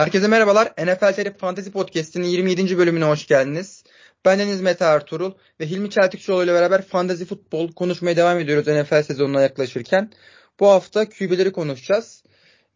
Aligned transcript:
Herkese 0.00 0.28
merhabalar. 0.28 0.72
NFL 0.78 1.12
TR 1.12 1.38
Fantasy 1.38 1.70
Podcast'inin 1.70 2.26
27. 2.26 2.78
bölümüne 2.78 3.04
hoş 3.04 3.26
geldiniz. 3.26 3.84
Ben 4.24 4.38
Deniz 4.38 4.60
Mete 4.60 4.84
Ertuğrul 4.84 5.32
ve 5.60 5.66
Hilmi 5.66 5.90
Çeltikçioğlu 5.90 6.44
ile 6.44 6.54
beraber 6.54 6.82
fantasy 6.82 7.24
futbol 7.24 7.72
konuşmaya 7.72 8.16
devam 8.16 8.38
ediyoruz 8.38 8.66
NFL 8.66 9.02
sezonuna 9.02 9.42
yaklaşırken. 9.42 10.10
Bu 10.60 10.68
hafta 10.68 11.08
QB'leri 11.08 11.52
konuşacağız. 11.52 12.24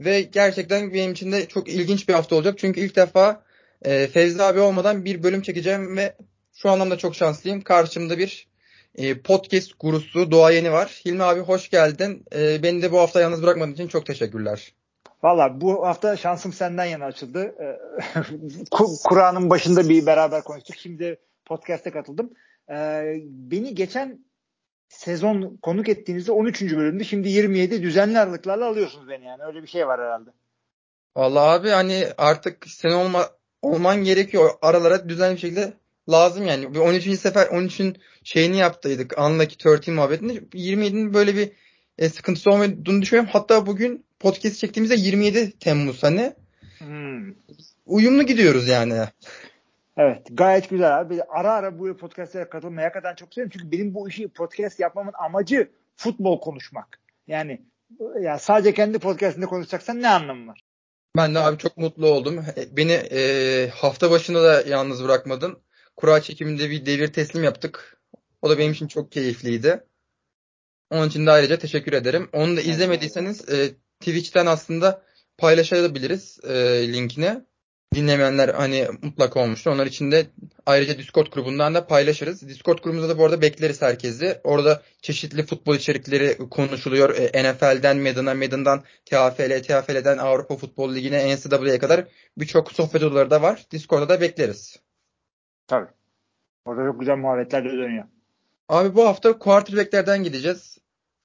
Ve 0.01 0.23
gerçekten 0.23 0.95
benim 0.95 1.13
için 1.13 1.33
de 1.33 1.49
çok 1.49 1.69
ilginç 1.69 2.09
bir 2.09 2.15
hafta 2.15 2.37
olacak. 2.37 2.59
Çünkü 2.59 2.81
ilk 2.81 2.97
defa 2.97 3.45
e, 3.83 4.07
Fevzi 4.07 4.43
abi 4.43 4.61
olmadan 4.61 5.05
bir 5.05 5.23
bölüm 5.23 5.43
çekeceğim 5.43 5.97
ve 5.97 6.17
şu 6.55 6.71
anlamda 6.71 6.99
çok 6.99 7.15
şanslıyım. 7.15 7.61
Karşımda 7.61 8.19
bir 8.19 8.47
e, 8.95 9.19
podcast 9.19 9.71
gurusu 9.81 10.31
Doğa 10.31 10.51
Yeni 10.51 10.73
var. 10.73 11.01
Hilmi 11.05 11.23
abi 11.23 11.41
hoş 11.41 11.71
geldin. 11.71 12.25
E, 12.35 12.63
beni 12.63 12.83
de 12.83 12.93
bu 12.93 12.99
hafta 12.99 13.21
yalnız 13.21 13.43
bırakmadığın 13.43 13.73
için 13.73 13.89
çok 13.89 14.07
teşekkürler. 14.07 14.73
Valla 15.25 15.61
bu 15.61 15.87
hafta 15.87 16.17
şansım 16.17 16.53
senden 16.53 16.85
yana 16.85 17.05
açıldı. 17.05 17.55
Ee, 17.61 17.79
Kur'an'ın 19.05 19.51
başında 19.51 19.89
bir 19.89 20.07
beraber 20.07 20.45
konuştuk. 20.45 20.77
Şimdi 20.77 21.21
podcast'e 21.45 21.91
katıldım. 21.91 22.31
Ee, 22.71 23.15
beni 23.27 23.75
geçen 23.75 24.25
sezon 24.89 25.59
konuk 25.63 25.89
ettiğinizde 25.89 26.33
13. 26.33 26.63
bölümde 26.63 27.05
şimdi 27.05 27.29
27 27.29 27.83
düzenli 27.83 28.19
aralıklarla 28.19 28.67
alıyorsunuz 28.67 29.09
beni 29.09 29.25
yani. 29.25 29.43
Öyle 29.43 29.63
bir 29.63 29.67
şey 29.67 29.87
var 29.87 30.01
herhalde. 30.01 30.31
Valla 31.17 31.41
abi 31.41 31.69
hani 31.69 32.07
artık 32.19 32.67
sen 32.67 32.91
olma, 32.91 33.29
olman 33.63 34.05
gerekiyor. 34.05 34.51
Aralara 34.63 35.09
düzenli 35.09 35.35
bir 35.35 35.41
şekilde 35.41 35.73
lazım 36.11 36.47
yani. 36.47 36.75
Bir 36.75 36.79
13. 36.79 37.19
sefer 37.19 37.47
13'ün 37.47 37.97
şeyini 38.25 38.57
yaptıydık. 38.57 39.19
Unlucky 39.19 39.75
13 39.75 39.89
muhabbetinde. 39.89 40.33
27'nin 40.35 41.15
böyle 41.15 41.37
bir 41.37 41.53
e, 41.99 42.09
sıkıntısı 42.09 42.51
olmadığını 42.51 43.03
düşünüyorum. 43.03 43.31
Hatta 43.33 43.67
bugün 43.67 44.04
podcast 44.21 44.59
çektiğimizde 44.59 44.95
27 44.95 45.59
Temmuz 45.59 46.03
hani. 46.03 46.33
Hmm. 46.79 47.35
Uyumlu 47.87 48.23
gidiyoruz 48.23 48.69
yani. 48.69 48.95
Evet 49.97 50.27
gayet 50.31 50.71
güzel 50.71 51.01
abi. 51.01 51.23
Ara 51.23 51.53
ara 51.53 51.79
bu 51.79 51.97
podcastlere 51.97 52.49
katılmaya 52.49 52.93
kadar 52.93 53.17
çok 53.17 53.35
seviyorum. 53.35 53.53
Çünkü 53.59 53.73
benim 53.73 53.95
bu 53.95 54.09
işi 54.09 54.29
podcast 54.29 54.81
yapmamın 54.81 55.13
amacı 55.25 55.71
futbol 55.97 56.41
konuşmak. 56.41 57.01
Yani 57.27 57.63
ya 58.21 58.39
sadece 58.39 58.75
kendi 58.75 58.99
podcastinde 58.99 59.47
konuşacaksan 59.47 60.03
ne 60.03 60.09
anlamı 60.09 60.47
var? 60.47 60.65
Ben 61.17 61.35
de 61.35 61.39
abi 61.39 61.59
çok 61.59 61.77
mutlu 61.77 62.07
oldum. 62.07 62.45
Beni 62.73 62.93
e, 62.93 63.69
hafta 63.69 64.11
başında 64.11 64.43
da 64.43 64.63
yalnız 64.69 65.05
bırakmadın. 65.05 65.59
Kura 65.97 66.23
çekiminde 66.23 66.71
bir 66.71 66.87
devir 66.87 67.13
teslim 67.13 67.45
yaptık. 67.45 68.01
O 68.43 68.51
da 68.51 68.59
benim 68.59 68.73
için 68.73 68.89
çok 68.89 69.13
keyifliydi. 69.13 69.85
Onun 70.91 71.09
için 71.09 71.27
de 71.27 71.31
ayrıca 71.31 71.59
teşekkür 71.59 71.93
ederim. 71.93 72.29
Onu 72.33 72.57
da 72.57 72.61
izlemediyseniz 72.61 73.49
e, 73.49 73.71
Twitch'ten 74.01 74.47
aslında 74.47 75.03
paylaşabiliriz 75.39 76.39
e, 76.45 76.55
linkini. 76.93 77.41
Dinlemeyenler 77.95 78.49
hani 78.49 78.89
mutlaka 79.03 79.41
olmuştur. 79.41 79.71
Onlar 79.71 79.87
için 79.87 80.11
de 80.11 80.27
ayrıca 80.67 80.99
Discord 80.99 81.27
grubundan 81.27 81.75
da 81.75 81.87
paylaşırız. 81.87 82.49
Discord 82.49 82.79
grubumuzda 82.79 83.09
da 83.09 83.19
bu 83.19 83.25
arada 83.25 83.43
bekleriz 83.43 83.83
herkesi. 83.83 84.41
Orada 84.45 84.83
çeşitli 85.03 85.47
futbol 85.47 85.75
içerikleri 85.75 86.49
konuşuluyor. 86.49 87.17
E, 87.17 87.53
NFL'den, 87.53 87.99
Madden'a, 87.99 88.35
Madden'dan 88.35 88.83
TFL, 89.05 89.63
TFL'den 89.63 90.19
Avrupa 90.19 90.57
Futbol 90.57 90.95
Ligi'ne, 90.95 91.37
NCAA'ye 91.37 91.79
kadar 91.79 92.05
birçok 92.37 92.73
sohbet 92.73 93.03
odaları 93.03 93.31
da 93.31 93.43
var. 93.43 93.67
Discord'da 93.71 94.09
da 94.09 94.21
bekleriz. 94.21 94.77
Tabii. 95.67 95.89
Orada 96.65 96.91
çok 96.91 97.01
güzel 97.01 97.17
muhabbetler 97.17 97.65
de 97.65 97.69
dönüyor. 97.69 98.05
Abi 98.69 98.95
bu 98.95 99.07
hafta 99.07 99.39
quarterback'lerden 99.39 100.25
gideceğiz. 100.25 100.79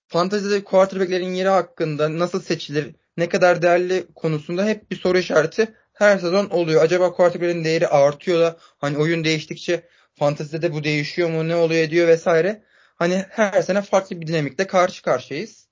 Fantezide 0.09 0.63
quarterback'lerin 0.63 1.33
yeri 1.33 1.49
hakkında 1.49 2.19
nasıl 2.19 2.41
seçilir, 2.41 2.95
ne 3.17 3.29
kadar 3.29 3.61
değerli 3.61 4.07
konusunda 4.15 4.65
hep 4.65 4.91
bir 4.91 4.95
soru 4.95 5.17
işareti 5.17 5.75
her 5.93 6.17
sezon 6.17 6.49
oluyor. 6.49 6.81
Acaba 6.81 7.11
quarterback'lerin 7.11 7.63
değeri 7.63 7.87
artıyor 7.87 8.39
da 8.39 8.57
hani 8.77 8.97
oyun 8.97 9.23
değiştikçe 9.23 9.83
fantezide 10.13 10.61
de 10.61 10.73
bu 10.73 10.83
değişiyor 10.83 11.29
mu, 11.29 11.47
ne 11.47 11.55
oluyor 11.55 11.89
diyor 11.89 12.07
vesaire. 12.07 12.63
Hani 12.95 13.25
her 13.29 13.61
sene 13.61 13.81
farklı 13.81 14.21
bir 14.21 14.27
dinamikle 14.27 14.67
karşı 14.67 15.03
karşıyayız. 15.03 15.67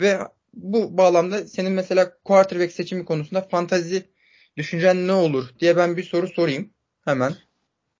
Ve 0.00 0.18
bu 0.54 0.98
bağlamda 0.98 1.46
senin 1.46 1.72
mesela 1.72 2.18
quarterback 2.24 2.72
seçimi 2.72 3.04
konusunda 3.04 3.40
fantazi 3.40 4.02
düşüncen 4.56 5.08
ne 5.08 5.12
olur 5.12 5.48
diye 5.58 5.76
ben 5.76 5.96
bir 5.96 6.02
soru 6.02 6.28
sorayım 6.28 6.70
hemen. 7.04 7.34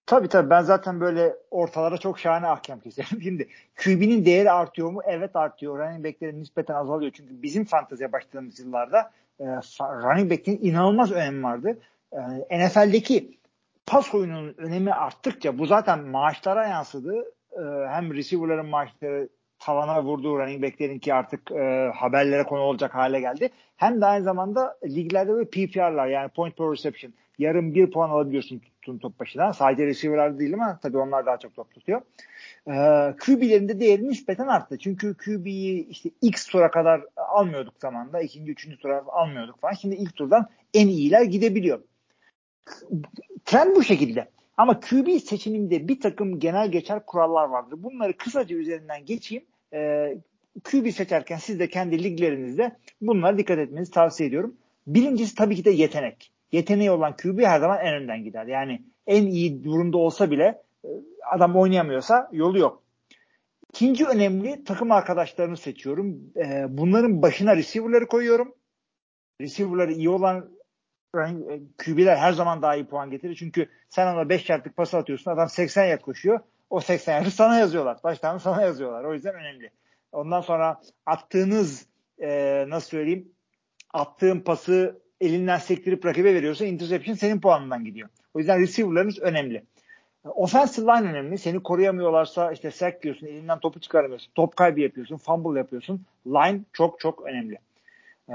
Tabii 0.06 0.28
tabii 0.28 0.50
ben 0.50 0.62
zaten 0.62 1.00
böyle 1.00 1.36
ortalara 1.50 1.98
çok 1.98 2.18
şahane 2.18 2.46
ahkam 2.46 2.80
keserim. 2.80 3.22
Şimdi 3.22 3.48
QB'nin 3.76 4.24
değeri 4.24 4.50
artıyor 4.50 4.90
mu? 4.90 5.00
Evet 5.06 5.36
artıyor. 5.36 5.78
Running 5.78 6.04
back'lerin 6.04 6.40
nispeten 6.40 6.74
azalıyor. 6.74 7.12
Çünkü 7.14 7.42
bizim 7.42 7.64
fanteziye 7.64 8.12
başladığımız 8.12 8.60
yıllarda 8.60 9.10
e, 9.40 9.44
running 9.80 10.30
back'in 10.30 10.58
inanılmaz 10.62 11.12
önemi 11.12 11.42
vardı. 11.42 11.78
E, 12.50 12.66
NFL'deki 12.66 13.38
pas 13.86 14.14
oyununun 14.14 14.54
önemi 14.58 14.92
arttıkça 14.92 15.58
bu 15.58 15.66
zaten 15.66 16.00
maaşlara 16.00 16.68
yansıdı. 16.68 17.24
E, 17.52 17.62
hem 17.88 18.14
receiver'ların 18.14 18.66
maaşları 18.66 19.28
tavana 19.58 20.02
vurduğu 20.02 20.38
running 20.38 20.62
back'lerin 20.62 20.98
ki 20.98 21.14
artık 21.14 21.52
e, 21.52 21.90
haberlere 21.94 22.42
konu 22.42 22.60
olacak 22.60 22.94
hale 22.94 23.20
geldi. 23.20 23.50
Hem 23.76 24.00
de 24.00 24.06
aynı 24.06 24.24
zamanda 24.24 24.76
liglerde 24.84 25.32
böyle 25.32 25.48
PPR'lar 25.50 26.06
yani 26.06 26.28
point 26.28 26.56
per 26.56 26.66
reception 26.66 27.12
yarım 27.38 27.74
bir 27.74 27.90
puan 27.90 28.10
alabiliyorsun 28.10 28.58
tuttuğun 28.58 28.98
top 28.98 29.20
başına. 29.20 29.52
Sadece 29.52 29.86
receiver'lar 29.86 30.38
değil 30.38 30.54
ama 30.54 30.78
tabii 30.82 30.98
onlar 30.98 31.26
daha 31.26 31.36
çok 31.38 31.54
top 31.54 31.74
tutuyor. 31.74 32.00
Ee, 32.66 33.14
QB'lerin 33.24 33.68
de 33.68 33.80
değeri 33.80 34.08
nispeten 34.08 34.46
arttı. 34.46 34.78
Çünkü 34.78 35.14
QB'yi 35.14 35.88
işte 35.88 36.10
X 36.22 36.46
tura 36.46 36.70
kadar 36.70 37.00
almıyorduk 37.16 37.74
zamanda. 37.80 38.20
ikinci, 38.20 38.52
üçüncü 38.52 38.78
tura 38.78 39.04
almıyorduk 39.06 39.60
falan. 39.60 39.72
Şimdi 39.72 39.94
ilk 39.94 40.16
turdan 40.16 40.48
en 40.74 40.88
iyiler 40.88 41.22
gidebiliyor. 41.22 41.80
Trend 43.44 43.76
bu 43.76 43.82
şekilde. 43.82 44.28
Ama 44.56 44.80
QB 44.80 45.20
seçiminde 45.20 45.88
bir 45.88 46.00
takım 46.00 46.38
genel 46.38 46.70
geçer 46.70 47.06
kurallar 47.06 47.48
vardır. 47.48 47.82
Bunları 47.82 48.16
kısaca 48.16 48.56
üzerinden 48.56 49.04
geçeyim. 49.04 49.44
Ee, 49.72 50.18
QB 50.64 50.90
seçerken 50.90 51.36
siz 51.36 51.60
de 51.60 51.68
kendi 51.68 52.02
liglerinizde 52.02 52.76
bunlara 53.00 53.38
dikkat 53.38 53.58
etmenizi 53.58 53.90
tavsiye 53.90 54.28
ediyorum. 54.28 54.56
Birincisi 54.86 55.34
tabii 55.34 55.56
ki 55.56 55.64
de 55.64 55.70
yetenek 55.70 56.32
yeteneği 56.52 56.90
olan 56.90 57.16
QB 57.16 57.40
her 57.40 57.60
zaman 57.60 57.78
en 57.80 57.94
önden 57.94 58.24
gider. 58.24 58.46
Yani 58.46 58.82
en 59.06 59.26
iyi 59.26 59.64
durumda 59.64 59.98
olsa 59.98 60.30
bile 60.30 60.62
e, 60.84 60.88
adam 61.32 61.56
oynayamıyorsa 61.56 62.28
yolu 62.32 62.58
yok. 62.58 62.82
İkinci 63.72 64.06
önemli 64.06 64.64
takım 64.64 64.92
arkadaşlarını 64.92 65.56
seçiyorum. 65.56 66.32
E, 66.36 66.66
bunların 66.68 67.22
başına 67.22 67.56
receiver'ları 67.56 68.06
koyuyorum. 68.06 68.54
Receiver'ları 69.40 69.92
iyi 69.92 70.08
olan 70.08 70.50
e, 71.16 71.60
QB'ler 71.84 72.16
her 72.16 72.32
zaman 72.32 72.62
daha 72.62 72.76
iyi 72.76 72.86
puan 72.86 73.10
getirir. 73.10 73.36
Çünkü 73.36 73.68
sen 73.88 74.14
ona 74.14 74.28
5 74.28 74.50
yardlık 74.50 74.76
pas 74.76 74.94
atıyorsun. 74.94 75.30
Adam 75.30 75.48
80 75.48 75.84
yard 75.84 76.00
koşuyor. 76.00 76.40
O 76.70 76.80
80 76.80 77.12
yardı 77.12 77.30
sana 77.30 77.58
yazıyorlar. 77.58 77.98
Baştan 78.04 78.38
sana 78.38 78.62
yazıyorlar. 78.62 79.04
O 79.04 79.14
yüzden 79.14 79.34
önemli. 79.34 79.70
Ondan 80.12 80.40
sonra 80.40 80.80
attığınız 81.06 81.86
nasıl 82.68 82.88
söyleyeyim 82.88 83.32
attığın 83.96 84.40
pası 84.40 85.02
elinden 85.20 85.58
sektirip 85.58 86.06
rakibe 86.06 86.34
veriyorsa 86.34 86.64
interception 86.64 87.14
senin 87.14 87.40
puanından 87.40 87.84
gidiyor. 87.84 88.08
O 88.34 88.38
yüzden 88.38 88.60
receiver'larınız 88.60 89.18
önemli. 89.18 89.62
Offensive 90.24 90.86
line 90.86 91.10
önemli. 91.10 91.38
Seni 91.38 91.62
koruyamıyorlarsa 91.62 92.52
işte 92.52 92.70
sack 92.70 93.02
diyorsun, 93.02 93.26
elinden 93.26 93.58
topu 93.58 93.80
çıkaramıyorsun, 93.80 94.32
top 94.34 94.56
kaybı 94.56 94.80
yapıyorsun, 94.80 95.16
fumble 95.16 95.58
yapıyorsun. 95.58 96.04
Line 96.26 96.60
çok 96.72 97.00
çok 97.00 97.26
önemli. 97.26 97.58
Ee, 98.30 98.34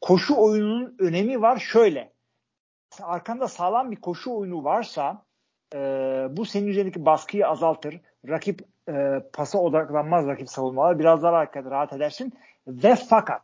koşu 0.00 0.36
oyununun 0.36 0.94
önemi 0.98 1.42
var 1.42 1.58
şöyle. 1.58 2.10
Arkanda 3.02 3.48
sağlam 3.48 3.90
bir 3.90 3.96
koşu 3.96 4.34
oyunu 4.34 4.64
varsa 4.64 5.22
e, 5.74 5.78
bu 6.30 6.44
senin 6.44 6.66
üzerindeki 6.66 7.06
baskıyı 7.06 7.48
azaltır. 7.48 8.00
Rakip 8.28 8.60
e, 8.88 9.22
pasa 9.32 9.58
odaklanmaz 9.58 10.26
rakip 10.26 10.50
savunmalar. 10.50 10.98
Biraz 10.98 11.22
daha 11.22 11.46
rahat, 11.56 11.92
edersin. 11.92 12.32
Ve 12.66 12.96
fakat 12.96 13.42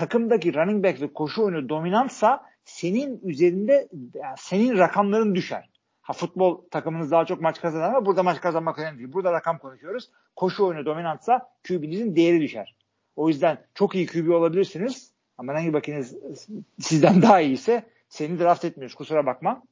takımdaki 0.00 0.54
running 0.54 0.84
back 0.84 1.00
ve 1.00 1.12
koşu 1.12 1.42
oyunu 1.42 1.68
dominantsa 1.68 2.46
senin 2.64 3.20
üzerinde 3.22 3.88
yani 4.14 4.34
senin 4.38 4.78
rakamların 4.78 5.34
düşer. 5.34 5.70
Ha 6.02 6.12
futbol 6.12 6.62
takımınız 6.70 7.10
daha 7.10 7.24
çok 7.24 7.40
maç 7.40 7.60
kazanır 7.60 7.84
ama 7.84 8.06
burada 8.06 8.22
maç 8.22 8.40
kazanmak 8.40 8.78
önemli 8.78 8.98
değil. 8.98 9.12
Burada 9.12 9.32
rakam 9.32 9.58
konuşuyoruz. 9.58 10.10
Koşu 10.36 10.66
oyunu 10.66 10.86
dominantsa 10.86 11.48
QB'nizin 11.68 12.16
değeri 12.16 12.40
düşer. 12.40 12.76
O 13.16 13.28
yüzden 13.28 13.58
çok 13.74 13.94
iyi 13.94 14.06
QB 14.06 14.30
olabilirsiniz 14.30 15.12
ama 15.38 15.54
hangi 15.54 15.72
bakınız 15.72 16.16
sizden 16.80 17.22
daha 17.22 17.40
iyiyse 17.40 17.82
seni 18.08 18.38
draft 18.38 18.64
etmiyoruz. 18.64 18.94
Kusura 18.94 19.26
bakma. 19.26 19.62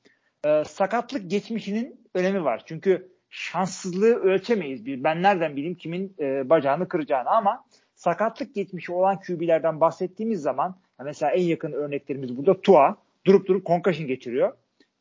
Ee, 0.46 0.64
sakatlık 0.64 1.30
geçmişinin 1.30 2.00
önemi 2.14 2.44
var. 2.44 2.62
Çünkü 2.66 3.08
şanssızlığı 3.30 4.14
ölçemeyiz. 4.14 4.86
Ben 4.86 5.22
nereden 5.22 5.56
bileyim 5.56 5.74
kimin 5.74 6.16
e, 6.18 6.50
bacağını 6.50 6.88
kıracağını 6.88 7.30
ama 7.30 7.64
sakatlık 7.98 8.54
geçmişi 8.54 8.92
olan 8.92 9.20
QB'lerden 9.20 9.80
bahsettiğimiz 9.80 10.42
zaman 10.42 10.76
mesela 11.04 11.32
en 11.32 11.42
yakın 11.42 11.72
örneklerimiz 11.72 12.36
burada 12.36 12.60
Tua 12.60 12.96
durup 13.26 13.46
durup 13.46 13.66
concussion 13.66 14.08
geçiriyor. 14.08 14.52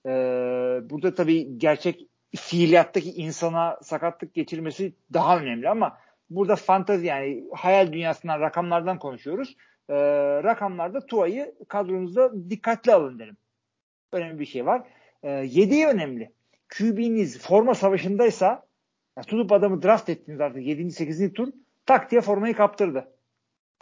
Ee, 0.06 0.10
burada 0.90 1.16
tabii 1.16 1.60
gerçek 1.60 2.08
fiiliyattaki 2.36 3.12
insana 3.12 3.80
sakatlık 3.82 4.34
geçirmesi 4.34 4.94
daha 5.14 5.40
önemli 5.40 5.70
ama 5.70 5.98
burada 6.30 6.56
fantazi 6.56 7.06
yani 7.06 7.44
hayal 7.54 7.94
dünyasından 7.94 8.42
rakamlardan 8.42 9.00
konuşuyoruz. 9.00 9.56
Ee, 9.90 9.96
rakamlarda 10.44 11.06
Tua'yı 11.06 11.56
kadronuzda 11.68 12.50
dikkatli 12.50 12.94
alın 12.94 13.20
derim. 13.20 13.38
önemli 14.12 14.40
bir 14.40 14.46
şey 14.46 14.66
var. 14.66 14.88
E, 15.24 15.30
yedeği 15.30 15.88
önemli. 15.88 16.32
QB'niz 16.78 17.40
forma 17.40 17.74
savaşındaysa 17.74 18.68
ya 19.18 19.24
tutup 19.24 19.52
adamı 19.52 19.82
draft 19.84 20.10
ettiniz 20.10 20.42
artık 20.42 20.66
7. 20.66 20.92
8. 20.92 21.34
tur 21.34 21.54
tak 21.88 22.12
diye 22.12 22.22
formayı 22.22 22.56
kaptırdı. 22.56 23.07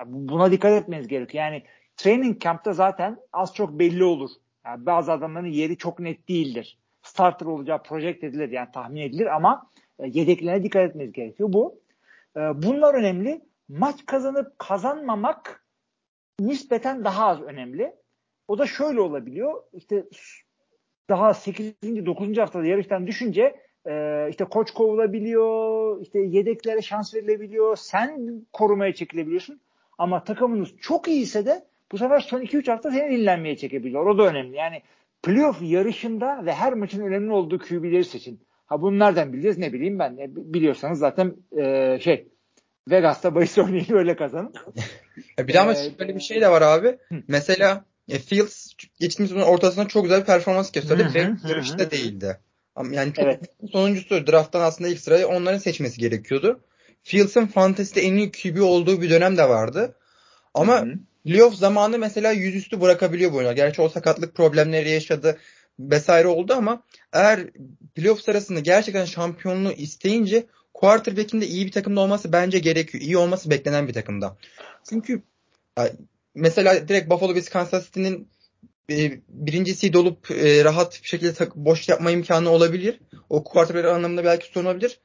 Buna 0.06 0.52
dikkat 0.52 0.72
etmeniz 0.72 1.08
gerekiyor. 1.08 1.44
Yani 1.44 1.64
training 1.98 2.42
camp'ta 2.42 2.74
zaten 2.74 3.18
az 3.34 3.56
çok 3.56 3.80
belli 3.80 4.04
olur. 4.04 4.30
Yani 4.66 4.86
bazı 4.86 5.12
adamların 5.12 5.48
yeri 5.48 5.78
çok 5.78 6.00
net 6.00 6.28
değildir. 6.28 6.78
Starter 7.02 7.46
olacağı 7.46 7.84
project 7.84 8.24
edilir 8.24 8.50
yani 8.50 8.72
tahmin 8.74 9.02
edilir 9.02 9.36
ama 9.36 9.72
e, 10.00 10.08
yedeklerine 10.08 10.64
dikkat 10.64 10.90
etmeniz 10.90 11.12
gerekiyor. 11.12 11.54
Bu 11.54 11.80
e, 12.36 12.40
bunlar 12.40 12.94
önemli. 12.94 13.42
Maç 13.70 14.06
kazanıp 14.06 14.60
kazanmamak 14.60 15.66
nispeten 16.40 17.04
daha 17.04 17.26
az 17.26 17.42
önemli. 17.42 17.96
O 18.48 18.58
da 18.58 18.66
şöyle 18.66 19.02
olabiliyor. 19.02 19.64
İşte 19.74 20.06
daha 21.10 21.34
8. 21.34 21.74
9. 21.84 22.38
haftada 22.38 22.66
yarıştan 22.66 23.08
düşünce 23.08 23.56
e, 23.88 24.28
işte 24.30 24.46
koç 24.46 24.72
kovulabiliyor, 24.72 26.02
işte 26.02 26.20
yedeklere 26.20 26.82
şans 26.82 27.16
verilebiliyor, 27.16 27.76
sen 27.76 28.42
korumaya 28.54 28.94
çekilebiliyorsun. 28.94 29.60
Ama 29.98 30.24
takımınız 30.24 30.70
çok 30.82 31.08
iyiyse 31.08 31.46
de 31.46 31.66
bu 31.92 31.98
sefer 31.98 32.20
son 32.20 32.42
2-3 32.42 32.72
hafta 32.72 32.92
seni 32.92 33.18
dinlenmeye 33.18 33.58
çekebiliyor. 33.58 34.06
O 34.06 34.18
da 34.18 34.24
önemli. 34.24 34.56
Yani 34.56 34.82
playoff 35.24 35.62
yarışında 35.62 36.46
ve 36.46 36.54
her 36.54 36.74
maçın 36.74 37.02
önemli 37.02 37.32
olduğu 37.32 37.60
QB'leri 37.60 38.06
seçin. 38.06 38.40
Ha 38.66 38.82
bunu 38.82 39.00
nereden 39.00 39.34
bileceğiz 39.34 39.58
ne 39.58 39.74
bileyim 39.74 40.00
ben. 40.00 40.18
E, 40.18 40.28
biliyorsanız 40.36 41.00
zaten 41.00 41.36
e, 41.58 41.98
şey 42.02 42.28
Vegas'ta 42.90 43.36
bahis 43.36 43.58
oynayın 43.58 43.94
öyle 43.94 44.16
kazanın. 44.16 44.54
bir 45.40 45.54
de 45.54 45.60
ama 45.60 45.72
ee, 45.72 45.92
şöyle 45.98 46.16
bir 46.16 46.20
şey 46.20 46.42
de 46.42 46.50
var 46.50 46.62
abi. 46.62 46.88
Hı. 46.88 47.16
Mesela 47.28 47.86
e, 48.10 48.20
Fields 48.20 48.74
geçtiğimiz 49.00 49.30
sezonun 49.30 49.46
ortasında 49.46 49.88
çok 49.88 50.04
güzel 50.04 50.22
bir 50.22 50.26
performans 50.26 50.72
gösterdi 50.72 51.08
ve 51.16 51.50
yarışta 51.50 51.92
değildi. 51.92 52.40
Yani 52.92 53.14
çok 53.14 53.26
evet. 53.26 53.40
sonuncusu 53.72 54.28
drafttan 54.28 54.62
aslında 54.62 54.90
ilk 54.90 55.00
sırayı 55.00 55.28
onların 55.28 55.58
seçmesi 55.58 56.00
gerekiyordu. 56.00 56.60
Fields'ın 57.04 57.46
fantezide 57.46 58.02
en 58.02 58.16
iyi 58.16 58.32
QB 58.32 58.62
olduğu 58.62 59.02
bir 59.02 59.10
dönem 59.10 59.38
de 59.38 59.50
vardı. 59.50 59.96
Ama 60.54 60.82
hı 60.82 60.94
playoff 61.26 61.56
zamanı 61.56 61.98
mesela 61.98 62.32
yüzüstü 62.32 62.82
bırakabiliyor 62.82 63.32
bu 63.32 63.36
oyuncular. 63.36 63.56
Gerçi 63.56 63.82
o 63.82 63.90
sakatlık 63.90 64.36
problemleri 64.36 64.90
yaşadı 64.90 65.38
vesaire 65.80 66.28
oldu 66.28 66.54
ama 66.54 66.84
eğer 67.14 67.50
playoff 67.96 68.22
sırasında 68.22 68.60
gerçekten 68.60 69.06
şampiyonluğu 69.06 69.72
isteyince 69.72 70.46
quarterback'in 70.74 71.42
de 71.42 71.48
iyi 71.48 71.66
bir 71.66 71.72
takımda 71.72 72.02
olması 72.02 72.32
bence 72.32 72.60
gerekiyor. 72.60 73.04
İyi 73.04 73.18
olması 73.18 73.50
beklenen 73.50 73.88
bir 73.88 73.94
takımda. 73.94 74.38
Çünkü 74.90 75.22
mesela 76.36 76.88
direkt 76.88 77.10
Buffalo 77.10 77.36
Bills 77.36 77.50
Kansas 77.50 77.86
City'nin 77.86 78.30
birincisi 79.30 79.94
dolup 79.94 80.32
e, 80.32 80.64
rahat 80.64 81.00
bir 81.04 81.08
şekilde 81.08 81.34
tak, 81.34 81.56
boş 81.56 81.90
yapma 81.90 82.12
imkanı 82.12 82.50
olabilir. 82.50 83.00
O 83.30 83.44
quarterback 83.44 83.86
anlamında 83.86 84.24
belki 84.24 84.48
sorun 84.48 84.66
olabilir. 84.66 85.00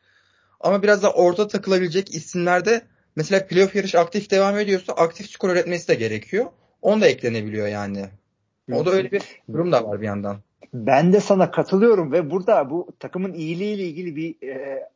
Ama 0.60 0.82
biraz 0.82 1.02
da 1.02 1.12
orta 1.12 1.48
takılabilecek 1.48 2.14
isimlerde 2.14 2.82
mesela 3.16 3.46
playoff 3.46 3.76
yarışı 3.76 4.00
aktif 4.00 4.30
devam 4.30 4.58
ediyorsa 4.58 4.92
aktif 4.92 5.30
skor 5.30 5.50
üretmesi 5.50 5.88
de 5.88 5.94
gerekiyor. 5.94 6.46
Onu 6.82 7.00
da 7.00 7.06
eklenebiliyor 7.06 7.68
yani. 7.68 8.08
O 8.72 8.86
da 8.86 8.90
öyle 8.90 9.10
bir 9.10 9.22
durum 9.52 9.72
da 9.72 9.84
var 9.84 10.00
bir 10.00 10.06
yandan. 10.06 10.36
Ben 10.74 11.12
de 11.12 11.20
sana 11.20 11.50
katılıyorum 11.50 12.12
ve 12.12 12.30
burada 12.30 12.70
bu 12.70 12.88
takımın 12.98 13.32
iyiliğiyle 13.32 13.82
ilgili 13.82 14.16
bir 14.16 14.48
e, 14.48 14.88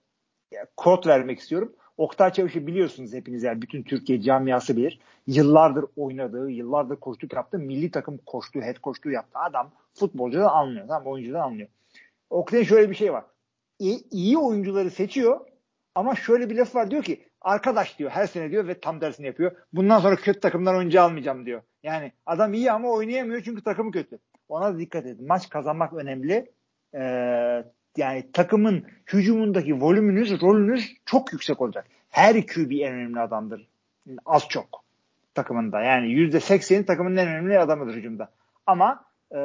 kod 0.76 1.06
vermek 1.06 1.38
istiyorum. 1.38 1.72
Oktay 1.96 2.32
Çavuş'u 2.32 2.66
biliyorsunuz 2.66 3.12
hepiniz 3.12 3.42
yani 3.42 3.62
bütün 3.62 3.82
Türkiye 3.82 4.22
camiası 4.22 4.76
bilir. 4.76 5.00
Yıllardır 5.26 5.84
oynadığı, 5.96 6.50
yıllardır 6.50 6.96
koçluk 6.96 7.32
yaptığı, 7.32 7.58
milli 7.58 7.90
takım 7.90 8.18
koştuğu, 8.26 8.60
head 8.60 8.78
koştuğu 8.78 9.10
yaptığı 9.10 9.38
adam 9.38 9.70
futbolcudan 9.94 10.48
anlıyor. 10.48 10.88
Tamam 10.88 11.06
oyuncudan 11.06 11.40
anlıyor. 11.40 11.68
Oktay'ın 12.30 12.64
şöyle 12.64 12.90
bir 12.90 12.94
şey 12.94 13.12
var. 13.12 13.24
İyi, 13.78 14.04
iyi 14.10 14.38
oyuncuları 14.38 14.90
seçiyor 14.90 15.40
ama 15.94 16.14
şöyle 16.14 16.50
bir 16.50 16.56
laf 16.56 16.74
var 16.74 16.90
diyor 16.90 17.02
ki 17.02 17.28
arkadaş 17.40 17.98
diyor 17.98 18.10
her 18.10 18.26
sene 18.26 18.50
diyor 18.50 18.68
ve 18.68 18.80
tam 18.80 19.00
tersini 19.00 19.26
yapıyor. 19.26 19.52
Bundan 19.72 20.00
sonra 20.00 20.16
kötü 20.16 20.40
takımdan 20.40 20.76
oyuncu 20.76 21.00
almayacağım 21.00 21.46
diyor. 21.46 21.62
Yani 21.82 22.12
adam 22.26 22.54
iyi 22.54 22.72
ama 22.72 22.90
oynayamıyor 22.90 23.42
çünkü 23.42 23.62
takımı 23.62 23.92
kötü. 23.92 24.18
Ona 24.48 24.78
dikkat 24.78 25.06
edin. 25.06 25.26
Maç 25.26 25.48
kazanmak 25.48 25.92
önemli. 25.92 26.52
Ee, 26.94 27.64
yani 27.96 28.32
takımın 28.32 28.84
hücumundaki 29.12 29.80
volümünüz, 29.80 30.42
rolünüz 30.42 30.96
çok 31.04 31.32
yüksek 31.32 31.60
olacak. 31.60 31.86
Her 32.10 32.46
QB 32.46 32.70
en 32.70 32.92
önemli 32.92 33.20
adamdır. 33.20 33.68
Az 34.26 34.48
çok 34.48 34.84
takımında. 35.34 35.80
Yani 35.80 36.06
%80'i 36.06 36.86
takımın 36.86 37.16
en 37.16 37.28
önemli 37.28 37.58
adamıdır 37.58 37.94
hücumda. 37.94 38.30
Ama 38.66 39.04
e, 39.32 39.36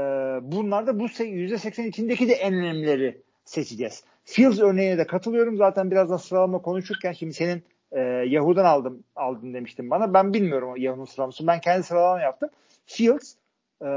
bunlar 0.42 0.88
da 0.88 1.00
bu 1.00 1.06
%80 1.06 1.88
içindeki 1.88 2.30
de 2.30 2.34
en 2.34 2.54
önemlileri 2.54 3.22
seçeceğiz. 3.46 4.04
Fields 4.26 4.60
örneğine 4.60 4.98
de 4.98 5.08
katılıyorum. 5.08 5.58
Zaten 5.58 5.92
birazdan 5.92 6.18
sıralama 6.18 6.62
konuşurken 6.62 7.12
şimdi 7.12 7.34
senin 7.34 7.64
e, 7.92 8.00
Yahoo'dan 8.28 8.66
aldım 8.66 9.04
aldım 9.16 9.54
demiştim 9.54 9.90
bana. 9.90 10.14
Ben 10.14 10.34
bilmiyorum 10.34 10.78
Yahoo'nun 10.78 11.06
sıralamasını. 11.06 11.48
Ben 11.48 11.62
kendi 11.62 11.84
sıralama 11.84 12.22
yaptım. 12.22 12.50
Fields 12.86 13.36
e, 13.82 13.88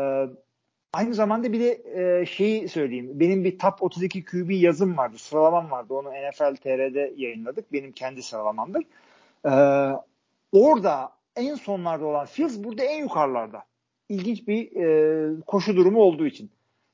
Aynı 0.95 1.15
zamanda 1.15 1.53
bir 1.53 1.61
de 1.61 1.83
e, 1.95 2.27
şeyi 2.27 2.69
söyleyeyim. 2.69 3.11
Benim 3.15 3.45
bir 3.45 3.59
top 3.59 3.83
32 3.83 4.25
QB 4.25 4.51
yazım 4.51 4.97
vardı. 4.97 5.19
Sıralamam 5.19 5.71
vardı. 5.71 5.95
Onu 5.95 6.09
NFL 6.09 6.57
TR'de 6.57 7.15
yayınladık. 7.17 7.73
Benim 7.73 7.93
kendi 7.93 8.23
sıralamamdır. 8.23 8.85
E, 9.45 9.53
orada 10.53 11.13
en 11.37 11.55
sonlarda 11.55 12.05
olan 12.05 12.27
Fields 12.27 12.59
burada 12.59 12.85
en 12.85 12.99
yukarılarda. 12.99 13.65
İlginç 14.09 14.49
bir 14.49 14.77
e, 14.77 15.41
koşu 15.47 15.77
durumu 15.77 16.01
olduğu 16.01 16.27
için. 16.27 16.51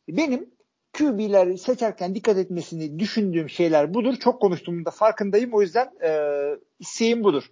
Benim 0.08 0.50
QB'ler 0.98 1.56
seçerken 1.56 2.14
dikkat 2.14 2.36
etmesini 2.36 2.98
düşündüğüm 2.98 3.48
şeyler 3.48 3.94
budur. 3.94 4.14
Çok 4.14 4.40
konuştuğumda 4.40 4.90
farkındayım. 4.90 5.52
O 5.52 5.62
yüzden 5.62 5.90
e, 6.04 6.10
isteğim 6.78 7.24
budur. 7.24 7.44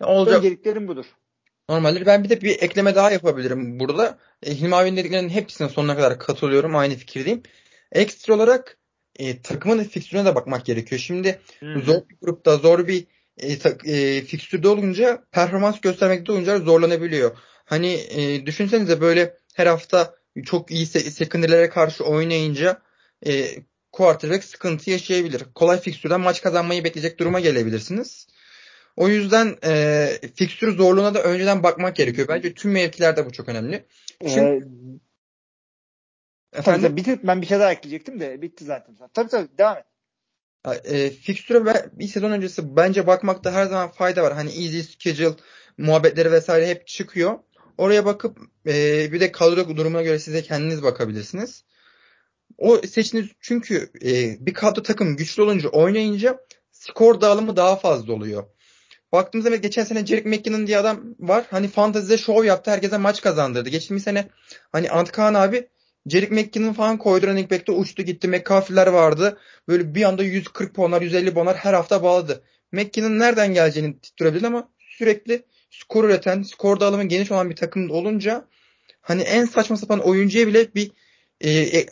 Olacak. 0.00 0.38
Önceliklerim 0.38 0.88
budur. 0.88 1.06
Normaldir. 1.68 2.06
Ben 2.06 2.24
bir 2.24 2.28
de 2.28 2.40
bir 2.40 2.62
ekleme 2.62 2.94
daha 2.94 3.10
yapabilirim 3.10 3.80
burada. 3.80 4.18
E, 4.42 4.54
Hilmi 4.54 4.76
abinin 4.76 4.96
dediklerinin 4.96 5.28
hepsine 5.28 5.68
sonuna 5.68 5.96
kadar 5.96 6.18
katılıyorum. 6.18 6.76
Aynı 6.76 6.94
fikirdeyim. 6.94 7.42
Ekstra 7.92 8.34
olarak 8.34 8.78
e, 9.16 9.42
takımın 9.42 9.84
fikstürüne 9.84 10.24
de 10.24 10.34
bakmak 10.34 10.66
gerekiyor. 10.66 11.00
Şimdi 11.00 11.40
hmm. 11.58 11.82
zor 11.82 12.08
bir 12.08 12.16
grupta, 12.20 12.56
zor 12.56 12.88
bir 12.88 13.06
e, 13.38 13.58
ta, 13.58 13.68
e, 13.84 14.22
fikstürde 14.22 14.68
olunca 14.68 15.24
performans 15.32 15.80
göstermekte 15.80 16.32
oyuncular 16.32 16.56
zorlanabiliyor. 16.56 17.36
Hani 17.64 17.92
e, 17.92 18.46
düşünsenize 18.46 19.00
böyle 19.00 19.36
her 19.54 19.66
hafta 19.66 20.14
çok 20.44 20.70
iyi 20.70 20.86
se- 20.86 21.10
secondary'lere 21.10 21.68
karşı 21.68 22.04
oynayınca 22.04 22.82
e, 23.26 23.46
quarterback 23.92 24.44
sıkıntı 24.44 24.90
yaşayabilir. 24.90 25.42
Kolay 25.54 25.80
fikstürden 25.80 26.20
maç 26.20 26.42
kazanmayı 26.42 26.84
bekleyecek 26.84 27.18
duruma 27.20 27.40
gelebilirsiniz. 27.40 28.26
O 28.96 29.08
yüzden 29.08 29.56
e, 29.64 30.08
fikstür 30.34 30.76
zorluğuna 30.76 31.14
da 31.14 31.22
önceden 31.22 31.62
bakmak 31.62 31.96
gerekiyor. 31.96 32.28
Bence 32.28 32.54
tüm 32.54 32.72
mevkilerde 32.72 33.26
bu 33.26 33.32
çok 33.32 33.48
önemli. 33.48 33.86
Şimdi, 34.20 34.68
ee, 36.54 36.58
efendim? 36.58 36.82
Tabii, 36.82 36.96
bitir, 36.96 37.18
ben 37.22 37.42
bir 37.42 37.46
şey 37.46 37.58
daha 37.58 37.72
ekleyecektim 37.72 38.20
de 38.20 38.42
bitti 38.42 38.64
zaten. 38.64 38.96
Tabii 39.14 39.28
tabii 39.28 39.48
devam 39.58 39.78
et. 39.78 39.84
E, 40.84 41.10
fikstüre 41.10 41.90
bir 41.92 42.08
sezon 42.08 42.30
öncesi 42.30 42.76
bence 42.76 43.06
bakmakta 43.06 43.52
her 43.52 43.66
zaman 43.66 43.88
fayda 43.88 44.22
var. 44.22 44.34
Hani 44.34 44.50
easy 44.50 44.80
schedule 44.80 45.34
muhabbetleri 45.78 46.32
vesaire 46.32 46.68
hep 46.68 46.86
çıkıyor. 46.86 47.38
Oraya 47.78 48.04
bakıp 48.04 48.38
e, 48.66 49.12
bir 49.12 49.20
de 49.20 49.32
kadro 49.32 49.76
durumuna 49.76 50.02
göre 50.02 50.18
size 50.18 50.42
kendiniz 50.42 50.82
bakabilirsiniz. 50.82 51.64
O 52.58 52.78
seçiniz 52.78 53.26
çünkü 53.40 53.90
e, 54.04 54.36
bir 54.46 54.54
kadro 54.54 54.82
takım 54.82 55.16
güçlü 55.16 55.42
olunca 55.42 55.68
oynayınca 55.68 56.40
skor 56.70 57.20
dağılımı 57.20 57.56
daha 57.56 57.76
fazla 57.76 58.12
oluyor. 58.12 58.44
Baktığımızda 59.12 59.56
geçen 59.56 59.84
sene 59.84 60.06
Jerick 60.06 60.28
McKinnon 60.28 60.66
diye 60.66 60.78
adam 60.78 61.04
var. 61.20 61.44
Hani 61.50 61.68
fantezide 61.68 62.18
şov 62.18 62.44
yaptı. 62.44 62.70
Herkese 62.70 62.96
maç 62.96 63.20
kazandırdı. 63.20 63.68
Geçtiğimiz 63.68 64.02
sene 64.02 64.28
hani 64.72 64.90
Antkan 64.90 65.34
abi 65.34 65.68
Jerick 66.06 66.34
McKinnon 66.34 66.72
falan 66.72 66.98
koydu 66.98 67.26
running 67.26 67.50
back'te 67.50 67.72
uçtu 67.72 68.02
gitti. 68.02 68.28
McCaffrey'ler 68.28 68.86
vardı. 68.86 69.38
Böyle 69.68 69.94
bir 69.94 70.02
anda 70.02 70.22
140 70.22 70.74
puanlar 70.74 71.02
150 71.02 71.34
puanlar 71.34 71.56
her 71.56 71.74
hafta 71.74 72.02
bağladı. 72.02 72.42
McKinnon 72.72 73.18
nereden 73.18 73.54
geleceğini 73.54 74.00
tutturabilir 74.00 74.44
ama 74.44 74.68
sürekli 74.78 75.42
skor 75.70 76.04
üreten, 76.04 76.42
skor 76.42 76.80
dağılımı 76.80 77.04
geniş 77.04 77.30
olan 77.30 77.50
bir 77.50 77.56
takım 77.56 77.90
olunca 77.90 78.48
hani 79.00 79.22
en 79.22 79.44
saçma 79.44 79.76
sapan 79.76 80.00
oyuncuya 80.00 80.46
bile 80.46 80.74
bir 80.74 80.90
e, 81.40 81.50
e, 81.50 81.86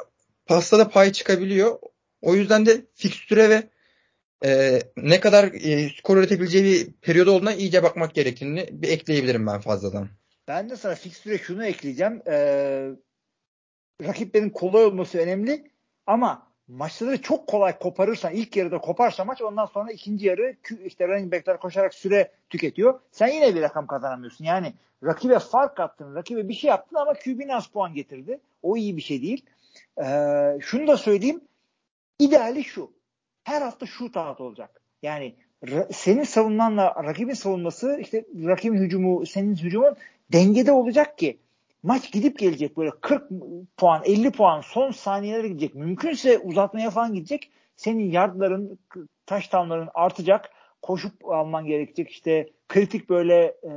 pastada 0.47 0.89
pay 0.89 1.13
çıkabiliyor. 1.13 1.79
O 2.23 2.35
yüzden 2.35 2.67
de 2.67 2.87
fikstüre 2.95 3.51
ve 3.51 3.63
e, 4.45 4.81
ne 4.97 5.21
kadar 5.21 5.45
e, 5.45 5.89
skor 5.99 6.17
üretebileceği 6.17 6.65
bir 6.65 6.93
periyoda 6.93 7.31
olduğuna 7.33 7.55
iyice 7.55 7.83
bakmak 7.83 8.15
gerektiğini 8.15 8.69
bir 8.73 8.89
ekleyebilirim 8.89 9.47
ben 9.47 9.61
fazladan. 9.61 10.09
Ben 10.49 10.71
de 10.71 10.77
sana 10.77 10.95
fikstüre 10.95 11.39
şunu 11.39 11.67
ekleyeceğim. 11.67 12.23
Ee, 12.27 12.91
rakiplerin 14.03 14.51
kolay 14.51 14.85
olması 14.85 15.19
önemli 15.19 15.71
ama 16.07 16.47
maçları 16.69 17.23
çok 17.23 17.47
kolay 17.47 17.79
koparırsan 17.79 18.35
ilk 18.35 18.57
yarıda 18.57 18.79
koparsa 18.79 19.25
maç 19.25 19.43
ondan 19.43 19.67
sonra 19.67 19.93
ikinci 19.93 20.27
yarı 20.27 20.57
işte 20.85 21.09
running 21.09 21.33
backler 21.33 21.59
koşarak 21.59 21.95
süre 21.95 22.33
tüketiyor. 22.51 23.01
Sen 23.11 23.29
yine 23.29 23.55
bir 23.55 23.63
rakam 23.63 23.87
kazanamıyorsun. 23.87 24.45
Yani 24.45 24.75
rakibe 25.05 25.39
fark 25.39 25.81
attın, 25.81 26.15
rakibe 26.15 26.49
bir 26.49 26.55
şey 26.55 26.69
yaptın 26.69 26.97
ama 26.97 27.15
QB'nin 27.15 27.49
az 27.49 27.67
puan 27.67 27.95
getirdi. 27.95 28.41
O 28.63 28.77
iyi 28.77 28.97
bir 28.97 29.03
şey 29.03 29.23
değil. 29.23 29.45
Ee, 30.05 30.59
şunu 30.61 30.87
da 30.87 30.97
söyleyeyim. 30.97 31.41
İdeali 32.19 32.65
şu. 32.65 32.94
Her 33.45 33.63
hafta 33.63 33.87
taat 34.13 34.41
olacak. 34.41 34.81
Yani 35.03 35.35
senin 35.93 36.23
savunmanla 36.25 37.05
rakibin 37.05 37.35
savunması 37.35 37.99
işte 38.01 38.25
rakibin 38.35 38.79
hücumu 38.79 39.27
senin 39.27 39.57
hücumun 39.57 39.97
dengede 40.33 40.73
olacak 40.73 41.19
ki 41.19 41.39
maç 41.83 42.13
gidip 42.13 42.39
gelecek 42.39 42.77
böyle 42.77 42.91
40 43.01 43.31
puan 43.77 44.03
50 44.05 44.31
puan 44.31 44.61
son 44.61 44.91
saniyelere 44.91 45.49
gidecek. 45.49 45.75
Mümkünse 45.75 46.39
uzatmaya 46.39 46.91
falan 46.91 47.15
gidecek. 47.15 47.51
Senin 47.77 48.11
yardların 48.11 48.79
taş 49.27 49.49
tamların 49.49 49.89
artacak. 49.95 50.51
Koşup 50.83 51.25
alman 51.25 51.67
gerekecek. 51.67 52.11
İşte 52.11 52.49
kritik 52.69 53.11
böyle 53.11 53.45
e, 53.45 53.71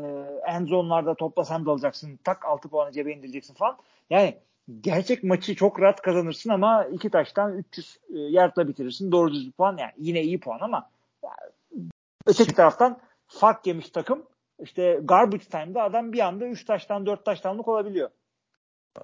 end 0.48 0.68
zone'larda 0.68 1.16
toplasan 1.16 1.66
da 1.66 1.72
alacaksın. 1.72 2.20
Tak 2.24 2.46
6 2.46 2.70
puanı 2.70 2.92
cebe 2.92 3.14
indireceksin 3.14 3.54
falan. 3.54 3.78
Yani 4.10 4.38
gerçek 4.82 5.24
maçı 5.24 5.56
çok 5.56 5.82
rahat 5.82 6.02
kazanırsın 6.02 6.50
ama 6.50 6.86
iki 6.86 7.10
taştan 7.10 7.58
300 7.58 7.98
e, 8.10 8.20
yardla 8.20 8.68
bitirirsin. 8.68 9.12
Doğru 9.12 9.34
düzgün 9.34 9.52
puan 9.52 9.78
yani 9.78 9.92
yine 9.98 10.22
iyi 10.22 10.40
puan 10.40 10.60
ama 10.62 10.90
yani, 11.24 11.90
öteki 12.26 12.54
taraftan 12.54 13.00
fark 13.28 13.68
yemiş 13.68 13.90
takım 13.90 14.26
işte 14.64 15.00
garbage 15.04 15.46
time'da 15.46 15.84
adam 15.84 16.14
bir 16.14 16.20
anda 16.20 16.48
3 16.48 16.66
taştan 16.66 17.06
4 17.06 17.26
taştanlık 17.26 17.68
olabiliyor. 17.68 18.10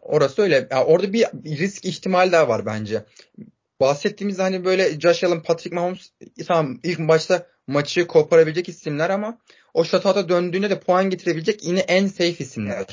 Orası 0.01 0.41
öyle. 0.41 0.67
Ya 0.71 0.85
orada 0.85 1.13
bir 1.13 1.25
risk 1.45 1.85
ihtimali 1.85 2.31
daha 2.31 2.47
var 2.47 2.65
bence. 2.65 3.05
Bahsettiğimiz 3.79 4.39
hani 4.39 4.65
böyle 4.65 4.99
Josh 4.99 5.23
Allen, 5.23 5.43
Patrick 5.43 5.75
Mahomes 5.75 6.11
tamam 6.47 6.79
ilk 6.83 6.99
başta 6.99 7.47
maçı 7.67 8.07
koparabilecek 8.07 8.69
isimler 8.69 9.09
ama 9.09 9.37
o 9.73 9.83
shutout'a 9.83 10.29
döndüğünde 10.29 10.69
de 10.69 10.79
puan 10.79 11.09
getirebilecek 11.09 11.63
yine 11.63 11.79
en 11.79 12.07
safe 12.07 12.29
isimler. 12.29 12.85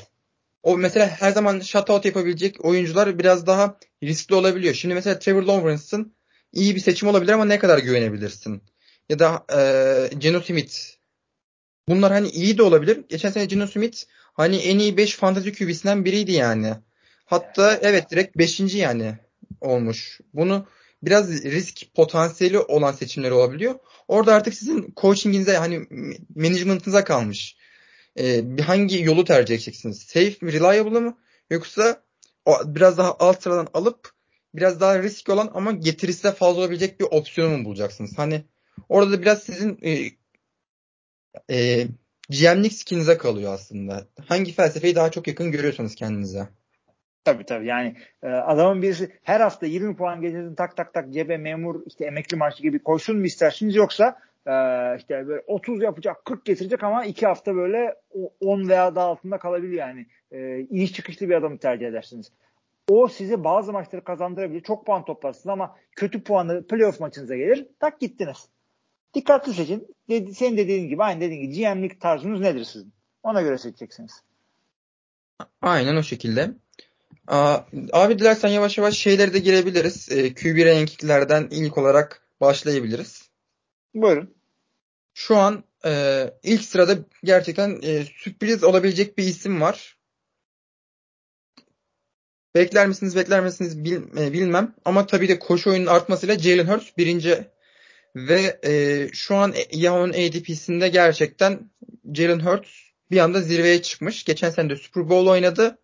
O 0.63 0.79
mesela 0.79 1.07
her 1.07 1.33
zaman 1.33 1.61
shutout 1.61 2.05
yapabilecek 2.05 2.65
oyuncular 2.65 3.19
biraz 3.19 3.47
daha 3.47 3.79
riskli 4.03 4.35
olabiliyor. 4.35 4.75
Şimdi 4.75 4.95
mesela 4.95 5.19
Trevor 5.19 5.43
Lawrence'ın 5.43 6.15
iyi 6.53 6.75
bir 6.75 6.81
seçim 6.81 7.09
olabilir 7.09 7.33
ama 7.33 7.45
ne 7.45 7.59
kadar 7.59 7.79
güvenebilirsin? 7.79 8.63
Ya 9.09 9.19
da 9.19 9.47
e, 9.53 10.15
Geno 10.19 10.41
Smith. 10.41 10.75
Bunlar 11.89 12.13
hani 12.13 12.29
iyi 12.29 12.59
de 12.59 12.63
olabilir. 12.63 13.05
Geçen 13.09 13.31
sene 13.31 13.45
Geno 13.45 13.67
Smith 13.67 14.03
hani 14.33 14.57
en 14.57 14.79
iyi 14.79 14.97
5 14.97 15.17
fantasy 15.17 15.51
QB'sinden 15.51 16.05
biriydi 16.05 16.33
yani. 16.33 16.75
Hatta 17.25 17.79
evet 17.83 18.11
direkt 18.11 18.39
5. 18.39 18.61
yani 18.75 19.19
olmuş. 19.61 20.21
Bunu 20.35 20.67
biraz 21.03 21.45
risk 21.45 21.95
potansiyeli 21.95 22.59
olan 22.59 22.93
seçimler 22.93 23.31
olabiliyor. 23.31 23.75
Orada 24.09 24.35
artık 24.35 24.55
sizin 24.55 24.95
coachinginize 24.97 25.57
hani 25.57 25.87
management'ınıza 26.37 27.05
kalmış. 27.05 27.57
Ee, 28.19 28.45
hangi 28.67 29.03
yolu 29.03 29.25
tercih 29.25 29.55
edeceksiniz? 29.55 30.03
Safe 30.03 30.37
mi, 30.41 30.53
reliable 30.53 31.01
mı? 31.01 31.19
Yoksa 31.51 32.03
o, 32.45 32.55
biraz 32.65 32.99
daha 32.99 33.17
alt 33.19 33.43
sıradan 33.43 33.69
alıp 33.75 34.11
biraz 34.55 34.81
daha 34.81 35.03
risk 35.03 35.29
olan 35.29 35.51
ama 35.55 35.73
getirisi 35.73 36.25
de 36.25 36.33
fazla 36.33 36.61
olabilecek 36.61 37.01
bir 37.01 37.07
opsiyonu 37.11 37.59
mu 37.59 37.65
bulacaksınız? 37.65 38.19
Hani 38.19 38.45
orada 38.89 39.13
da 39.13 39.23
biraz 39.23 39.43
sizin 39.43 39.79
e, 39.83 40.11
e, 41.51 41.87
GM'lik 42.29 42.73
skinize 42.73 43.19
kalıyor 43.19 43.55
aslında. 43.55 44.07
Hangi 44.29 44.53
felsefeyi 44.53 44.95
daha 44.95 45.11
çok 45.11 45.29
yakın 45.29 45.53
görüyorsanız 45.53 45.95
kendinize. 45.95 46.49
Tabii 47.25 47.45
tabii 47.45 47.67
yani 47.67 47.97
e, 48.23 48.27
adamın 48.29 48.83
birisi 48.83 49.13
her 49.23 49.41
hafta 49.41 49.67
20 49.67 49.97
puan 49.97 50.21
getirdin 50.21 50.55
tak 50.55 50.77
tak 50.77 50.95
tak 50.95 51.13
cebe 51.13 51.37
memur 51.37 51.83
işte 51.87 52.05
emekli 52.05 52.37
maaşı 52.37 52.63
gibi 52.63 52.83
koysun 52.83 53.19
mu 53.19 53.27
istersiniz 53.27 53.77
yoksa 53.77 54.19
e, 54.47 54.53
işte 54.99 55.29
böyle 55.29 55.43
30 55.47 55.83
yapacak 55.83 56.25
40 56.25 56.45
getirecek 56.45 56.83
ama 56.85 57.05
2 57.05 57.27
hafta 57.27 57.55
böyle 57.55 57.95
10 58.41 58.69
veya 58.69 58.95
daha 58.95 59.07
altında 59.07 59.39
kalabilir 59.39 59.73
yani 59.73 60.07
e, 60.33 60.59
iniş 60.61 60.93
çıkışlı 60.93 61.29
bir 61.29 61.35
adamı 61.35 61.59
tercih 61.59 61.87
edersiniz. 61.87 62.33
O 62.89 63.09
size 63.09 63.45
bazı 63.45 63.73
maçları 63.73 64.05
kazandırabilir. 64.05 64.61
Çok 64.61 64.87
puan 64.87 65.05
toplarsınız 65.05 65.47
ama 65.47 65.77
kötü 65.97 66.23
puanı 66.23 66.67
playoff 66.67 67.01
maçınıza 67.01 67.37
gelir. 67.37 67.67
Tak 67.81 68.01
gittiniz. 68.01 68.49
Dikkatli 69.15 69.55
seçin. 69.55 69.97
Dedi, 70.09 70.35
senin 70.35 70.57
dediğin 70.57 70.89
gibi 70.89 71.03
aynı 71.03 71.21
dediğin 71.21 71.43
gibi 71.43 71.63
GM'lik 71.63 72.01
tarzınız 72.01 72.41
nedir 72.41 72.65
sizin? 72.65 72.93
Ona 73.23 73.43
göre 73.43 73.59
seçeceksiniz. 73.59 74.23
Aynen 75.63 75.97
o 75.97 76.03
şekilde. 76.03 76.51
Aa, 77.27 77.59
abi 77.93 78.19
dilersen 78.19 78.49
yavaş 78.49 78.79
yavaş 78.79 78.95
şeylere 78.95 79.33
de 79.33 79.39
girebiliriz. 79.39 80.13
E, 80.13 80.35
QB 80.35 80.67
rankinglerden 80.67 81.49
ilk 81.51 81.79
olarak 81.79 82.23
başlayabiliriz. 82.41 83.20
Buyurun. 83.95 84.35
Şu 85.15 85.37
an 85.37 85.65
e, 85.87 86.25
ilk 86.43 86.65
sırada 86.65 86.99
gerçekten 87.25 87.81
e, 87.83 88.05
sürpriz 88.05 88.65
olabilecek 88.65 89.19
bir 89.19 89.25
isim 89.25 89.61
var. 89.61 89.99
Bekler 92.55 92.87
misiniz 92.87 93.17
bekler 93.17 93.41
misiniz 93.41 93.85
bil, 93.85 94.19
e, 94.19 94.33
bilmem. 94.33 94.75
Ama 94.85 95.07
tabii 95.07 95.29
de 95.29 95.39
koşu 95.39 95.71
oyunun 95.71 95.87
artmasıyla 95.87 96.39
Jalen 96.39 96.67
Hurts 96.67 96.97
birinci 96.99 97.49
ve 98.17 98.61
e, 98.65 99.09
şu 99.13 99.37
an 99.37 99.55
Yahoo'nun 99.73 100.13
ADP'sinde 100.13 100.89
gerçekten 100.89 101.71
Jalen 102.15 102.41
Hurts 102.41 102.71
bir 103.11 103.19
anda 103.19 103.41
zirveye 103.41 103.83
çıkmış. 103.83 104.25
Geçen 104.25 104.51
sene 104.51 104.71
de 104.71 104.77
Super 104.77 105.09
Bowl 105.09 105.31
oynadı 105.31 105.79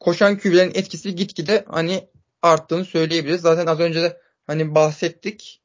koşan 0.00 0.38
QB'lerin 0.38 0.74
etkisi 0.74 1.14
gitgide 1.14 1.64
hani 1.68 2.08
arttığını 2.42 2.84
söyleyebiliriz. 2.84 3.40
Zaten 3.40 3.66
az 3.66 3.80
önce 3.80 4.02
de 4.02 4.20
hani 4.46 4.74
bahsettik. 4.74 5.63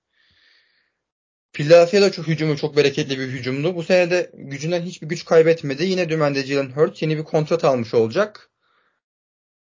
Philadelphia'da 1.54 2.12
çok 2.12 2.28
hücumu 2.28 2.58
çok 2.58 2.78
bereketli 2.78 3.20
bir 3.20 3.28
hücumdu. 3.28 3.76
Bu 3.76 3.84
sene 3.84 4.12
de 4.12 4.32
gücünden 4.34 4.82
hiçbir 4.82 5.08
güç 5.08 5.26
kaybetmedi. 5.26 5.86
Yine 5.86 6.10
dümende 6.10 6.44
Jalen 6.44 6.72
Hurts 6.72 7.02
yeni 7.02 7.18
bir 7.18 7.24
kontrat 7.24 7.66
almış 7.66 7.94
olacak. 7.94 8.50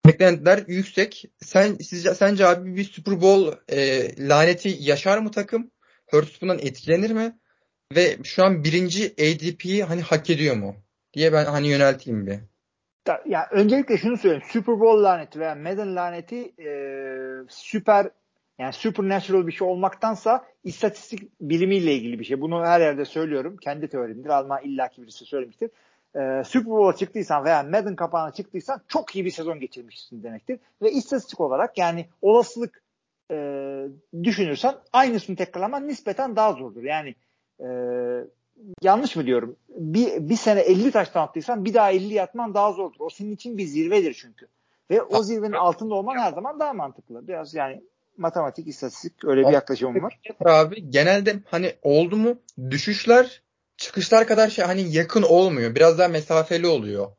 Beklentiler 0.06 0.64
yüksek. 0.66 1.24
Sen 1.40 1.74
sizce 1.74 2.14
sence 2.14 2.46
abi 2.46 2.76
bir 2.76 2.84
Super 2.84 3.20
Bowl 3.20 3.72
e, 3.72 4.28
laneti 4.28 4.76
yaşar 4.80 5.18
mı 5.18 5.30
takım? 5.30 5.70
Hurts 6.10 6.42
bundan 6.42 6.58
etkilenir 6.58 7.10
mi? 7.10 7.38
Ve 7.96 8.16
şu 8.24 8.44
an 8.44 8.64
birinci 8.64 9.12
ADP'yi 9.12 9.84
hani 9.84 10.02
hak 10.02 10.30
ediyor 10.30 10.56
mu? 10.56 10.76
diye 11.12 11.32
ben 11.32 11.44
hani 11.44 11.68
yönelteyim 11.68 12.26
bir 12.26 12.38
ya 13.26 13.48
öncelikle 13.50 13.98
şunu 13.98 14.16
söyleyeyim. 14.16 14.44
Super 14.52 14.80
Bowl 14.80 15.02
laneti 15.02 15.40
veya 15.40 15.54
Madden 15.54 15.96
laneti 15.96 16.54
e, 16.58 16.70
süper 17.48 18.10
yani 18.58 18.72
supernatural 18.72 19.46
bir 19.46 19.52
şey 19.52 19.68
olmaktansa 19.68 20.44
istatistik 20.64 21.40
bilimiyle 21.40 21.94
ilgili 21.94 22.18
bir 22.18 22.24
şey. 22.24 22.40
Bunu 22.40 22.66
her 22.66 22.80
yerde 22.80 23.04
söylüyorum. 23.04 23.56
Kendi 23.56 23.88
teorimdir. 23.88 24.28
Alman 24.28 24.62
illaki 24.62 25.02
birisi 25.02 25.24
söylemiştir. 25.24 25.70
Ee, 26.16 26.42
Super 26.44 26.70
Bowl'a 26.70 26.96
çıktıysan 26.96 27.44
veya 27.44 27.62
Madden 27.62 27.96
kapağına 27.96 28.32
çıktıysan 28.32 28.80
çok 28.88 29.16
iyi 29.16 29.24
bir 29.24 29.30
sezon 29.30 29.60
geçirmişsin 29.60 30.22
demektir. 30.22 30.58
Ve 30.82 30.92
istatistik 30.92 31.40
olarak 31.40 31.78
yani 31.78 32.06
olasılık 32.22 32.82
e, 33.30 33.36
düşünürsen 34.22 34.74
aynısını 34.92 35.36
tekrarlaman 35.36 35.88
nispeten 35.88 36.36
daha 36.36 36.52
zordur. 36.52 36.82
Yani 36.82 37.14
e, 37.60 37.68
yanlış 38.82 39.16
mı 39.16 39.26
diyorum? 39.26 39.56
Bir, 39.68 40.28
bir 40.28 40.36
sene 40.36 40.60
50 40.60 40.90
taştan 40.90 41.22
attıysan 41.22 41.64
bir 41.64 41.74
daha 41.74 41.90
50 41.90 42.14
yatman 42.14 42.54
daha 42.54 42.72
zordur. 42.72 43.00
O 43.00 43.10
senin 43.10 43.34
için 43.34 43.58
bir 43.58 43.64
zirvedir 43.64 44.14
çünkü. 44.14 44.46
Ve 44.90 45.02
o 45.02 45.22
zirvenin 45.22 45.52
altında 45.52 45.94
olman 45.94 46.18
her 46.18 46.32
zaman 46.32 46.60
daha 46.60 46.72
mantıklı. 46.72 47.28
Biraz 47.28 47.54
yani 47.54 47.82
matematik, 48.18 48.68
istatistik 48.68 49.24
öyle 49.24 49.42
bir 49.48 49.52
yaklaşımım 49.52 50.02
var. 50.02 50.20
Abi 50.44 50.90
genelde 50.90 51.36
hani 51.50 51.74
oldu 51.82 52.16
mu 52.16 52.38
düşüşler 52.70 53.42
çıkışlar 53.78 54.26
kadar 54.26 54.50
şey 54.50 54.64
hani 54.64 54.92
yakın 54.96 55.22
olmuyor. 55.22 55.74
Biraz 55.74 55.98
daha 55.98 56.08
mesafeli 56.08 56.66
oluyor. 56.66 57.12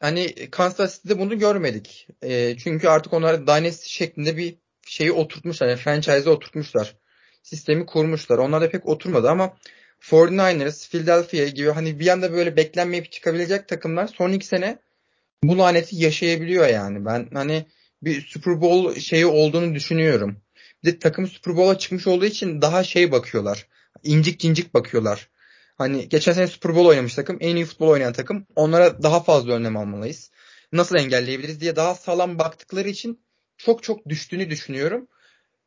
Hani 0.00 0.50
Kansas 0.50 0.96
City'de 0.96 1.18
bunu 1.18 1.38
görmedik. 1.38 2.08
E, 2.22 2.56
çünkü 2.56 2.88
artık 2.88 3.12
onlar 3.12 3.46
Dynasty 3.46 3.88
şeklinde 3.88 4.36
bir 4.36 4.56
şeyi 4.86 5.12
oturtmuşlar. 5.12 5.68
Yani 5.68 5.78
franchise'ı 5.78 6.30
oturtmuşlar. 6.30 6.96
Sistemi 7.42 7.86
kurmuşlar. 7.86 8.38
Onlar 8.38 8.60
da 8.60 8.70
pek 8.70 8.86
oturmadı 8.86 9.30
ama 9.30 9.56
49ers, 10.00 10.90
Philadelphia 10.90 11.44
gibi 11.44 11.70
hani 11.70 12.00
bir 12.00 12.08
anda 12.08 12.32
böyle 12.32 12.56
beklenmeyip 12.56 13.12
çıkabilecek 13.12 13.68
takımlar 13.68 14.06
son 14.06 14.32
iki 14.32 14.46
sene 14.46 14.78
bu 15.42 15.58
laneti 15.58 15.96
yaşayabiliyor 15.96 16.66
yani. 16.66 17.04
Ben 17.04 17.28
hani 17.32 17.66
bir 18.06 18.26
Super 18.26 18.60
Bowl 18.60 19.00
şeyi 19.00 19.26
olduğunu 19.26 19.74
düşünüyorum. 19.74 20.36
Bir 20.84 20.92
de 20.92 20.98
takım 20.98 21.26
Super 21.26 21.56
Bowl'a 21.56 21.78
çıkmış 21.78 22.06
olduğu 22.06 22.24
için 22.24 22.62
daha 22.62 22.84
şey 22.84 23.12
bakıyorlar. 23.12 23.66
İncik 24.02 24.40
cincik 24.40 24.74
bakıyorlar. 24.74 25.28
Hani 25.78 26.08
geçen 26.08 26.32
sene 26.32 26.46
Super 26.46 26.74
Bowl 26.74 26.88
oynamış 26.88 27.14
takım, 27.14 27.36
en 27.40 27.56
iyi 27.56 27.64
futbol 27.64 27.88
oynayan 27.88 28.12
takım. 28.12 28.46
Onlara 28.56 29.02
daha 29.02 29.22
fazla 29.22 29.52
önlem 29.52 29.76
almalıyız. 29.76 30.30
Nasıl 30.72 30.96
engelleyebiliriz 30.96 31.60
diye 31.60 31.76
daha 31.76 31.94
sağlam 31.94 32.38
baktıkları 32.38 32.88
için 32.88 33.20
çok 33.56 33.82
çok 33.82 34.08
düştüğünü 34.08 34.50
düşünüyorum. 34.50 35.08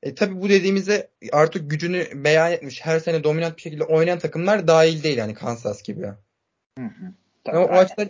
E, 0.03 0.15
tabii 0.15 0.41
bu 0.41 0.49
dediğimizde 0.49 1.09
artık 1.31 1.69
gücünü 1.69 2.07
beyan 2.13 2.51
etmiş, 2.51 2.85
her 2.85 2.99
sene 2.99 3.23
dominant 3.23 3.57
bir 3.57 3.61
şekilde 3.61 3.83
oynayan 3.83 4.19
takımlar 4.19 4.67
dahil 4.67 5.03
değil 5.03 5.17
yani 5.17 5.33
Kansas 5.33 5.83
gibi. 5.83 6.05
Hı 6.77 6.85
hı. 6.85 7.13
Ama 7.45 7.65
o 7.65 7.71
açıdan 7.71 8.09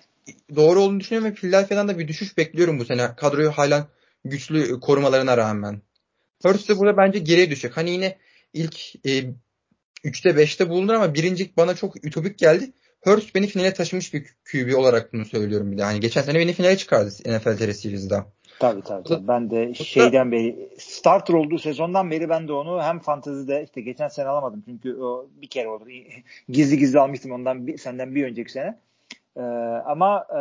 doğru 0.55 0.79
olduğunu 0.79 0.99
düşünüyorum 0.99 1.31
ve 1.31 1.35
Philadelphia'dan 1.35 1.87
da 1.87 1.99
bir 1.99 2.07
düşüş 2.07 2.37
bekliyorum 2.37 2.79
bu 2.79 2.85
sene. 2.85 3.15
Kadroyu 3.15 3.51
hala 3.51 3.87
güçlü 4.25 4.79
korumalarına 4.79 5.37
rağmen. 5.37 5.81
Hurts 6.43 6.69
de 6.69 6.77
burada 6.77 6.97
bence 6.97 7.19
geriye 7.19 7.49
düşecek. 7.49 7.77
Hani 7.77 7.91
yine 7.91 8.17
ilk 8.53 9.05
e, 9.05 9.23
3'te 10.03 10.29
5'te 10.29 10.69
bulunur 10.69 10.93
ama 10.93 11.13
birinci 11.13 11.51
bana 11.57 11.75
çok 11.75 12.05
ütopik 12.05 12.37
geldi. 12.37 12.71
Hurts 13.03 13.35
beni 13.35 13.47
finale 13.47 13.73
taşımış 13.73 14.13
bir 14.13 14.25
QB 14.51 14.77
olarak 14.77 15.13
bunu 15.13 15.25
söylüyorum 15.25 15.71
bir 15.71 15.77
de. 15.77 15.83
Hani 15.83 15.99
geçen 15.99 16.21
sene 16.21 16.39
beni 16.39 16.53
finale 16.53 16.77
çıkardı 16.77 17.09
NFL 17.09 17.57
TR 17.57 17.71
Series'de. 17.71 18.23
Tabii 18.59 18.81
tabii. 18.81 19.07
tabii. 19.07 19.27
Ben 19.27 19.51
de 19.51 19.73
şeyden 19.73 20.31
beri 20.31 20.69
starter 20.77 21.33
olduğu 21.33 21.57
sezondan 21.57 22.11
beri 22.11 22.29
ben 22.29 22.47
de 22.47 22.53
onu 22.53 22.83
hem 22.83 22.99
fantezide 22.99 23.63
işte 23.63 23.81
geçen 23.81 24.07
sene 24.07 24.27
alamadım 24.27 24.63
çünkü 24.65 24.95
o 24.95 25.29
bir 25.41 25.47
kere 25.47 25.67
olur. 25.67 25.87
Gizli 26.49 26.77
gizli 26.77 26.99
almıştım 26.99 27.31
ondan 27.31 27.67
bir, 27.67 27.77
senden 27.77 28.15
bir 28.15 28.23
önceki 28.23 28.51
sene. 28.51 28.79
Ee, 29.39 29.41
ama 29.85 30.25
e, 30.29 30.39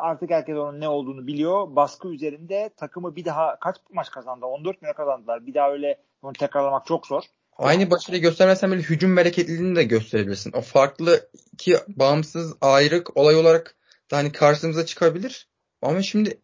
artık 0.00 0.30
herkes 0.30 0.56
onun 0.56 0.80
ne 0.80 0.88
olduğunu 0.88 1.26
biliyor. 1.26 1.76
Baskı 1.76 2.08
üzerinde 2.08 2.70
takımı 2.76 3.16
bir 3.16 3.24
daha 3.24 3.58
kaç 3.58 3.76
maç 3.92 4.10
kazandı? 4.10 4.46
14 4.46 4.82
mi 4.82 4.88
kazandılar? 4.96 5.46
Bir 5.46 5.54
daha 5.54 5.72
öyle 5.72 5.98
onu 6.22 6.32
tekrarlamak 6.32 6.86
çok 6.86 7.06
zor. 7.06 7.22
Aynı 7.58 7.90
başarıyı 7.90 8.22
göstermezsen 8.22 8.72
bile 8.72 8.80
hücum 8.80 9.16
bereketliliğini 9.16 9.76
de 9.76 9.84
gösterebilirsin. 9.84 10.52
O 10.52 10.60
farklı 10.60 11.28
iki 11.52 11.76
bağımsız 11.88 12.56
ayrık 12.60 13.16
olay 13.16 13.36
olarak 13.36 13.76
da 14.10 14.16
hani 14.16 14.32
karşımıza 14.32 14.86
çıkabilir. 14.86 15.48
Ama 15.82 16.02
şimdi 16.02 16.40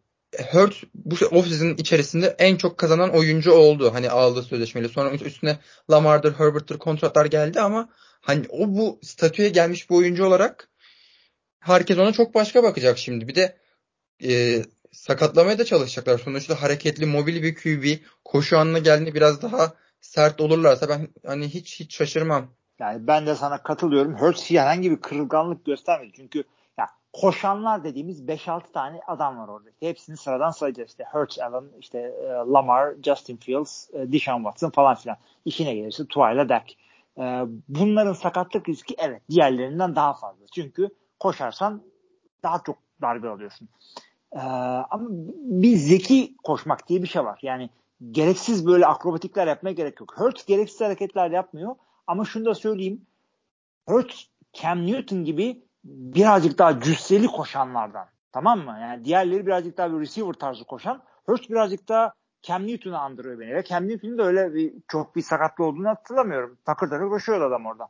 Hurt 0.51 0.83
bu 0.95 1.15
offseason 1.25 1.75
içerisinde 1.77 2.35
en 2.39 2.55
çok 2.55 2.77
kazanan 2.77 3.15
oyuncu 3.15 3.51
oldu. 3.51 3.93
Hani 3.93 4.09
aldığı 4.09 4.43
sözleşmeyle. 4.43 4.89
Sonra 4.89 5.11
üstüne 5.11 5.59
Lamar'dır, 5.89 6.33
Herbert'tır 6.33 6.77
kontratlar 6.77 7.25
geldi 7.25 7.61
ama 7.61 7.89
hani 8.21 8.45
o 8.49 8.67
bu 8.67 8.99
statüye 9.03 9.49
gelmiş 9.49 9.89
bir 9.89 9.95
oyuncu 9.95 10.25
olarak 10.25 10.70
herkes 11.61 11.97
ona 11.97 12.11
çok 12.11 12.35
başka 12.35 12.63
bakacak 12.63 12.97
şimdi. 12.97 13.27
Bir 13.27 13.35
de 13.35 13.57
e, 14.23 14.61
sakatlamaya 14.91 15.59
da 15.59 15.65
çalışacaklar. 15.65 16.17
Sonuçta 16.17 16.61
hareketli, 16.61 17.05
mobil 17.05 17.43
bir 17.43 17.55
QB 17.55 18.05
koşu 18.25 18.57
anına 18.57 18.79
geldiğinde 18.79 19.13
biraz 19.13 19.41
daha 19.41 19.73
sert 20.01 20.41
olurlarsa 20.41 20.89
ben 20.89 21.07
hani 21.25 21.47
hiç 21.49 21.79
hiç 21.79 21.95
şaşırmam. 21.95 22.47
Yani 22.79 23.07
ben 23.07 23.27
de 23.27 23.35
sana 23.35 23.63
katılıyorum. 23.63 24.15
Hurts 24.15 24.51
herhangi 24.51 24.91
bir 24.91 25.01
kırılganlık 25.01 25.65
göstermedi. 25.65 26.11
Çünkü 26.15 26.43
ya 26.77 26.87
koşanlar 27.13 27.83
dediğimiz 27.83 28.21
5-6 28.21 28.71
tane 28.73 28.99
adam 29.07 29.37
var 29.37 29.47
orada. 29.47 29.69
Hepsini 29.79 30.17
sıradan 30.17 30.51
sayacağız. 30.51 30.89
İşte 30.89 31.03
Hurts, 31.11 31.39
Allen, 31.39 31.63
işte 31.79 31.99
e, 31.99 32.27
Lamar, 32.27 32.93
Justin 33.03 33.37
Fields, 33.37 33.89
e, 33.93 34.11
Deshaun 34.11 34.43
Watson 34.43 34.69
falan 34.69 34.95
filan. 34.95 35.17
İşine 35.45 35.75
gelirse 35.75 36.05
Tuayla 36.05 36.49
Dak. 36.49 36.65
E, 37.17 37.23
bunların 37.67 38.13
sakatlık 38.13 38.69
riski 38.69 38.95
evet 38.97 39.21
diğerlerinden 39.29 39.95
daha 39.95 40.13
fazla. 40.13 40.45
Çünkü 40.55 40.89
koşarsan 41.21 41.83
daha 42.43 42.63
çok 42.65 42.77
darbe 43.01 43.29
alıyorsun. 43.29 43.69
Ee, 44.33 44.39
ama 44.89 45.07
bir 45.61 45.75
zeki 45.75 46.35
koşmak 46.43 46.87
diye 46.87 47.01
bir 47.01 47.07
şey 47.07 47.23
var. 47.23 47.39
Yani 47.41 47.69
gereksiz 48.11 48.67
böyle 48.67 48.85
akrobatikler 48.85 49.47
yapmaya 49.47 49.73
gerek 49.73 49.99
yok. 49.99 50.13
Hurts 50.17 50.45
gereksiz 50.45 50.81
hareketler 50.81 51.31
yapmıyor. 51.31 51.75
Ama 52.07 52.25
şunu 52.25 52.45
da 52.45 52.55
söyleyeyim. 52.55 53.01
Hurts 53.87 54.23
Cam 54.53 54.87
Newton 54.87 55.23
gibi 55.23 55.63
birazcık 55.83 56.57
daha 56.57 56.79
cüsseli 56.79 57.27
koşanlardan. 57.27 58.07
Tamam 58.31 58.59
mı? 58.59 58.77
Yani 58.81 59.05
diğerleri 59.05 59.45
birazcık 59.45 59.77
daha 59.77 59.93
bir 59.93 59.99
receiver 59.99 60.33
tarzı 60.33 60.63
koşan. 60.65 61.01
Hurts 61.25 61.49
birazcık 61.49 61.89
daha 61.89 62.13
Cam 62.41 62.67
Newton'u 62.67 62.97
andırıyor 62.97 63.39
beni. 63.39 63.55
Ve 63.55 63.63
Cam 63.63 63.87
Newton'un 63.87 64.17
da 64.17 64.23
öyle 64.23 64.53
bir 64.53 64.73
çok 64.87 65.15
bir 65.15 65.21
sakatlı 65.21 65.65
olduğunu 65.65 65.89
hatırlamıyorum. 65.89 66.57
Takır 66.65 66.89
takır 66.89 67.09
koşuyor 67.09 67.41
adam 67.41 67.65
orada. 67.65 67.87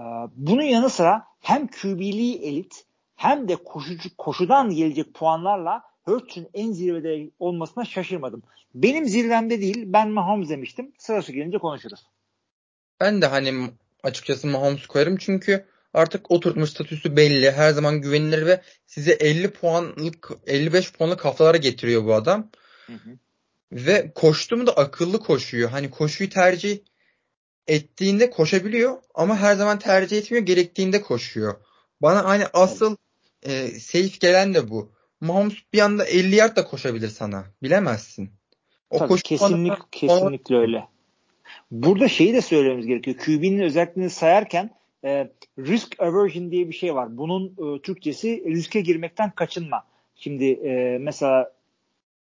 Ee, 0.00 0.02
bunun 0.36 0.62
yanı 0.62 0.90
sıra 0.90 1.24
hem 1.40 1.66
QB'liği 1.66 2.42
elit 2.42 2.84
hem 3.16 3.48
de 3.48 3.56
koşucu, 3.56 4.16
koşudan 4.16 4.70
gelecek 4.70 5.14
puanlarla 5.14 5.82
Hurts'un 6.04 6.48
en 6.54 6.72
zirvede 6.72 7.30
olmasına 7.38 7.84
şaşırmadım. 7.84 8.42
Benim 8.74 9.06
zirvemde 9.06 9.60
değil. 9.60 9.84
Ben 9.86 10.10
Mahomes 10.10 10.48
demiştim. 10.48 10.92
Sırası 10.98 11.32
gelince 11.32 11.58
konuşuruz. 11.58 12.06
Ben 13.00 13.22
de 13.22 13.26
hani 13.26 13.70
açıkçası 14.02 14.46
Mahomes 14.46 14.86
koyarım 14.86 15.16
çünkü 15.16 15.66
artık 15.94 16.30
oturtmuş 16.30 16.70
statüsü 16.70 17.16
belli. 17.16 17.50
Her 17.50 17.70
zaman 17.70 18.00
güvenilir 18.00 18.46
ve 18.46 18.62
size 18.86 19.12
50 19.12 19.50
puanlık 19.50 20.30
55 20.46 20.92
puanlık 20.92 21.24
haftalara 21.24 21.56
getiriyor 21.56 22.04
bu 22.04 22.14
adam. 22.14 22.50
Hı 22.86 22.92
hı. 22.92 23.18
Ve 23.72 24.12
koştu 24.14 24.56
mu 24.56 24.66
da 24.66 24.72
akıllı 24.72 25.20
koşuyor. 25.20 25.70
Hani 25.70 25.90
koşuyu 25.90 26.30
tercih 26.30 26.78
ettiğinde 27.66 28.30
koşabiliyor 28.30 28.98
ama 29.14 29.36
her 29.36 29.54
zaman 29.54 29.78
tercih 29.78 30.18
etmiyor. 30.18 30.44
Gerektiğinde 30.44 31.02
koşuyor. 31.02 31.54
Bana 32.02 32.24
hani 32.24 32.44
asıl 32.52 32.96
e, 33.42 33.66
safe 33.66 34.18
gelen 34.20 34.54
de 34.54 34.70
bu. 34.70 34.92
Mahomes 35.20 35.54
bir 35.72 35.78
anda 35.78 36.04
50 36.04 36.34
yard 36.34 36.56
da 36.56 36.64
koşabilir 36.64 37.08
sana. 37.08 37.44
Bilemezsin. 37.62 38.30
O 38.90 38.98
Tabii 38.98 39.22
kesinlik, 39.22 39.70
bana, 39.70 39.86
kesinlikle 39.90 40.56
öyle. 40.56 40.84
Burada 41.70 42.08
şeyi 42.08 42.34
de 42.34 42.40
söylememiz 42.40 42.86
gerekiyor. 42.86 43.16
QB'nin 43.16 43.60
özelliklerini 43.60 44.10
sayarken 44.10 44.70
e, 45.04 45.30
risk 45.58 46.00
aversion 46.00 46.50
diye 46.50 46.68
bir 46.68 46.74
şey 46.74 46.94
var. 46.94 47.16
Bunun 47.16 47.46
e, 47.46 47.82
Türkçesi 47.82 48.44
riske 48.46 48.80
girmekten 48.80 49.30
kaçınma. 49.30 49.84
Şimdi 50.14 50.44
e, 50.44 50.98
mesela 50.98 51.52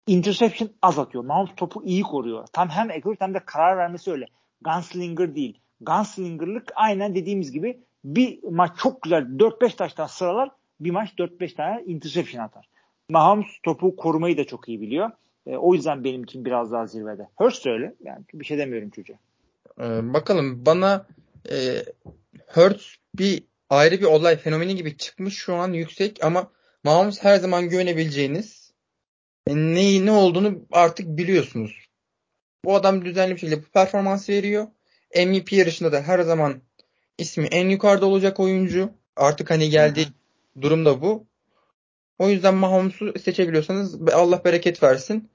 interception 0.08 0.70
az 0.82 1.00
atıyor. 1.00 1.24
Mahomes 1.24 1.56
topu 1.56 1.84
iyi 1.86 2.04
koruyor. 2.04 2.48
Tam 2.54 2.70
hem 2.70 2.90
accurate 2.90 3.26
hem 3.26 3.34
de 3.34 3.40
karar 3.46 3.78
vermesi 3.78 4.12
öyle. 4.12 4.26
Gunslinger 4.62 5.36
değil. 5.36 5.60
Gunslinger'lık 5.82 6.72
aynen 6.76 7.16
dediğimiz 7.16 7.52
gibi 7.52 7.80
bir 8.04 8.44
maç 8.44 8.72
çok 8.78 9.02
güzel 9.02 9.24
4-5 9.24 9.76
taştan 9.76 10.08
sıralar 10.08 10.50
bir 10.80 10.92
maç 10.92 11.10
4-5 11.18 11.56
tane 11.56 11.84
interception 11.86 12.44
atar. 12.44 12.66
Mahomes 13.10 13.48
topu 13.64 13.96
korumayı 13.96 14.38
da 14.38 14.44
çok 14.44 14.70
iyi 14.70 14.82
biliyor. 14.82 15.12
E, 15.48 15.58
o 15.58 15.74
yüzden 15.74 16.04
benim 16.04 16.24
için 16.24 16.46
biraz 16.46 16.72
daha 16.72 16.88
zirvede. 16.88 17.28
Hurst 17.36 17.68
öyle. 17.68 17.96
Yani 18.04 18.24
bir 18.34 18.46
şey 18.46 18.58
demiyorum 18.58 18.90
çocuğa. 18.90 19.18
Ee, 19.80 20.14
bakalım 20.14 20.66
bana 20.66 21.08
e, 21.52 21.86
Hurts 22.48 22.96
bir 23.16 23.44
ayrı 23.70 24.00
bir 24.00 24.06
olay 24.06 24.38
fenomeni 24.38 24.76
gibi 24.76 24.98
çıkmış 24.98 25.38
şu 25.38 25.56
an 25.56 25.74
yüksek 25.74 26.24
ama 26.24 26.52
Mahomes 26.84 27.24
her 27.24 27.38
zaman 27.38 27.70
güvenebileceğiniz 27.70 28.74
e, 29.48 29.56
ne, 29.56 30.06
ne 30.06 30.12
olduğunu 30.12 30.60
artık 30.72 31.08
biliyorsunuz. 31.08 31.81
Bu 32.66 32.76
adam 32.76 33.06
düzenli 33.06 33.36
bir 33.36 33.40
şekilde 33.40 33.62
bu 33.62 33.66
performans 33.66 34.30
veriyor. 34.30 34.68
MVP 35.16 35.54
yarışında 35.54 35.92
da 35.92 36.02
her 36.02 36.20
zaman 36.20 36.62
ismi 37.18 37.46
en 37.46 37.70
yukarıda 37.70 38.06
olacak 38.06 38.40
oyuncu. 38.40 38.90
Artık 39.16 39.50
hani 39.50 39.70
geldiği 39.70 40.08
durum 40.62 40.86
da 40.86 41.02
bu. 41.02 41.26
O 42.20 42.30
yüzden 42.30 42.54
Mahomes'u 42.56 43.20
seçebiliyorsanız 43.20 44.12
Allah 44.14 44.46
bereket 44.46 44.84
versin. 44.84 45.30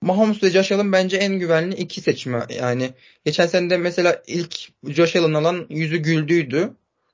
Mahomes 0.00 0.42
ve 0.42 0.50
Josh 0.50 0.72
Allen 0.72 0.92
bence 0.92 1.16
en 1.16 1.38
güvenli 1.38 1.74
iki 1.74 2.00
seçme. 2.00 2.46
Yani 2.48 2.90
geçen 3.24 3.46
sene 3.46 3.70
de 3.70 3.76
mesela 3.76 4.22
ilk 4.26 4.68
Josh 4.84 5.16
Allen 5.16 5.34
alan 5.34 5.66
yüzü 5.70 5.96
güldüydü. 5.96 6.70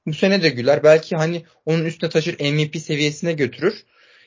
Bu 0.07 0.15
sene 0.15 0.43
de 0.43 0.49
güler. 0.49 0.83
Belki 0.83 1.17
hani 1.17 1.45
onun 1.67 1.85
üstüne 1.85 2.11
taşır 2.11 2.41
MVP 2.41 2.77
seviyesine 2.77 3.33
götürür. 3.33 3.85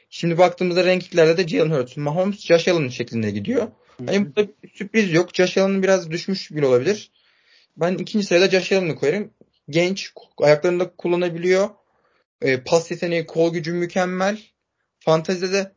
Şimdi 0.09 0.37
baktığımızda 0.37 0.85
rankinglerde 0.85 1.37
de 1.37 1.47
Jalen 1.47 1.71
Hurts, 1.71 1.97
Mahomes, 1.97 2.39
Josh 2.39 2.67
Allen 2.67 2.87
şeklinde 2.87 3.31
gidiyor. 3.31 3.67
Hani 4.07 4.25
burada 4.25 4.51
sürpriz 4.73 5.13
yok. 5.13 5.29
Josh 5.33 5.57
Allen 5.57 5.83
biraz 5.83 6.11
düşmüş 6.11 6.51
bile 6.51 6.65
olabilir. 6.65 7.11
Ben 7.77 7.93
ikinci 7.93 8.25
sırada 8.25 8.49
Josh 8.49 8.71
Allen'ı 8.71 8.95
koyarım. 8.95 9.33
Genç, 9.69 10.13
ayaklarını 10.37 10.79
da 10.79 10.95
kullanabiliyor. 10.95 11.69
E, 12.41 12.63
pas 12.63 12.91
yeteneği, 12.91 13.25
kol 13.25 13.53
gücü 13.53 13.73
mükemmel. 13.73 14.41
Fantezide 14.99 15.53
de 15.53 15.71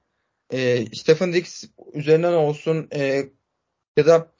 e, 0.52 0.86
Stephen 0.94 1.32
Diggs 1.32 1.64
üzerinden 1.92 2.32
olsun 2.32 2.88
e, 2.94 3.24
ya 3.96 4.06
da 4.06 4.32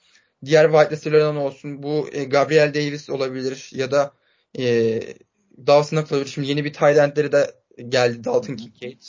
diğer 0.45 0.71
wide 0.71 0.89
receiver'lardan 0.89 1.35
olsun 1.35 1.83
bu 1.83 2.09
e, 2.11 2.23
Gabriel 2.23 2.73
Davis 2.73 3.09
olabilir 3.09 3.69
ya 3.73 3.91
da 3.91 4.13
e, 4.59 4.99
Dawson 5.67 5.97
olabilir. 5.97 6.25
Şimdi 6.25 6.47
yeni 6.47 6.65
bir 6.65 6.73
tight 6.73 7.31
de 7.31 7.55
geldi 7.89 8.23
Dalton 8.23 8.55
Kincaid. 8.55 9.01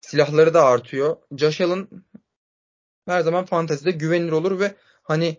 Silahları 0.00 0.54
da 0.54 0.64
artıyor. 0.64 1.16
Josh 1.36 1.60
Allen 1.60 1.88
her 3.08 3.20
zaman 3.20 3.44
fantezide 3.44 3.90
güvenilir 3.90 4.32
olur 4.32 4.60
ve 4.60 4.74
hani 5.02 5.36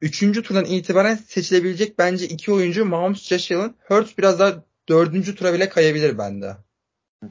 üçüncü 0.00 0.42
turdan 0.42 0.64
itibaren 0.64 1.14
seçilebilecek 1.14 1.98
bence 1.98 2.26
iki 2.26 2.52
oyuncu 2.52 2.84
Mahomes, 2.84 3.22
Josh 3.22 3.52
Allen. 3.52 3.74
Hurts 3.88 4.18
biraz 4.18 4.38
daha 4.38 4.64
dördüncü 4.88 5.34
tura 5.34 5.54
bile 5.54 5.68
kayabilir 5.68 6.18
bende. 6.18 6.56
Hı. 7.22 7.28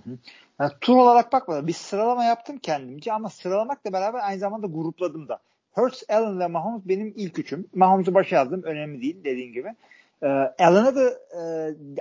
Yani 0.59 0.71
tur 0.81 0.97
olarak 0.97 1.33
bakmadım. 1.33 1.67
Bir 1.67 1.73
sıralama 1.73 2.23
yaptım 2.23 2.57
kendimce 2.57 3.13
ama 3.13 3.29
sıralamakla 3.29 3.93
beraber 3.93 4.19
aynı 4.19 4.39
zamanda 4.39 4.67
grupladım 4.67 5.27
da. 5.27 5.39
Hurts, 5.71 6.03
Allen 6.09 6.39
ve 6.39 6.47
Mahomes 6.47 6.81
benim 6.85 7.13
ilk 7.15 7.39
üçüm. 7.39 7.67
Mahomes'u 7.75 8.13
başa 8.13 8.35
yazdım. 8.35 8.63
Önemli 8.63 9.01
değil 9.01 9.23
dediğin 9.23 9.53
gibi. 9.53 9.75
Ee, 10.23 10.27
Allen'a 10.59 10.95
da 10.95 11.09
e, 11.09 11.41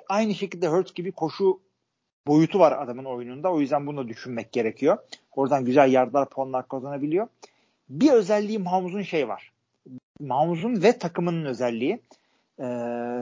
aynı 0.08 0.34
şekilde 0.34 0.68
Hurts 0.68 0.94
gibi 0.94 1.12
koşu 1.12 1.60
boyutu 2.26 2.58
var 2.58 2.82
adamın 2.82 3.04
oyununda. 3.04 3.52
O 3.52 3.60
yüzden 3.60 3.86
bunu 3.86 4.08
düşünmek 4.08 4.52
gerekiyor. 4.52 4.98
Oradan 5.32 5.64
güzel 5.64 5.92
yardlar, 5.92 6.28
puanlar 6.28 6.68
kazanabiliyor. 6.68 7.28
Bir 7.90 8.12
özelliği 8.12 8.58
Mahomes'un 8.58 9.02
şey 9.02 9.28
var. 9.28 9.52
Mahomes'un 10.20 10.82
ve 10.82 10.98
takımının 10.98 11.44
özelliği. 11.44 12.00
E, 12.58 12.64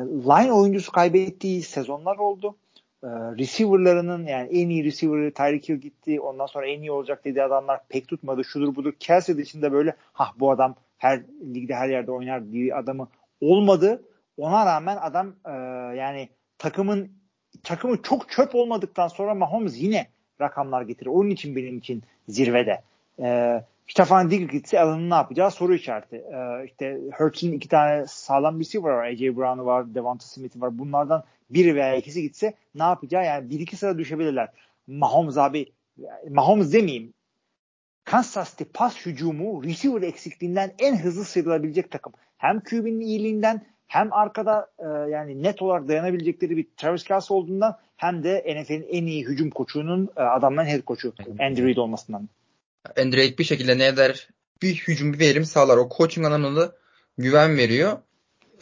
line 0.04 0.52
oyuncusu 0.52 0.92
kaybettiği 0.92 1.62
sezonlar 1.62 2.16
oldu 2.16 2.56
e, 3.02 3.08
receiver'larının 3.08 4.26
yani 4.26 4.48
en 4.48 4.68
iyi 4.68 4.84
receiver'ı 4.84 5.32
Tyreek 5.34 5.68
Hill 5.68 5.76
gitti. 5.76 6.20
Ondan 6.20 6.46
sonra 6.46 6.66
en 6.66 6.80
iyi 6.80 6.92
olacak 6.92 7.24
dediği 7.24 7.42
adamlar 7.42 7.80
pek 7.88 8.08
tutmadı. 8.08 8.44
Şudur 8.44 8.76
budur. 8.76 8.92
Kelsey 9.00 9.36
dışında 9.36 9.72
böyle 9.72 9.94
ha 10.12 10.32
bu 10.40 10.50
adam 10.50 10.74
her 10.98 11.22
ligde 11.54 11.74
her 11.74 11.88
yerde 11.88 12.10
oynar 12.10 12.52
diye 12.52 12.74
adamı 12.74 13.08
olmadı. 13.40 14.02
Ona 14.36 14.66
rağmen 14.66 14.96
adam 14.96 15.34
e, 15.46 15.52
yani 15.96 16.28
takımın 16.58 17.10
takımı 17.62 18.02
çok 18.02 18.30
çöp 18.30 18.54
olmadıktan 18.54 19.08
sonra 19.08 19.34
Mahomes 19.34 19.82
yine 19.82 20.06
rakamlar 20.40 20.82
getirir. 20.82 21.10
Onun 21.10 21.30
için 21.30 21.56
benim 21.56 21.78
için 21.78 22.02
zirvede. 22.28 22.82
E, 23.20 23.60
Stefan 23.88 24.30
Diggs 24.30 24.52
gitse 24.52 24.80
Allen'ın 24.80 25.10
ne 25.10 25.14
yapacağı 25.14 25.50
soru 25.50 25.74
işareti. 25.74 26.16
Ee, 26.16 26.64
işte 26.66 26.98
Hurts'un 27.18 27.52
iki 27.52 27.68
tane 27.68 28.06
sağlam 28.06 28.60
receiver 28.60 28.90
var. 28.90 29.06
AJ 29.06 29.20
Brown'u 29.20 29.64
var, 29.64 29.94
Devonta 29.94 30.26
Smith'i 30.26 30.60
var. 30.60 30.78
Bunlardan 30.78 31.24
biri 31.50 31.74
veya 31.74 31.96
ikisi 31.96 32.22
gitse 32.22 32.54
ne 32.74 32.82
yapacağı 32.82 33.24
yani 33.24 33.50
bir 33.50 33.60
iki 33.60 33.76
sıra 33.76 33.98
düşebilirler. 33.98 34.48
Mahomes 34.86 35.38
abi 35.38 35.66
Mahomes 36.30 36.72
demeyeyim. 36.72 37.14
Kansas 38.04 38.50
City 38.50 38.64
pas 38.74 39.06
hücumu 39.06 39.64
receiver 39.64 40.02
eksikliğinden 40.02 40.72
en 40.78 40.96
hızlı 40.96 41.24
sıyrılabilecek 41.24 41.90
takım. 41.90 42.12
Hem 42.38 42.60
QB'nin 42.60 43.00
iyiliğinden 43.00 43.66
hem 43.86 44.12
arkada 44.12 44.70
e, 44.78 45.10
yani 45.10 45.42
net 45.42 45.62
olarak 45.62 45.88
dayanabilecekleri 45.88 46.56
bir 46.56 46.66
Travis 46.76 47.04
Kelce 47.04 47.34
olduğundan 47.34 47.78
hem 47.96 48.22
de 48.22 48.62
NFL'in 48.62 48.86
en 48.90 49.06
iyi 49.06 49.24
hücum 49.24 49.50
koçunun 49.50 50.08
e, 50.16 50.20
adamların 50.20 50.66
head 50.68 50.82
koçu 50.82 51.12
Andy 51.40 51.62
Reid 51.62 51.76
olmasından. 51.76 52.28
Andy 52.98 53.16
Reid 53.16 53.38
bir 53.38 53.44
şekilde 53.44 53.78
ne 53.78 53.86
eder? 53.86 54.28
Bir 54.62 54.74
hücum 54.74 55.12
bir 55.12 55.18
verim 55.18 55.44
sağlar. 55.44 55.76
O 55.76 55.88
coaching 55.96 56.26
anlamında 56.26 56.76
güven 57.18 57.56
veriyor. 57.56 57.98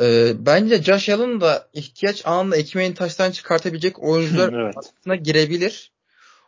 Ee, 0.00 0.32
bence 0.38 0.82
Josh 0.82 1.08
Allen 1.08 1.40
da 1.40 1.68
ihtiyaç 1.72 2.26
anında 2.26 2.56
ekmeğini 2.56 2.94
taştan 2.94 3.30
çıkartabilecek 3.30 4.02
oyuncular 4.02 4.52
evet. 4.64 4.74
arasına 4.76 5.16
girebilir. 5.16 5.92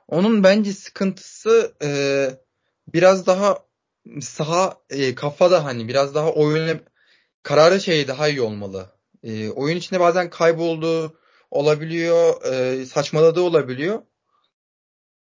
Onun 0.09 0.45
bence 0.45 0.73
sıkıntısı 0.73 1.73
e, 1.83 1.91
biraz 2.95 3.27
daha 3.27 3.59
saha 4.21 4.81
e, 4.91 5.15
kafada 5.15 5.65
hani 5.65 5.89
biraz 5.89 6.15
daha 6.15 6.33
oyun 6.33 6.81
kararı 7.43 7.81
şeyi 7.81 8.09
daha 8.09 8.29
iyi 8.29 8.41
olmalı. 8.41 8.91
E, 9.23 9.49
oyun 9.51 9.77
içinde 9.77 10.01
bazen 10.01 10.31
kayboldu 10.31 11.19
olabiliyor, 11.51 12.45
e, 12.53 12.87
saçmaladığı 12.87 13.41
olabiliyor. 13.41 14.03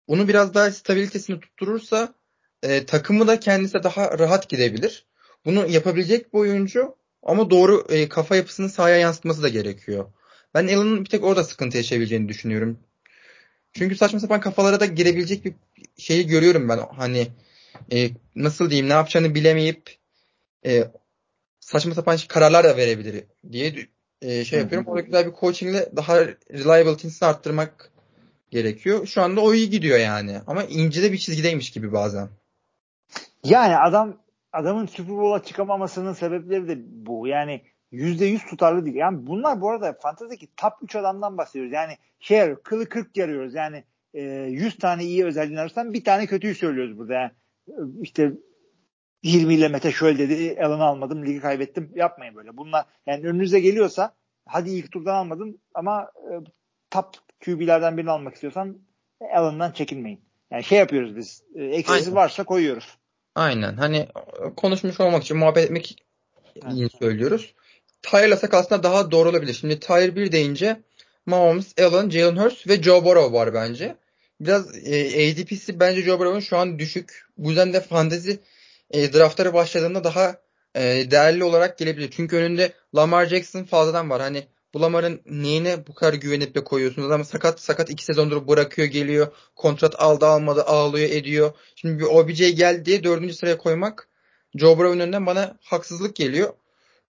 Onu 0.07 0.27
biraz 0.27 0.53
daha 0.53 0.71
stabilitesini 0.71 1.39
tutturursa 1.39 2.13
e, 2.63 2.85
takımı 2.85 3.27
da 3.27 3.39
kendisi 3.39 3.83
daha 3.83 4.19
rahat 4.19 4.49
gidebilir. 4.49 5.05
Bunu 5.45 5.67
yapabilecek 5.67 6.33
bir 6.33 6.39
oyuncu 6.39 6.95
ama 7.23 7.49
doğru 7.49 7.85
e, 7.89 8.09
kafa 8.09 8.35
yapısını 8.35 8.69
sahaya 8.69 8.97
yansıtması 8.97 9.43
da 9.43 9.49
gerekiyor. 9.49 10.05
Ben 10.53 10.63
Allen'ın 10.63 11.05
bir 11.05 11.09
tek 11.09 11.23
orada 11.23 11.43
sıkıntı 11.43 11.77
yaşayabileceğini 11.77 12.29
düşünüyorum. 12.29 12.79
Çünkü 13.73 13.95
saçma 13.95 14.19
sapan 14.19 14.41
kafalara 14.41 14.79
da 14.79 14.85
girebilecek 14.85 15.45
bir 15.45 15.53
şeyi 15.97 16.27
görüyorum 16.27 16.69
ben. 16.69 16.79
Hani 16.95 17.27
e, 17.91 18.09
nasıl 18.35 18.69
diyeyim 18.69 18.89
ne 18.89 18.93
yapacağını 18.93 19.35
bilemeyip 19.35 19.97
e, 20.65 20.83
saçma 21.59 21.93
sapan 21.93 22.17
kararlar 22.27 22.63
da 22.63 22.77
verebilir 22.77 23.23
diye 23.51 23.75
e, 24.21 24.45
şey 24.45 24.59
yapıyorum. 24.59 24.87
Orada 24.87 25.01
güzel 25.01 25.25
bir 25.25 25.39
coachingle 25.39 25.89
daha 25.95 26.19
reliability'sini 26.51 27.29
arttırmak 27.29 27.91
gerekiyor. 28.51 29.07
Şu 29.07 29.21
anda 29.21 29.41
o 29.41 29.53
iyi 29.53 29.69
gidiyor 29.69 29.99
yani. 29.99 30.41
Ama 30.47 30.63
incede 30.63 31.11
bir 31.11 31.17
çizgideymiş 31.17 31.71
gibi 31.71 31.93
bazen. 31.93 32.29
Yani 33.49 33.77
adam 33.77 34.17
adamın 34.53 34.85
Super 34.85 35.17
Bowl'a 35.17 35.43
çıkamamasının 35.43 36.13
sebepleri 36.13 36.67
de 36.67 36.77
bu. 37.05 37.27
Yani 37.27 37.61
%100 37.91 38.49
tutarlı 38.49 38.85
değil. 38.85 38.95
Yani 38.95 39.27
bunlar 39.27 39.61
bu 39.61 39.69
arada 39.69 39.93
fantezideki 40.01 40.47
top 40.57 40.73
3 40.81 40.95
adamdan 40.95 41.37
bahsediyoruz. 41.37 41.73
Yani 41.73 41.97
şey 42.19 42.55
kılı 42.55 42.89
kırk 42.89 43.17
yarıyoruz. 43.17 43.53
Yani 43.53 43.83
e, 44.13 44.21
100 44.21 44.77
tane 44.77 45.03
iyi 45.03 45.25
özelliğini 45.25 45.59
ararsan 45.59 45.93
bir 45.93 46.03
tane 46.03 46.25
kötüyü 46.25 46.55
söylüyoruz 46.55 46.97
burada. 46.97 47.13
Yani 47.13 47.31
işte 48.01 48.31
20 49.23 49.53
ile 49.53 49.67
Mete 49.67 49.91
şöyle 49.91 50.29
dedi 50.29 50.63
Allen'ı 50.63 50.83
almadım 50.83 51.25
ligi 51.25 51.39
kaybettim 51.39 51.91
yapmayın 51.95 52.35
böyle. 52.35 52.57
Bunlar 52.57 52.85
yani 53.05 53.27
önünüze 53.27 53.59
geliyorsa 53.59 54.15
hadi 54.45 54.69
ilk 54.69 54.91
turdan 54.91 55.15
almadın 55.15 55.59
ama 55.73 56.11
e, 56.31 56.33
top 56.89 57.05
QB'lerden 57.45 57.97
birini 57.97 58.11
almak 58.11 58.33
istiyorsan 58.33 58.77
Allen'dan 59.33 59.71
çekinmeyin. 59.71 60.21
Yani 60.51 60.63
şey 60.63 60.79
yapıyoruz 60.79 61.15
biz. 61.15 61.43
E, 61.55 61.63
eksisi 61.63 62.15
varsa 62.15 62.43
koyuyoruz. 62.43 62.97
Aynen. 63.37 63.77
Hani 63.77 64.07
konuşmuş 64.57 64.99
olmak 64.99 65.23
için 65.23 65.37
muhabbet 65.37 65.65
etmek 65.65 66.03
iyi 66.71 66.89
söylüyoruz. 66.99 67.53
Tyler 68.01 68.39
aslında 68.51 68.83
daha 68.83 69.11
doğru 69.11 69.29
olabilir. 69.29 69.53
Şimdi 69.53 69.79
Tyler 69.79 70.15
1 70.15 70.31
deyince 70.31 70.81
Mahomes, 71.25 71.73
Allen, 71.79 72.09
Jalen 72.09 72.35
Hurts 72.35 72.67
ve 72.67 72.83
Joe 72.83 73.05
Burrow 73.05 73.37
var 73.37 73.53
bence. 73.53 73.95
Biraz 74.41 74.87
e, 74.87 75.31
ADP'si 75.31 75.79
bence 75.79 76.01
Joe 76.01 76.19
Burrow'un 76.19 76.39
şu 76.39 76.57
an 76.57 76.79
düşük. 76.79 77.25
Bu 77.37 77.49
yüzden 77.49 77.73
de 77.73 77.81
fantezi 77.81 78.39
e, 78.91 79.13
draftları 79.13 79.53
başladığında 79.53 80.03
daha 80.03 80.41
e, 80.75 80.81
değerli 81.11 81.43
olarak 81.43 81.77
gelebilir. 81.77 82.11
Çünkü 82.11 82.35
önünde 82.35 82.71
Lamar 82.95 83.25
Jackson 83.25 83.63
fazladan 83.63 84.09
var. 84.09 84.21
Hani 84.21 84.43
Lamar'ın 84.81 85.21
neyine 85.25 85.87
bu 85.87 85.93
kadar 85.93 86.13
güvenip 86.13 86.55
de 86.55 86.63
koyuyorsunuz? 86.63 87.11
Ama 87.11 87.23
sakat 87.23 87.59
sakat 87.59 87.89
iki 87.89 88.05
sezondur 88.05 88.47
bırakıyor 88.47 88.87
geliyor. 88.87 89.27
Kontrat 89.55 89.95
aldı 90.01 90.25
almadı 90.25 90.63
ağlıyor 90.63 91.09
ediyor. 91.09 91.51
Şimdi 91.75 91.99
bir 91.99 92.03
OBJ 92.03 92.55
geldi 92.55 93.03
dördüncü 93.03 93.33
sıraya 93.33 93.57
koymak 93.57 94.07
Joe 94.55 94.77
Burrow'un 94.77 94.99
önünden 94.99 95.25
bana 95.25 95.57
haksızlık 95.61 96.15
geliyor. 96.15 96.53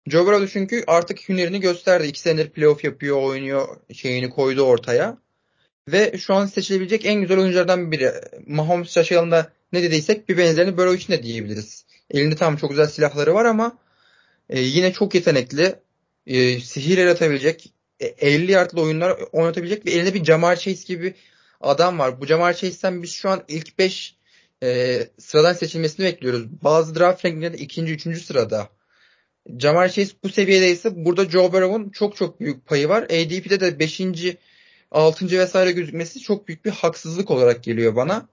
Joe 0.07 0.27
Burrow 0.27 0.49
çünkü 0.49 0.85
artık 0.87 1.29
hünerini 1.29 1.61
gösterdi. 1.61 2.07
İki 2.07 2.21
senedir 2.21 2.51
playoff 2.51 2.85
yapıyor, 2.85 3.23
oynuyor, 3.23 3.77
şeyini 3.93 4.31
koydu 4.31 4.63
ortaya. 4.63 5.19
Ve 5.89 6.19
şu 6.19 6.35
an 6.35 6.47
seçilebilecek 6.47 7.07
en 7.07 7.21
güzel 7.21 7.39
oyunculardan 7.39 7.93
biri. 7.93 8.13
Mahomes 8.47 8.91
şaşayalında 8.91 9.53
ne 9.73 9.83
dediysek 9.83 10.29
bir 10.29 10.39
benzerini 10.39 10.77
Burrow 10.77 10.97
için 10.97 11.13
de 11.13 11.23
diyebiliriz. 11.23 11.85
Elinde 12.11 12.37
tam 12.37 12.57
çok 12.57 12.71
güzel 12.71 12.87
silahları 12.87 13.35
var 13.35 13.45
ama 13.45 13.79
e, 14.51 14.61
yine 14.61 14.93
çok 14.93 15.15
yetenekli. 15.15 15.75
E, 16.29 16.61
sihir 16.61 16.99
yaratabilecek. 16.99 17.73
E, 18.01 18.07
50 18.07 18.53
yardlı 18.53 18.81
oyunlar 18.81 19.19
oynatabilecek 19.33 19.87
ve 19.87 19.91
elinde 19.91 20.15
bir 20.15 20.25
Jamar 20.25 20.57
Chase 20.57 20.95
gibi 20.95 21.15
adam 21.61 21.99
var. 21.99 22.21
Bu 22.21 22.27
Jamar 22.27 22.55
Chase'den 22.55 23.03
biz 23.03 23.13
şu 23.13 23.31
an 23.31 23.45
ilk 23.49 23.79
5 23.79 24.17
e, 24.63 25.01
sıradan 25.19 25.53
seçilmesini 25.53 26.07
bekliyoruz. 26.07 26.63
Bazı 26.63 26.95
draft 26.95 27.25
rankinglerinde 27.25 27.59
ikinci, 27.59 27.93
üçüncü 27.93 28.21
sırada. 28.21 28.69
Jamar 29.59 29.89
Chase 29.89 30.13
bu 30.25 30.29
seviyedeyse 30.29 31.05
burada 31.05 31.25
Joe 31.25 31.53
Burrow'un 31.53 31.91
çok 31.91 32.17
çok 32.17 32.41
büyük 32.41 32.67
payı 32.67 32.89
var. 32.89 33.03
ADP'de 33.03 33.61
de 33.61 33.79
5. 33.79 34.01
6. 34.91 35.39
vesaire 35.39 35.73
gözükmesi 35.73 36.21
çok 36.21 36.49
büyük 36.49 36.65
bir 36.65 36.71
haksızlık 36.71 37.31
olarak 37.31 37.65
geliyor 37.65 37.97
bana. 37.97 38.29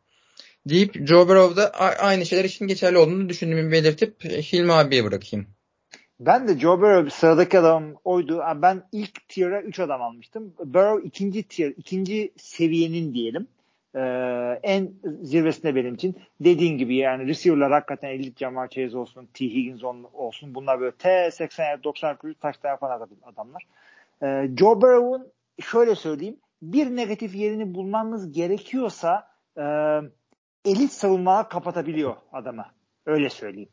Deyip 0.70 1.08
Joe 1.08 1.28
Burrow'da 1.28 1.70
aynı 1.80 2.26
şeyler 2.26 2.46
için 2.46 2.68
geçerli 2.68 2.98
olduğunu 2.98 3.30
düşündüğümü 3.30 3.72
belirtip 3.72 4.26
e, 4.26 4.42
Hilmi 4.42 4.74
abiye 4.74 5.04
bırakayım. 5.04 5.55
Ben 6.20 6.48
de 6.48 6.60
Joe 6.60 6.82
Burrow 6.82 7.10
sıradaki 7.10 7.60
adam 7.60 7.96
oydu. 8.04 8.44
Ben 8.56 8.84
ilk 8.92 9.30
tier'a 9.30 9.62
3 9.62 9.80
adam 9.80 10.02
almıştım. 10.02 10.54
Burrow 10.60 11.08
ikinci 11.08 11.44
tier, 11.44 11.74
ikinci 11.78 12.32
seviyenin 12.38 13.14
diyelim. 13.14 13.48
Ee, 13.96 14.60
en 14.64 14.94
zirvesinde 15.22 15.76
benim 15.76 15.94
için. 15.94 16.16
Dediğin 16.40 16.78
gibi 16.78 16.96
yani 16.96 17.28
receiver'lar 17.28 17.72
hakikaten 17.72 18.10
elit 18.10 18.38
Jamar 18.38 18.68
Chase 18.68 18.98
olsun, 18.98 19.28
T. 19.34 19.46
Higgins 19.46 19.84
olsun. 20.14 20.56
Bunlar 20.56 20.80
böyle 20.80 20.96
T80 20.96 21.84
90 21.84 22.16
kuruş 22.16 22.36
taşta 22.42 22.68
yapan 22.68 23.08
adamlar. 23.24 23.64
Ee, 24.24 24.50
Joe 24.60 24.82
Burrow'un 24.82 25.28
şöyle 25.62 25.96
söyleyeyim. 25.96 26.38
Bir 26.62 26.96
negatif 26.96 27.36
yerini 27.36 27.74
bulmanız 27.74 28.32
gerekiyorsa 28.32 29.28
e, 29.58 29.64
elit 30.66 30.92
savunmalar 30.92 31.50
kapatabiliyor 31.50 32.16
adamı. 32.32 32.66
Öyle 33.06 33.30
söyleyeyim. 33.30 33.70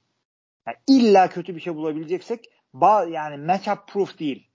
Yani 0.66 0.76
illa 0.86 1.28
kötü 1.28 1.56
bir 1.56 1.60
şey 1.60 1.74
bulabileceksek 1.74 2.50
yani 3.10 3.36
matchup 3.36 3.88
proof 3.88 4.18
değil. 4.18 4.48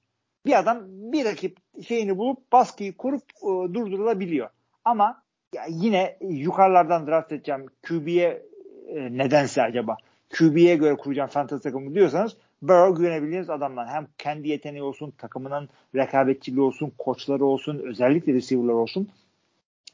Bir 0.46 0.60
adam 0.60 0.84
bir 0.88 1.26
rakip 1.26 1.58
şeyini 1.88 2.18
bulup 2.18 2.52
baskıyı 2.52 2.98
kurup 2.98 3.24
e, 3.42 3.74
durdurulabiliyor. 3.74 4.50
Ama 4.86 5.24
ya 5.56 5.64
yine 5.70 6.18
yukarılardan 6.22 7.08
draft 7.08 7.32
edeceğim 7.32 7.66
QB'ye 7.88 8.44
e, 8.88 9.18
nedense 9.18 9.62
acaba 9.62 9.98
QB'ye 10.38 10.76
göre 10.76 10.96
kuracağım 10.96 11.30
fantasy 11.30 11.64
takımı 11.64 11.96
diyorsanız 11.96 12.38
Burrow 12.62 12.98
güvenebildiğiniz 12.98 13.50
adamlar. 13.50 13.88
Hem 13.88 14.08
kendi 14.18 14.50
yeteneği 14.50 14.84
olsun, 14.84 15.12
takımının 15.12 15.70
rekabetçiliği 15.96 16.62
olsun, 16.62 16.94
koçları 16.98 17.46
olsun, 17.46 17.80
özellikle 17.80 18.34
receiver'lar 18.34 18.74
olsun. 18.74 19.10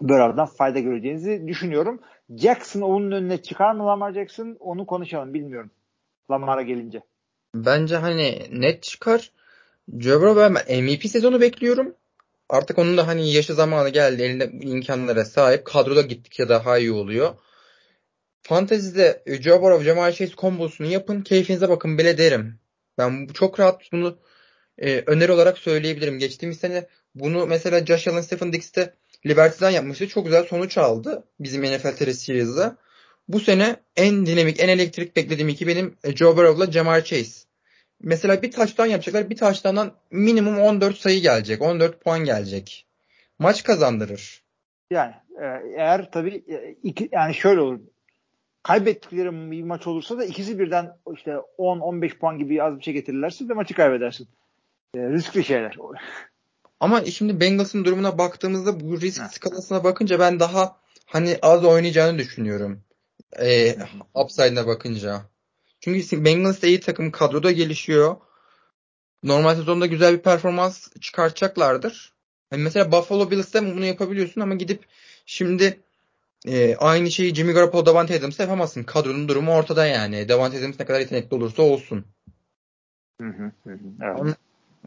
Burrow'dan 0.02 0.46
fayda 0.46 0.80
göreceğinizi 0.80 1.48
düşünüyorum. 1.48 2.00
Jackson 2.36 2.82
onun 2.82 3.12
önüne 3.12 3.42
çıkar 3.42 3.76
mı 3.76 3.86
Lamar 3.86 4.14
Jackson? 4.14 4.58
Onu 4.60 4.86
konuşalım 4.86 5.34
bilmiyorum. 5.34 5.72
Lamar'a 6.32 6.62
gelince. 6.62 7.02
Bence 7.56 7.96
hani 7.96 8.48
net 8.52 8.84
çıkar. 8.84 9.32
Joe 10.00 10.36
ben 10.38 10.84
MVP 10.84 11.06
sezonu 11.06 11.42
bekliyorum 11.42 11.96
artık 12.50 12.80
onun 12.80 12.98
da 12.98 13.08
hani 13.08 13.32
yaşı 13.32 13.54
zamanı 13.54 13.90
geldi. 13.90 14.22
Elinde 14.22 14.52
imkanlara 14.62 15.26
sahip. 15.26 15.66
Kadroda 15.66 16.02
gittikçe 16.02 16.50
daha 16.50 16.78
iyi 16.78 16.92
oluyor. 16.92 17.36
Fantezide 18.42 19.24
Joe 19.42 19.62
Burrow, 19.62 19.86
Jamal 19.86 20.12
Chase 20.12 20.36
kombosunu 20.36 20.88
yapın. 20.88 21.22
Keyfinize 21.22 21.70
bakın 21.70 21.98
bile 21.98 22.18
derim. 22.18 22.60
Ben 22.98 23.28
çok 23.28 23.60
rahat 23.60 23.82
bunu 23.92 24.18
e, 24.78 25.04
öneri 25.06 25.32
olarak 25.32 25.58
söyleyebilirim. 25.58 26.20
Geçtiğimiz 26.20 26.60
sene 26.60 26.88
bunu 27.16 27.48
mesela 27.48 27.86
Josh 27.86 28.08
Allen, 28.08 28.22
Stephen 28.22 28.54
Dix'te 28.54 28.94
Liberty'den 29.26 29.70
yapmıştı. 29.70 30.08
Çok 30.08 30.26
güzel 30.26 30.44
sonuç 30.44 30.78
aldı 30.78 31.24
bizim 31.40 31.64
NFL 31.64 31.96
TR 31.96 32.12
Series'da. 32.12 32.78
Bu 33.28 33.40
sene 33.40 33.76
en 33.96 34.26
dinamik, 34.26 34.60
en 34.60 34.70
elektrik 34.70 35.16
beklediğim 35.16 35.50
iki 35.50 35.68
benim 35.68 35.96
Joe 36.16 36.38
Burrow'la 36.38 36.72
Jamar 36.72 37.04
Chase 37.04 37.44
mesela 38.04 38.42
bir 38.42 38.52
taştan 38.52 38.86
yapacaklar. 38.86 39.30
Bir 39.30 39.36
taştandan 39.36 39.94
minimum 40.12 40.60
14 40.60 40.98
sayı 40.98 41.22
gelecek. 41.22 41.62
14 41.62 42.02
puan 42.02 42.20
gelecek. 42.20 42.88
Maç 43.40 43.64
kazandırır. 43.64 44.44
Yani 44.92 45.14
e, 45.42 45.46
eğer 45.78 46.12
tabii 46.12 46.44
e, 46.48 46.76
iki, 46.84 47.10
yani 47.12 47.34
şöyle 47.34 47.62
olur. 47.62 47.80
kaybettikleri 48.64 49.52
bir 49.52 49.64
maç 49.64 49.88
olursa 49.88 50.18
da 50.18 50.26
ikisi 50.26 50.60
birden 50.60 50.98
işte 51.16 51.32
10-15 51.58 52.18
puan 52.18 52.38
gibi 52.38 52.64
az 52.64 52.78
bir 52.78 52.84
şey 52.84 52.94
getirirlerse 52.94 53.50
de 53.50 53.54
maçı 53.54 53.74
kaybedersin. 53.74 54.28
E, 54.96 55.00
riskli 55.00 55.44
şeyler. 55.44 55.78
Ama 56.80 57.06
şimdi 57.06 57.40
Bengals'ın 57.40 57.86
durumuna 57.86 58.18
baktığımızda 58.18 58.80
bu 58.80 59.02
risk 59.02 59.22
ha. 59.22 59.30
skalasına 59.30 59.84
bakınca 59.84 60.20
ben 60.20 60.40
daha 60.40 60.78
hani 61.06 61.38
az 61.42 61.66
oynayacağını 61.66 62.18
düşünüyorum. 62.18 62.84
E, 63.42 63.76
upside'ına 64.14 64.68
bakınca. 64.68 65.22
Çünkü 65.80 66.26
Bengals 66.26 66.62
de 66.62 66.68
iyi 66.68 66.80
takım 66.80 67.12
kadroda 67.12 67.52
gelişiyor. 67.52 68.16
Normal 69.24 69.56
sezonda 69.56 69.86
güzel 69.86 70.14
bir 70.14 70.22
performans 70.22 70.88
çıkartacaklardır. 71.02 72.14
Yani 72.52 72.64
mesela 72.64 72.92
Buffalo 72.92 73.32
Bills'te 73.32 73.76
bunu 73.76 73.86
yapabiliyorsun 73.86 74.42
ama 74.42 74.56
gidip 74.56 74.86
şimdi 75.26 75.80
e, 76.48 76.76
aynı 76.76 77.12
şeyi 77.12 77.36
Jimmy 77.36 77.54
Garoppolo, 77.54 77.86
Davante 77.86 78.20
Adams'ta 78.20 78.44
yapamazsın. 78.44 78.84
Kadronun 78.84 79.28
durumu 79.28 79.54
ortada 79.54 79.86
yani. 79.86 80.30
Davante 80.30 80.60
Adams 80.60 80.80
ne 80.80 80.86
kadar 80.86 81.00
yetenekli 81.00 81.36
olursa 81.36 81.64
olsun. 81.64 82.06
Hı 83.22 83.28
hı 83.28 83.52
hı. 83.64 83.80
Evet. 84.02 84.36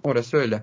Orası 0.05 0.37
öyle. 0.37 0.63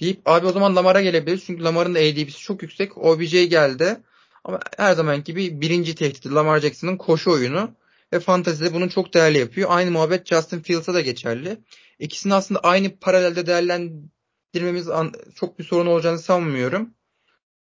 Deyip 0.00 0.20
abi 0.24 0.46
o 0.46 0.52
zaman 0.52 0.76
Lamar'a 0.76 1.00
gelebiliriz. 1.00 1.44
Çünkü 1.44 1.64
Lamar'ın 1.64 1.94
da 1.94 1.98
ADP'si 1.98 2.38
çok 2.38 2.62
yüksek. 2.62 2.98
OBJ 2.98 3.48
geldi. 3.48 3.96
Ama 4.44 4.60
her 4.76 4.94
zaman 4.94 5.24
gibi 5.24 5.60
birinci 5.60 5.94
tehdidi 5.94 6.34
Lamar 6.34 6.60
Jackson'ın 6.60 6.96
koşu 6.96 7.30
oyunu. 7.30 7.70
Ve 8.12 8.20
fantezide 8.20 8.74
bunu 8.74 8.90
çok 8.90 9.14
değerli 9.14 9.38
yapıyor. 9.38 9.70
Aynı 9.72 9.90
muhabbet 9.90 10.26
Justin 10.26 10.60
Fields'a 10.60 10.94
da 10.94 11.00
geçerli. 11.00 11.58
İkisini 11.98 12.34
aslında 12.34 12.60
aynı 12.60 12.96
paralelde 12.96 13.46
değerlendirmemiz 13.46 14.88
çok 15.34 15.58
bir 15.58 15.64
sorun 15.64 15.86
olacağını 15.86 16.18
sanmıyorum. 16.18 16.94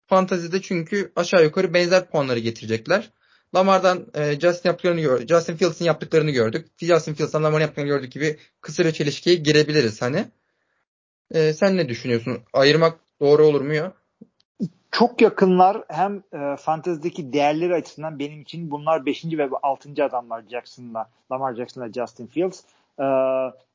Fantazide 0.06 0.62
çünkü 0.62 1.12
aşağı 1.16 1.44
yukarı 1.44 1.74
benzer 1.74 2.10
puanları 2.10 2.38
getirecekler. 2.38 3.12
Lamar'dan 3.54 4.06
e, 4.14 4.40
Justin 4.40 4.68
yaptıklarını 4.68 5.00
gördük. 5.00 5.28
Justin 5.28 5.56
Fields'ın 5.56 5.84
yaptıklarını 5.84 6.30
gördük. 6.30 6.66
Justin 6.78 7.14
Fields'tan 7.14 7.44
Lamar'ın 7.44 7.62
yaptıklarını 7.62 7.90
gördük 7.90 8.12
gibi 8.12 8.38
kısır 8.60 8.92
çelişkiye 8.92 9.36
girebiliriz 9.36 10.02
hani. 10.02 10.24
E, 11.30 11.52
sen 11.52 11.76
ne 11.76 11.88
düşünüyorsun? 11.88 12.42
Ayırmak 12.52 13.00
doğru 13.20 13.46
olur 13.46 13.60
mu 13.60 13.74
ya? 13.74 13.92
Çok 14.94 15.20
yakınlar 15.20 15.84
hem 15.88 16.22
e, 16.32 16.56
fantezideki 16.56 17.32
değerleri 17.32 17.74
açısından 17.74 18.18
benim 18.18 18.40
için 18.40 18.70
bunlar 18.70 19.06
5. 19.06 19.24
ve 19.24 19.48
6. 19.62 20.04
adamlar 20.04 20.42
Jackson'la, 20.50 21.10
Lamar 21.32 21.54
Jackson'la 21.54 21.92
Justin 21.92 22.26
Fields. 22.26 22.62
E, 23.00 23.04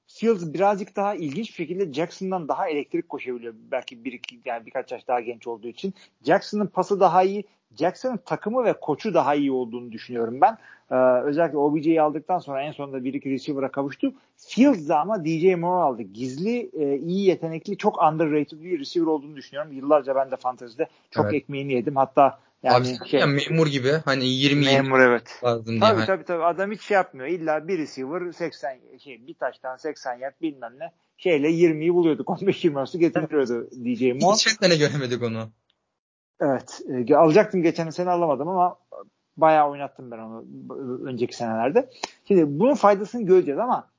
Fields 0.07 0.53
birazcık 0.53 0.95
daha 0.95 1.15
ilginç 1.15 1.49
bir 1.49 1.53
şekilde 1.53 1.93
Jackson'dan 1.93 2.47
daha 2.47 2.69
elektrik 2.69 3.09
koşabiliyor. 3.09 3.53
Belki 3.71 4.05
bir 4.05 4.13
iki 4.13 4.39
yani 4.45 4.65
birkaç 4.65 4.91
yaş 4.91 5.07
daha 5.07 5.19
genç 5.19 5.47
olduğu 5.47 5.67
için. 5.67 5.93
Jackson'ın 6.25 6.67
pası 6.67 6.99
daha 6.99 7.23
iyi. 7.23 7.43
Jackson'ın 7.77 8.17
takımı 8.17 8.63
ve 8.63 8.73
koçu 8.73 9.13
daha 9.13 9.35
iyi 9.35 9.51
olduğunu 9.51 9.91
düşünüyorum 9.91 10.41
ben. 10.41 10.57
Ee, 10.91 10.95
özellikle 11.23 11.57
OBJ'yi 11.57 12.01
aldıktan 12.01 12.39
sonra 12.39 12.61
en 12.61 12.71
sonunda 12.71 13.03
bir 13.03 13.13
iki 13.13 13.29
receiver'a 13.29 13.71
kavuştu. 13.71 14.13
Fields 14.37 14.89
da 14.89 14.99
ama 14.99 15.25
DJ 15.25 15.43
Moore 15.43 15.83
aldı. 15.83 16.01
Gizli, 16.01 16.69
e, 16.73 16.97
iyi, 16.97 17.27
yetenekli, 17.27 17.77
çok 17.77 18.03
underrated 18.03 18.63
bir 18.63 18.79
receiver 18.79 19.07
olduğunu 19.07 19.35
düşünüyorum. 19.35 19.71
Yıllarca 19.71 20.15
ben 20.15 20.31
de 20.31 20.35
fantezide 20.35 20.87
çok 21.11 21.25
evet. 21.25 21.33
ekmeğini 21.33 21.73
yedim. 21.73 21.95
Hatta 21.95 22.39
yani 22.63 22.75
Abi 22.75 23.07
şey, 23.07 23.25
memur 23.25 23.67
gibi 23.67 23.91
hani 24.05 24.25
20 24.25 24.65
memur 24.65 24.99
evet. 24.99 25.37
Tabii 25.41 25.79
hani. 25.79 26.05
tabii 26.05 26.23
tabii 26.23 26.43
adam 26.43 26.71
hiç 26.71 26.81
şey 26.81 26.95
yapmıyor. 26.95 27.27
İlla 27.27 27.67
bir 27.67 27.77
receiver 27.77 28.31
80 28.31 28.79
şey 29.03 29.27
bir 29.27 29.33
taştan 29.33 29.77
80 29.77 30.15
yard 30.15 30.33
bilmem 30.41 30.73
ne 30.79 30.91
şeyle 31.17 31.49
20'yi 31.49 31.93
buluyorduk. 31.93 32.27
15-20 32.27 32.77
arası 32.77 32.97
getiriyordu 32.97 33.69
DJ 33.71 34.01
Moore. 34.01 34.35
Hiç 34.35 34.57
sene 34.59 34.75
göremedik 34.75 35.23
onu. 35.23 35.49
Evet. 36.39 36.81
E, 37.09 37.15
alacaktım 37.15 37.61
geçen 37.61 37.89
sene 37.89 38.09
alamadım 38.09 38.47
ama 38.47 38.77
bayağı 39.37 39.69
oynattım 39.69 40.11
ben 40.11 40.19
onu 40.19 40.45
önceki 41.05 41.35
senelerde. 41.35 41.89
Şimdi 42.25 42.59
bunun 42.59 42.73
faydasını 42.73 43.25
göreceğiz 43.25 43.59
ama 43.59 43.89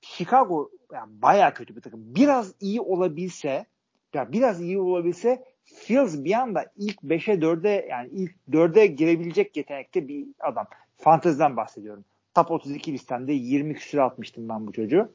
Chicago 0.00 0.70
yani 0.92 1.22
bayağı 1.22 1.54
kötü 1.54 1.76
bir 1.76 1.80
takım. 1.80 2.00
Biraz 2.14 2.52
iyi 2.60 2.80
olabilse 2.80 3.66
ya 4.14 4.32
biraz 4.32 4.60
iyi 4.60 4.78
olabilse 4.78 5.44
Fields 5.64 6.24
bir 6.24 6.32
anda 6.32 6.66
ilk 6.76 7.02
5'e 7.02 7.34
4'e 7.34 7.86
yani 7.90 8.08
ilk 8.08 8.34
4'e 8.50 8.86
girebilecek 8.86 9.56
yetenekte 9.56 10.08
bir 10.08 10.26
adam. 10.40 10.66
Fanteziden 10.96 11.56
bahsediyorum. 11.56 12.04
Top 12.34 12.50
32 12.50 12.92
listemde 12.92 13.32
20 13.32 13.74
küsur 13.74 13.98
atmıştım 13.98 14.48
ben 14.48 14.66
bu 14.66 14.72
çocuğu. 14.72 15.12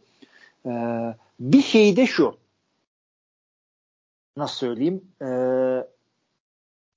Ee, 0.66 1.16
bir 1.40 1.62
şey 1.62 1.96
de 1.98 2.06
şu. 2.06 2.38
Nasıl 4.38 4.56
söyleyeyim? 4.56 5.04
Ee, 5.22 5.95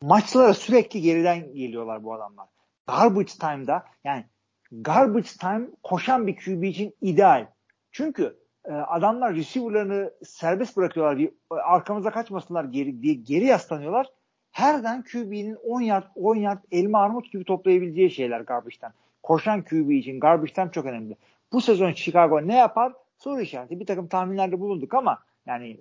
maçlara 0.02 0.54
sürekli 0.54 1.00
geriden 1.00 1.54
geliyorlar 1.54 2.04
bu 2.04 2.14
adamlar. 2.14 2.46
Garbage 2.86 3.32
time'da 3.40 3.84
yani 4.04 4.24
garbage 4.72 5.28
time 5.40 5.66
koşan 5.82 6.26
bir 6.26 6.36
QB 6.36 6.62
için 6.62 6.94
ideal. 7.00 7.46
Çünkü 7.92 8.36
e, 8.64 8.72
adamlar 8.72 9.34
receiver'larını 9.34 10.12
serbest 10.24 10.76
bırakıyorlar. 10.76 11.18
Bir, 11.18 11.30
arkamıza 11.50 12.10
kaçmasınlar 12.10 12.64
geri 12.64 13.02
diye 13.02 13.14
geri 13.14 13.44
yaslanıyorlar. 13.44 14.06
Herden 14.50 15.02
QB'nin 15.02 15.54
10 15.54 15.80
yard 15.80 16.04
10 16.14 16.36
yard 16.36 16.58
elma 16.72 16.98
armut 16.98 17.32
gibi 17.32 17.44
toplayabileceği 17.44 18.10
şeyler 18.10 18.40
garbage'den. 18.40 18.92
Koşan 19.22 19.62
QB 19.62 19.90
için 19.90 20.20
garbage'den 20.20 20.68
çok 20.68 20.86
önemli. 20.86 21.16
Bu 21.52 21.60
sezon 21.60 21.92
Chicago 21.92 22.48
ne 22.48 22.56
yapar? 22.56 22.92
Soru 23.18 23.40
işareti. 23.40 23.80
Bir 23.80 23.86
takım 23.86 24.08
tahminlerde 24.08 24.60
bulunduk 24.60 24.94
ama 24.94 25.18
yani 25.46 25.78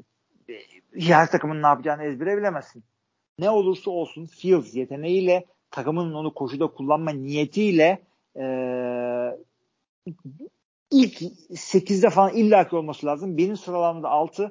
e, 0.50 0.54
her 1.00 1.32
takımın 1.32 1.62
ne 1.62 1.68
yapacağını 1.68 2.04
ezbere 2.04 2.38
bilemezsin. 2.38 2.84
Ne 3.40 3.50
olursa 3.50 3.92
olsun 3.92 4.26
Fields 4.26 4.76
yeteneğiyle 4.76 5.46
takımın 5.72 6.14
onu 6.14 6.34
koşuda 6.34 6.68
kullanma 6.68 7.12
niyetiyle 7.12 8.02
e, 8.36 8.44
ilk 10.92 11.22
8'de 11.52 12.10
falan 12.10 12.34
illaki 12.34 12.76
olması 12.76 13.06
lazım. 13.06 13.38
Benim 13.38 13.58
sıralamada 13.58 14.10
6 14.10 14.44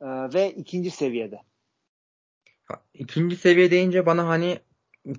e, 0.00 0.06
ve 0.06 0.50
ikinci 0.50 0.90
seviyede. 0.90 1.40
İkinci 2.94 3.36
seviye 3.36 3.70
deyince 3.70 4.06
bana 4.06 4.28
hani 4.28 4.58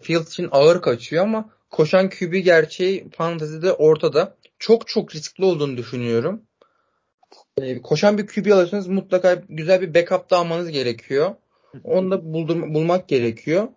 Fields 0.01 0.29
için 0.29 0.49
ağır 0.51 0.81
kaçıyor 0.81 1.23
ama 1.23 1.49
koşan 1.69 2.09
QB 2.09 2.33
gerçeği 2.33 3.09
fantazide 3.09 3.73
ortada. 3.73 4.35
Çok 4.59 4.88
çok 4.88 5.15
riskli 5.15 5.43
olduğunu 5.43 5.77
düşünüyorum. 5.77 6.41
Ee, 7.61 7.81
koşan 7.81 8.17
bir 8.17 8.27
QB 8.27 8.51
alırsanız 8.51 8.88
mutlaka 8.88 9.43
güzel 9.49 9.81
bir 9.81 9.93
backup 9.93 10.29
da 10.29 10.38
almanız 10.38 10.71
gerekiyor. 10.71 11.35
Onu 11.83 12.11
da 12.11 12.33
buldurma, 12.33 12.73
bulmak 12.73 13.09
gerekiyor. 13.09 13.67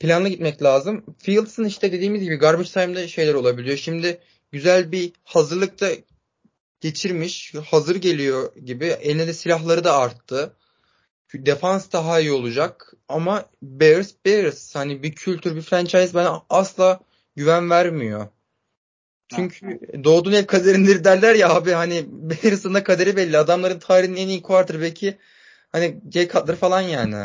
Planlı 0.00 0.28
gitmek 0.28 0.62
lazım. 0.62 1.04
Fields'ın 1.18 1.64
işte 1.64 1.92
dediğimiz 1.92 2.22
gibi 2.22 2.36
garbage 2.36 2.68
time'da 2.68 3.08
şeyler 3.08 3.34
olabiliyor. 3.34 3.76
Şimdi 3.76 4.20
güzel 4.52 4.92
bir 4.92 5.12
hazırlıkta 5.24 5.88
geçirmiş. 6.80 7.54
Hazır 7.54 7.96
geliyor 7.96 8.56
gibi. 8.56 8.86
Eline 8.86 9.26
de 9.26 9.32
silahları 9.32 9.84
da 9.84 9.96
arttı. 9.96 10.56
Defans 11.34 11.92
daha 11.92 12.20
iyi 12.20 12.32
olacak. 12.32 12.92
Ama 13.08 13.44
Bears 13.62 14.12
Bears. 14.26 14.74
Hani 14.74 15.02
bir 15.02 15.12
kültür, 15.12 15.56
bir 15.56 15.62
franchise 15.62 16.14
bana 16.14 16.42
asla 16.50 17.00
güven 17.36 17.70
vermiyor. 17.70 18.28
Çünkü 19.36 19.80
doğduğun 20.04 20.32
ev 20.32 20.46
kaderindir 20.46 21.04
derler 21.04 21.34
ya 21.34 21.50
abi 21.50 21.70
hani 21.70 22.04
Bears'ın 22.08 22.74
da 22.74 22.84
kaderi 22.84 23.16
belli. 23.16 23.38
Adamların 23.38 23.78
tarihinin 23.78 24.16
en 24.16 24.28
iyi 24.28 24.42
quarterback'i 24.42 25.18
hani 25.72 25.96
Jay 26.12 26.28
Cutler 26.28 26.56
falan 26.56 26.80
yani. 26.80 27.16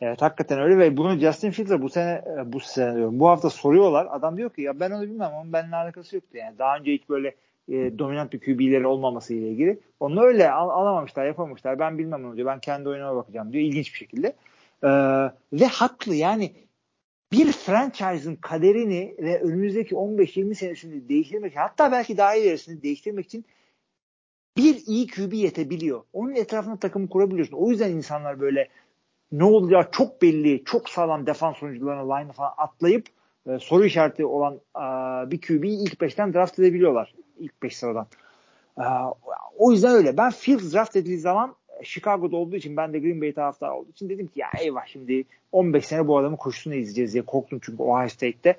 Evet 0.00 0.22
hakikaten 0.22 0.60
öyle 0.60 0.78
ve 0.78 0.96
bunu 0.96 1.18
Justin 1.18 1.50
Fields'a 1.50 1.82
bu 1.82 1.88
sene 1.88 2.24
bu 2.46 2.60
sene 2.60 2.96
diyorum, 2.96 3.20
bu 3.20 3.28
hafta 3.28 3.50
soruyorlar. 3.50 4.08
Adam 4.10 4.36
diyor 4.36 4.50
ki 4.50 4.62
ya 4.62 4.80
ben 4.80 4.90
onu 4.90 5.02
bilmem 5.02 5.32
onun 5.32 5.52
benimle 5.52 5.76
alakası 5.76 6.16
yoktu 6.16 6.36
yani. 6.36 6.58
Daha 6.58 6.76
önce 6.76 6.92
hiç 6.92 7.08
böyle 7.08 7.34
e, 7.68 7.98
dominant 7.98 8.32
bir 8.32 8.40
QB'leri 8.40 8.86
olmaması 8.86 9.34
ile 9.34 9.48
ilgili. 9.48 9.80
Onu 10.00 10.22
öyle 10.22 10.50
al, 10.50 10.68
alamamışlar, 10.68 11.26
yapamamışlar. 11.26 11.78
Ben 11.78 11.98
bilmem 11.98 12.24
onu 12.24 12.36
diyor. 12.36 12.46
Ben 12.46 12.60
kendi 12.60 12.88
oyunuma 12.88 13.16
bakacağım 13.16 13.52
diyor. 13.52 13.64
İlginç 13.64 13.92
bir 13.92 13.98
şekilde. 13.98 14.32
Ee, 14.84 14.88
ve 15.52 15.66
haklı 15.66 16.14
yani 16.14 16.52
bir 17.32 17.52
franchise'ın 17.52 18.36
kaderini 18.36 19.14
ve 19.18 19.40
önümüzdeki 19.40 19.94
15-20 19.94 20.54
senesini 20.54 21.08
değiştirmek 21.08 21.56
hatta 21.56 21.92
belki 21.92 22.16
daha 22.16 22.34
ilerisini 22.34 22.82
değiştirmek 22.82 23.26
için 23.26 23.44
bir 24.56 24.82
iyi 24.86 25.06
QB 25.06 25.32
yetebiliyor. 25.32 26.02
Onun 26.12 26.34
etrafında 26.34 26.76
takımı 26.76 27.08
kurabiliyorsun. 27.08 27.56
O 27.56 27.70
yüzden 27.70 27.90
insanlar 27.90 28.40
böyle 28.40 28.68
ne 29.32 29.44
olacağı 29.44 29.90
çok 29.92 30.22
belli, 30.22 30.64
çok 30.64 30.88
sağlam 30.88 31.26
defans 31.26 31.62
oyuncularına 31.62 32.14
line 32.14 32.32
falan 32.32 32.52
atlayıp 32.56 33.06
e, 33.46 33.58
soru 33.58 33.84
işareti 33.84 34.24
olan 34.24 34.54
e, 34.54 34.80
bir 35.30 35.40
QB'yi 35.40 35.78
ilk 35.78 35.94
5'ten 35.94 36.34
draft 36.34 36.58
edebiliyorlar. 36.58 37.14
İlk 37.38 37.62
5 37.62 37.76
sıradan. 37.76 38.06
E, 38.78 38.84
o 39.58 39.72
yüzden 39.72 39.92
öyle. 39.92 40.16
Ben 40.16 40.30
Fields 40.30 40.74
draft 40.74 40.96
edildiği 40.96 41.18
zaman 41.18 41.54
Chicago'da 41.82 42.36
olduğu 42.36 42.56
için 42.56 42.76
ben 42.76 42.92
de 42.92 42.98
Green 42.98 43.20
Bay 43.20 43.32
taraftarı 43.32 43.72
olduğu 43.74 43.90
için 43.90 44.08
dedim 44.08 44.26
ki 44.26 44.40
ya 44.40 44.48
eyvah 44.60 44.86
şimdi 44.86 45.24
15 45.52 45.86
sene 45.86 46.08
bu 46.08 46.18
adamın 46.18 46.36
koşusunu 46.36 46.74
izleyeceğiz 46.74 47.12
diye 47.12 47.22
korktum 47.22 47.60
çünkü 47.62 47.82
Ohio 47.82 48.08
State'te 48.08 48.56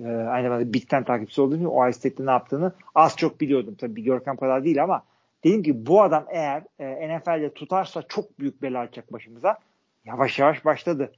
e, 0.00 0.08
aynı 0.08 0.48
zamanda 0.48 0.72
Big 0.72 0.88
Ten 0.88 1.04
takipçisi 1.04 1.40
olduğum 1.40 1.56
için 1.56 1.64
Ohio 1.64 1.92
State'te 1.92 2.26
ne 2.26 2.30
yaptığını 2.30 2.72
az 2.94 3.16
çok 3.16 3.40
biliyordum. 3.40 3.74
Tabii 3.78 4.02
Görkem 4.02 4.36
kadar 4.36 4.64
değil 4.64 4.82
ama 4.82 5.02
dedim 5.44 5.62
ki 5.62 5.86
bu 5.86 6.02
adam 6.02 6.26
eğer 6.30 6.62
e, 6.78 7.18
NFL'de 7.18 7.54
tutarsa 7.54 8.02
çok 8.08 8.38
büyük 8.38 8.62
bela 8.62 8.78
açacak 8.78 9.12
başımıza 9.12 9.58
yavaş 10.04 10.38
yavaş 10.38 10.64
başladı. 10.64 11.12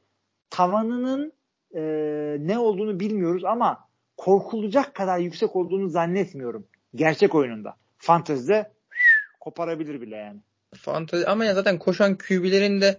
Tavanının 0.50 1.32
e, 1.74 1.80
ne 2.40 2.58
olduğunu 2.58 3.00
bilmiyoruz 3.00 3.44
ama 3.44 3.88
korkulacak 4.16 4.94
kadar 4.94 5.18
yüksek 5.18 5.56
olduğunu 5.56 5.88
zannetmiyorum. 5.88 6.66
Gerçek 6.94 7.34
oyununda. 7.34 7.76
Fantezide 7.98 8.72
koparabilir 9.40 10.00
bile 10.00 10.16
yani. 10.16 10.40
Fantezi 10.74 11.26
ama 11.26 11.44
ya 11.44 11.54
zaten 11.54 11.78
koşan 11.78 12.18
QB'lerin 12.18 12.80
de 12.80 12.98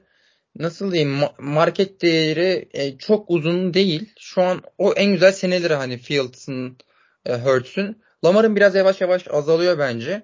nasıl 0.56 0.92
diyeyim 0.92 1.20
market 1.40 2.02
değeri 2.02 2.70
e, 2.74 2.98
çok 2.98 3.30
uzun 3.30 3.74
değil. 3.74 4.14
Şu 4.20 4.42
an 4.42 4.62
o 4.78 4.94
en 4.94 5.12
güzel 5.12 5.32
seneleri 5.32 5.74
hani 5.74 5.98
Fields'ın, 5.98 6.78
e, 7.26 7.34
Hurts'ün. 7.34 8.02
Lamar'ın 8.26 8.56
biraz 8.56 8.76
yavaş 8.76 9.02
yavaş 9.02 9.28
azalıyor 9.28 9.80
bence. 9.80 10.24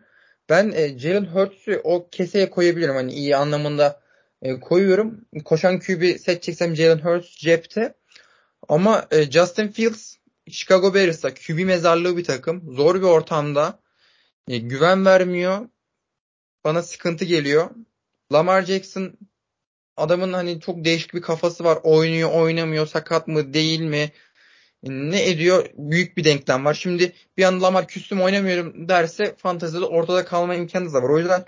Ben 0.49 0.71
e, 0.71 0.99
Jalen 0.99 1.25
Hurts'ü 1.25 1.81
o 1.83 2.09
keseye 2.09 2.49
koyabilirim. 2.49 2.95
Hani 2.95 3.13
iyi 3.13 3.35
anlamında 3.35 4.01
e, 4.41 4.59
koyuyorum. 4.59 5.25
Koşan 5.45 5.79
QB 5.79 6.17
seçeceksem 6.17 6.75
Jalen 6.75 6.99
Hurts 6.99 7.37
cepte. 7.37 7.93
Ama 8.69 9.07
e, 9.11 9.31
Justin 9.31 9.67
Fields 9.67 10.15
Chicago 10.51 10.93
Bears'a 10.93 11.33
QB 11.33 11.65
mezarlığı 11.65 12.17
bir 12.17 12.23
takım. 12.23 12.75
Zor 12.75 12.95
bir 12.95 13.01
ortamda. 13.01 13.79
E, 14.47 14.57
güven 14.57 15.05
vermiyor. 15.05 15.69
Bana 16.63 16.81
sıkıntı 16.81 17.25
geliyor. 17.25 17.69
Lamar 18.33 18.61
Jackson 18.61 19.17
adamın 19.97 20.33
hani 20.33 20.59
çok 20.61 20.85
değişik 20.85 21.13
bir 21.13 21.21
kafası 21.21 21.63
var. 21.63 21.79
Oynuyor, 21.83 22.31
oynamıyor, 22.31 22.87
sakat 22.87 23.27
mı, 23.27 23.53
değil 23.53 23.81
mi? 23.81 24.11
Ne 24.85 25.29
ediyor? 25.29 25.65
Büyük 25.77 26.17
bir 26.17 26.23
denklem 26.23 26.65
var. 26.65 26.73
Şimdi 26.73 27.13
bir 27.37 27.43
anda 27.43 27.65
Lamar 27.65 27.87
küstüm 27.87 28.21
oynamıyorum 28.21 28.89
derse 28.89 29.35
fantezide 29.37 29.85
ortada 29.85 30.25
kalma 30.25 30.55
imkanı 30.55 30.93
da 30.93 31.03
var. 31.03 31.09
O 31.09 31.19
yüzden 31.19 31.45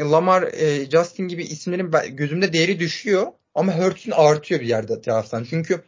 Lamar, 0.00 0.42
e, 0.42 0.90
Justin 0.90 1.28
gibi 1.28 1.42
isimlerin 1.42 2.16
gözümde 2.16 2.52
değeri 2.52 2.78
düşüyor. 2.78 3.26
Ama 3.54 3.78
Hurts'un 3.78 4.10
artıyor 4.10 4.60
bir 4.60 4.66
yerde 4.66 5.00
taraftan. 5.00 5.44
Çünkü 5.50 5.80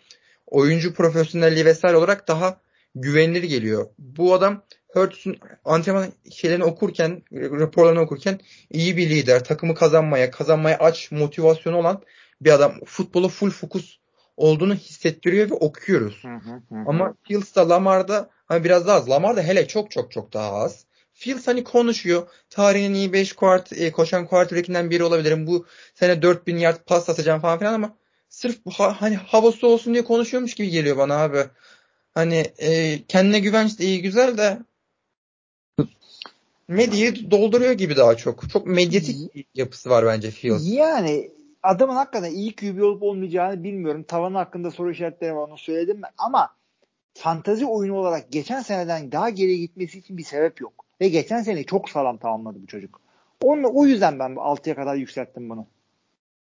oyuncu 0.47 0.95
profesyonelliği 0.95 1.65
vesaire 1.65 1.97
olarak 1.97 2.29
daha 2.29 2.61
güvenilir 2.95 3.43
geliyor. 3.43 3.89
Bu 3.99 4.35
adam 4.35 4.63
Hurts'un 4.89 5.37
antrenman 5.65 6.13
şeylerini 6.33 6.65
okurken, 6.65 7.23
raporlarını 7.33 8.01
okurken 8.01 8.41
iyi 8.71 8.97
bir 8.97 9.11
lider, 9.11 9.45
takımı 9.45 9.75
kazanmaya, 9.75 10.31
kazanmaya 10.31 10.79
aç 10.79 11.11
motivasyonu 11.11 11.77
olan 11.77 12.03
bir 12.41 12.51
adam. 12.51 12.81
Futbolu 12.85 13.29
full 13.29 13.51
fokus 13.51 13.99
olduğunu 14.37 14.75
hissettiriyor 14.75 15.51
ve 15.51 15.55
okuyoruz. 15.55 16.25
Hı 16.25 16.29
hı 16.29 16.55
hı. 16.69 16.85
Ama 16.87 17.15
Fields'da, 17.23 17.69
Lamar'da 17.69 18.31
hani 18.47 18.65
biraz 18.65 18.87
daha 18.87 18.97
az. 18.97 19.11
Lamar'da 19.11 19.43
hele 19.43 19.69
çok 19.69 19.91
çok 19.91 20.13
çok 20.13 20.33
daha 20.33 20.53
az. 20.53 20.87
Fields 21.13 21.47
hani 21.47 21.65
konuşuyor. 21.65 22.29
Tarihin 22.51 22.95
iyi 22.95 23.13
5 23.13 23.33
kuart, 23.33 23.73
e, 23.73 23.93
koşan 23.93 24.27
quarterback'inden 24.27 24.91
biri 24.91 25.05
olabilirim. 25.05 25.47
Bu 25.47 25.67
sene 25.95 26.23
4000 26.23 26.57
yard 26.57 26.77
pas 26.87 27.09
atacağım 27.09 27.41
falan 27.41 27.59
filan 27.59 27.75
ama 27.75 27.97
sırf 28.29 28.57
ha, 28.73 28.97
hani 29.01 29.17
havası 29.17 29.67
olsun 29.67 29.95
diye 29.95 30.05
konuşuyormuş 30.05 30.55
gibi 30.55 30.71
geliyor 30.71 30.97
bana 30.97 31.15
abi. 31.17 31.45
Hani 32.15 32.53
e, 32.59 33.03
kendine 33.09 33.39
güvenç 33.39 33.79
de 33.79 33.85
iyi 33.85 34.03
güzel 34.03 34.39
de 34.39 34.59
medyayı 36.69 37.31
dolduruyor 37.31 37.73
gibi 37.73 37.97
daha 37.97 38.17
çok. 38.17 38.51
Çok 38.51 38.67
medyatik 38.67 39.17
yapısı 39.55 39.91
var 39.91 40.07
bence 40.07 40.31
Fields. 40.31 40.67
Yani 40.67 41.31
adamın 41.63 41.95
hakikaten 41.95 42.31
iyi 42.31 42.57
QB 42.57 42.83
olup 42.83 43.03
olmayacağını 43.03 43.65
bilmiyorum. 43.65 44.03
Tavanı 44.03 44.37
hakkında 44.37 44.71
soru 44.71 44.91
işaretleri 44.91 45.37
var 45.37 45.49
onu 45.49 45.59
söyledim 45.59 46.03
ben. 46.03 46.11
Ama 46.19 46.49
fantazi 47.15 47.67
oyunu 47.67 47.97
olarak 47.97 48.33
geçen 48.33 48.61
seneden 48.63 49.13
daha 49.13 49.31
geri 49.31 49.59
gitmesi 49.59 49.99
için 49.99 50.19
bir 50.19 50.23
sebep 50.25 50.61
yok. 50.61 50.85
Ve 51.01 51.09
geçen 51.09 51.43
sene 51.43 51.65
çok 51.65 51.91
sağlam 51.91 52.19
tamamladı 52.19 52.63
bu 52.63 52.67
çocuk. 52.67 53.01
Onu, 53.43 53.71
o 53.75 53.87
yüzden 53.87 54.19
ben 54.19 54.31
6'ya 54.31 54.75
kadar 54.75 54.95
yükselttim 54.95 55.51
bunu. 55.51 55.67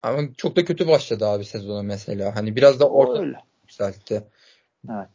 Ama 0.03 0.23
çok 0.37 0.57
da 0.57 0.65
kötü 0.65 0.89
başladı 0.89 1.27
abi 1.27 1.45
sezona 1.45 1.83
mesela. 1.83 2.37
Hani 2.37 2.57
biraz 2.57 2.81
da 2.81 2.89
orta 2.89 3.23
Öyle. 3.23 3.39
yükseltti. 3.63 4.23
Evet. 4.91 5.09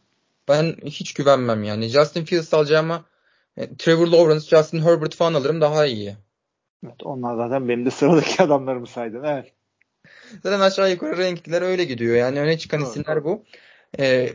Ben 0.48 0.76
hiç 0.86 1.14
güvenmem 1.14 1.64
yani. 1.64 1.88
Justin 1.88 2.26
Fields 2.26 2.54
alacağıma 2.54 3.06
e, 3.58 3.76
Trevor 3.76 4.08
Lawrence, 4.08 4.46
Justin 4.46 4.80
Herbert 4.80 5.16
falan 5.16 5.34
alırım 5.34 5.62
daha 5.62 5.86
iyi. 5.86 6.16
Evet, 6.86 7.04
onlar 7.04 7.36
zaten 7.36 7.70
benim 7.70 7.86
de 7.86 7.92
sıradaki 7.92 8.44
adamlarımı 8.44 8.88
saydın. 8.88 9.24
Evet. 9.24 9.54
Zaten 10.44 10.60
aşağı 10.60 10.92
yukarı 10.92 11.18
renkler 11.18 11.62
öyle 11.62 11.84
gidiyor. 11.84 12.16
Yani 12.16 12.40
öne 12.40 12.58
çıkan 12.58 12.82
evet. 12.82 12.90
isimler 12.90 13.24
bu. 13.24 13.46
Ee, 14.00 14.30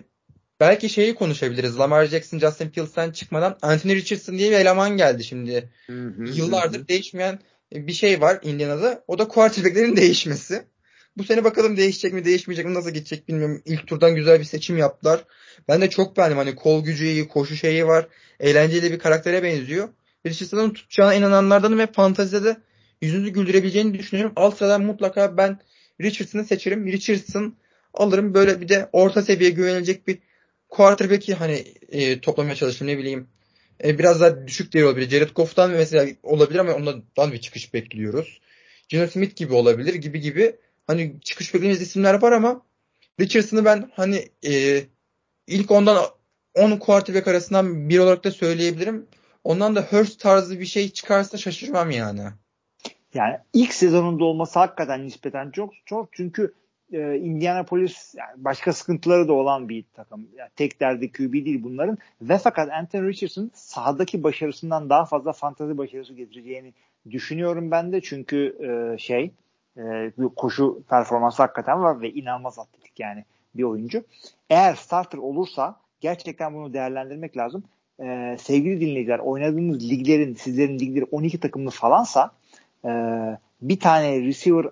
belki 0.61 0.89
şeyi 0.89 1.15
konuşabiliriz. 1.15 1.79
Lamar 1.79 2.07
Jackson, 2.07 2.39
Justin 2.39 2.69
Fields'ten 2.69 3.11
çıkmadan 3.11 3.59
Anthony 3.63 3.95
Richardson 3.95 4.39
diye 4.39 4.51
bir 4.51 4.57
eleman 4.57 4.97
geldi 4.97 5.25
şimdi. 5.25 5.71
Hı 5.87 5.93
hı, 5.93 6.25
Yıllardır 6.25 6.81
hı. 6.81 6.89
değişmeyen 6.89 7.39
bir 7.73 7.93
şey 7.93 8.21
var 8.21 8.39
Indiana'da. 8.43 9.05
O 9.07 9.19
da 9.19 9.29
quarterback'lerin 9.29 9.97
değişmesi. 9.97 10.65
Bu 11.17 11.25
sene 11.25 11.45
bakalım 11.45 11.77
değişecek 11.77 12.13
mi 12.13 12.25
değişmeyecek 12.25 12.67
mi 12.67 12.75
nasıl 12.75 12.91
gidecek 12.91 13.29
bilmiyorum. 13.29 13.63
İlk 13.65 13.87
turdan 13.87 14.15
güzel 14.15 14.41
bir 14.41 14.45
seçim 14.45 14.79
yaptılar. 14.79 15.25
Ben 15.69 15.81
de 15.81 15.91
çok 15.91 16.17
beğendim. 16.17 16.39
Hani 16.39 16.55
kol 16.55 16.85
gücü 16.85 17.05
iyi, 17.05 17.29
koşu 17.29 17.57
şeyi 17.57 17.87
var. 17.87 18.09
Eğlenceli 18.41 18.93
bir 18.93 18.99
karaktere 18.99 19.43
benziyor. 19.43 19.89
Richardson'ın 20.27 20.71
tutacağına 20.71 21.15
inananlardan 21.15 21.79
ve 21.79 21.87
fantazide 21.87 22.57
yüzünüzü 23.03 23.33
güldürebileceğini 23.33 23.99
düşünüyorum. 23.99 24.33
Alt 24.37 24.59
sıradan 24.59 24.83
mutlaka 24.83 25.37
ben 25.37 25.59
Richardson'ı 26.01 26.45
seçerim. 26.45 26.87
Richardson 26.87 27.57
alırım. 27.95 28.35
Böyle 28.35 28.61
bir 28.61 28.69
de 28.69 28.89
orta 28.93 29.23
seviye 29.23 29.51
güvenilecek 29.51 30.09
bir 30.09 30.19
quarterback'i 30.69 31.35
hani 31.35 31.65
e, 31.89 32.21
toplamaya 32.21 32.55
çalıştım 32.55 32.87
ne 32.87 32.99
bileyim. 32.99 33.29
E, 33.85 33.99
biraz 33.99 34.21
daha 34.21 34.47
düşük 34.47 34.73
değeri 34.73 34.87
olabilir. 34.87 35.11
Jared 35.11 35.31
Goff'tan 35.35 35.71
mesela 35.71 36.07
olabilir 36.23 36.59
ama 36.59 36.73
ondan 36.73 37.33
bir 37.33 37.41
çıkış 37.41 37.75
bekliyoruz. 37.75 38.41
Geno 38.89 39.07
Smith 39.07 39.37
gibi 39.37 39.55
olabilir 39.55 39.95
gibi 39.95 40.21
gibi. 40.21 40.57
Hani 40.87 41.15
çıkış 41.21 41.55
beklediğimiz 41.55 41.83
isimler 41.83 42.23
var 42.23 42.33
ama 42.33 42.63
Richardson'ı 43.21 43.65
ben 43.65 43.91
hani 43.95 44.29
e, 44.47 44.83
ilk 45.47 45.71
ondan 45.71 46.05
10 46.55 46.77
quarterback 46.77 47.29
arasından 47.29 47.89
bir 47.89 47.99
olarak 47.99 48.25
da 48.25 48.31
söyleyebilirim. 48.31 49.07
Ondan 49.45 49.77
da 49.77 49.83
Hurst 49.83 50.21
tarzı 50.21 50.61
bir 50.61 50.67
şey 50.67 50.91
çıkarsa 50.91 51.39
şaşırmam 51.39 51.91
yani. 51.91 52.23
Yani 53.15 53.39
ilk 53.53 53.75
sezonunda 53.75 54.25
olması 54.25 54.59
hakikaten 54.59 55.05
nispeten 55.05 55.51
çok 55.51 55.73
çok 55.87 56.13
çünkü 56.13 56.55
e, 56.93 57.17
Indianapolis 57.17 58.15
yani 58.15 58.45
başka 58.45 58.73
sıkıntıları 58.73 59.29
da 59.29 59.33
olan 59.33 59.69
bir 59.69 59.85
takım. 59.95 60.29
Yani 60.37 60.51
tek 60.57 60.81
derdi 60.81 61.13
QB 61.13 61.33
değil 61.33 61.63
bunların 61.63 61.99
ve 62.23 62.39
fakat 62.39 62.73
Anthony 62.73 63.09
Richardson 63.09 63.51
sahadaki 63.55 64.23
başarısından 64.23 64.91
daha 64.91 65.05
fazla 65.05 65.33
fantazi 65.33 65.79
başarısı 65.79 66.15
getireceğini 66.15 66.75
düşünüyorum 67.11 67.71
ben 67.71 67.93
de 67.93 68.01
çünkü 68.01 68.57
e, 68.61 68.99
şey 68.99 69.31
e, 69.79 70.13
koşu 70.37 70.83
performansı 70.91 71.43
hakikaten 71.43 71.83
var 71.83 72.01
ve 72.01 72.11
inanılmaz 72.11 72.59
atletik 72.59 73.01
yani 73.01 73.25
bir 73.55 73.63
oyuncu. 73.63 74.05
Eğer 74.51 74.75
starter 74.75 75.19
olursa 75.19 75.77
gerçekten 76.01 76.55
bunu 76.55 76.73
değerlendirmek 76.73 77.37
lazım. 77.37 77.65
Ee, 78.01 78.37
sevgili 78.41 78.81
dinleyiciler 78.81 79.19
oynadığınız 79.19 79.91
liglerin 79.91 80.35
sizlerin 80.35 80.79
ligleri 80.79 81.05
12 81.05 81.41
takımlı 81.41 81.71
falansa 81.71 82.31
e, 82.85 82.91
bir 83.63 83.81
tane 83.81 84.21
receiver 84.21 84.67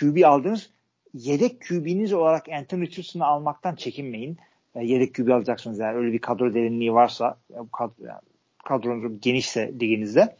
QB 0.00 0.24
aldınız 0.24 0.70
yedek 1.14 1.60
QB'niz 1.68 2.12
olarak 2.12 2.48
Anthony 2.48 2.86
Richardson'ı 2.86 3.26
almaktan 3.26 3.74
çekinmeyin. 3.74 4.36
E, 4.74 4.84
yedek 4.84 5.14
QB 5.14 5.28
alacaksınız 5.28 5.78
yani 5.78 5.96
öyle 5.96 6.12
bir 6.12 6.18
kadro 6.18 6.54
derinliği 6.54 6.94
varsa 6.94 7.38
kadro, 7.72 8.06
yani 8.06 8.20
kadronuz 8.64 9.20
genişse 9.20 9.72
liginizde. 9.80 10.36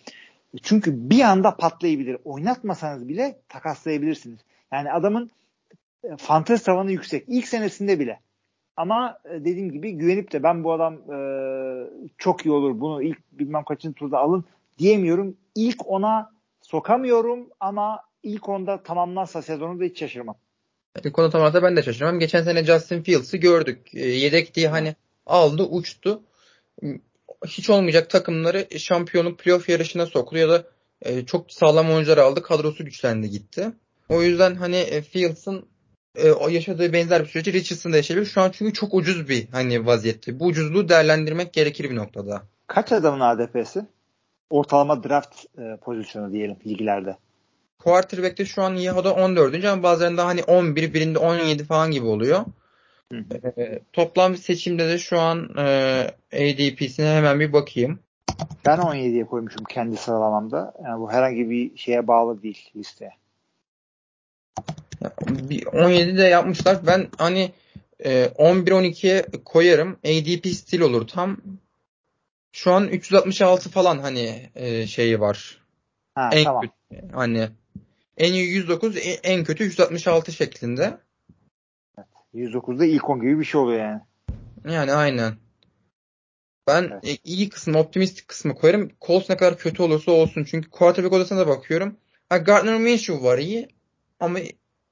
Çünkü 0.62 1.11
bir 1.11 1.21
anda 1.21 1.57
patlayabilir. 1.57 2.19
Oynatmasanız 2.25 3.09
bile 3.09 3.37
takaslayabilirsiniz. 3.49 4.38
Yani 4.73 4.92
adamın 4.92 5.31
e, 6.05 6.16
fantezi 6.16 6.64
tavanı 6.64 6.92
yüksek. 6.92 7.25
İlk 7.29 7.49
senesinde 7.49 8.01
bile. 8.01 8.21
Ama 8.77 9.19
e, 9.25 9.31
dediğim 9.31 9.73
gibi 9.73 9.92
güvenip 9.92 10.33
de 10.33 10.42
ben 10.42 10.64
bu 10.64 10.73
adam 10.73 10.95
e, 10.95 11.19
çok 12.19 12.47
iyi 12.47 12.53
olur 12.53 12.81
bunu 12.81 13.03
ilk 13.03 13.19
bilmem 13.33 13.64
kaçıncı 13.64 13.95
turda 13.95 14.19
alın 14.19 14.45
diyemiyorum. 14.79 15.37
İlk 15.55 15.90
ona 15.90 16.36
sokamıyorum 16.66 17.49
ama 17.61 18.01
ilk 18.22 18.49
onda 18.49 18.82
tamamlarsa 18.82 19.43
sezonu 19.43 19.80
da 19.80 19.84
hiç 19.84 19.99
şaşırmam. 19.99 20.36
İlk 21.05 21.18
onda 21.18 21.30
tamamlarsa 21.30 21.62
ben 21.62 21.76
de 21.76 21.82
şaşırmam. 21.82 22.18
Geçen 22.18 22.43
sene 22.43 22.64
Justin 22.64 23.03
Fields'ı 23.03 23.36
gördük. 23.36 23.95
E, 23.95 24.07
yedek 24.07 24.55
diye 24.55 24.68
hani 24.68 24.95
aldı 25.26 25.62
uçtu. 25.62 26.22
Hiç 27.47 27.70
olmayacak 27.70 28.11
takımları 28.11 28.78
şampiyonluk 28.78 29.38
playoff 29.38 29.68
yarışına 29.68 30.07
soktu 30.07 30.38
ya 30.38 30.49
da 30.49 30.64
e, 31.03 31.26
çok 31.26 31.53
sağlam 31.53 31.91
oyuncular 31.91 32.18
aldı. 32.18 32.43
Kadrosu 32.43 32.84
güçlendi 32.84 33.30
gitti. 33.30 33.72
O 34.09 34.22
yüzden 34.22 34.55
hani 34.55 34.76
e, 34.76 35.03
Fields'ın 35.03 35.66
e, 36.16 36.30
o 36.30 36.49
yaşadığı 36.49 36.93
benzer 36.93 37.22
bir 37.22 37.28
süreci 37.28 37.53
Richardson 37.53 37.93
da 37.93 37.97
yaşayabilir. 37.97 38.30
Şu 38.30 38.41
an 38.41 38.51
çünkü 38.51 38.72
çok 38.72 38.95
ucuz 38.95 39.28
bir 39.28 39.49
hani 39.53 39.86
vaziyette. 39.86 40.41
Bu 40.41 40.47
ucuzluğu 40.47 40.88
değerlendirmek 40.88 41.53
gerekir 41.53 41.91
bir 41.91 41.97
noktada. 41.97 42.43
Kaç 42.66 42.93
adamın 42.93 43.20
ADP'si? 43.20 43.86
Ortalama 44.51 45.05
draft 45.05 45.59
e, 45.59 45.76
pozisyonu 45.76 46.32
diyelim 46.32 46.57
liglerde. 46.66 47.16
Quarterback'te 47.78 48.44
şu 48.44 48.62
an 48.62 48.74
Yahoo'da 48.74 49.14
14. 49.14 49.64
ama 49.64 49.82
bazılarında 49.82 50.26
hani 50.26 50.44
11, 50.44 50.94
birinde 50.94 51.18
17 51.18 51.64
falan 51.64 51.90
gibi 51.90 52.07
oluyor. 52.07 52.44
Hı. 53.12 53.24
E, 53.57 53.80
toplam 53.92 54.36
seçimde 54.36 54.88
de 54.88 54.99
şu 54.99 55.20
an 55.20 55.49
e, 55.57 55.62
ADP'sine 56.32 57.09
hemen 57.09 57.40
bir 57.40 57.53
bakayım. 57.53 57.99
Ben 58.66 58.78
17'ye 58.78 59.26
koymuşum 59.26 59.64
kendi 59.64 59.97
sıralamamda. 59.97 60.74
Yani 60.84 61.01
bu 61.01 61.12
herhangi 61.12 61.51
bir 61.51 61.76
şeye 61.76 62.07
bağlı 62.07 62.42
değil 62.42 62.70
listeye. 62.76 63.12
17'de 65.03 66.22
yapmışlar. 66.22 66.86
Ben 66.86 67.09
hani 67.18 67.53
e, 68.05 68.24
11-12'ye 68.24 69.26
koyarım. 69.44 69.99
ADP 70.05 70.47
stil 70.47 70.80
olur 70.80 71.09
tam. 71.09 71.36
Şu 72.57 72.72
an 72.72 72.88
366 72.88 73.70
falan 73.70 73.98
hani 73.98 74.50
e, 74.54 74.86
şeyi 74.86 75.20
var. 75.20 75.62
Ha, 76.14 76.30
en 76.32 76.44
tamam. 76.44 76.62
kötü, 76.62 77.09
hani 77.12 77.48
en 78.16 78.32
iyi 78.32 78.46
109 78.48 78.96
en 79.22 79.44
kötü 79.44 79.64
166 79.64 80.32
şeklinde. 80.32 80.98
109'da 82.34 82.84
ilk 82.84 83.11
10 83.11 83.20
gibi 83.20 83.38
bir 83.38 83.44
şey 83.44 83.61
oluyor 83.61 83.80
yani. 83.80 84.00
Yani 84.64 84.92
aynen. 84.92 85.34
Ben 86.66 87.00
evet. 87.04 87.20
iyi 87.24 87.48
kısmı, 87.48 87.78
optimistik 87.78 88.28
kısmı 88.28 88.54
koyarım. 88.54 88.90
Colts 89.00 89.30
ne 89.30 89.36
kadar 89.36 89.59
kötü 89.59 89.82
olursa 89.82 90.12
olsun. 90.12 90.44
Çünkü 90.44 90.70
quarterback 90.70 91.14
odasına 91.14 91.38
da 91.38 91.48
bakıyorum. 91.48 91.96
Ha, 92.28 92.36
Gardner 92.36 92.78
Minshew 92.78 93.22
var 93.22 93.38
iyi 93.38 93.68
ama 94.20 94.38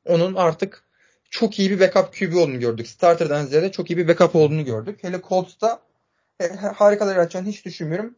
onun 0.06 0.34
artık 0.34 0.84
çok 1.30 1.58
iyi 1.58 1.70
bir 1.70 1.80
backup 1.80 2.14
QB 2.18 2.36
olduğunu 2.36 2.60
gördük. 2.60 2.88
Starter'dan 2.88 3.44
ziyade 3.44 3.72
çok 3.72 3.90
iyi 3.90 3.96
bir 3.96 4.08
backup 4.08 4.36
olduğunu 4.36 4.64
gördük. 4.64 4.98
Hele 5.02 5.20
Colts'ta 5.28 5.68
e, 5.70 5.93
harikalar 6.74 7.16
yaratacağını 7.16 7.49
hiç 7.49 7.64
düşünmüyorum. 7.64 8.14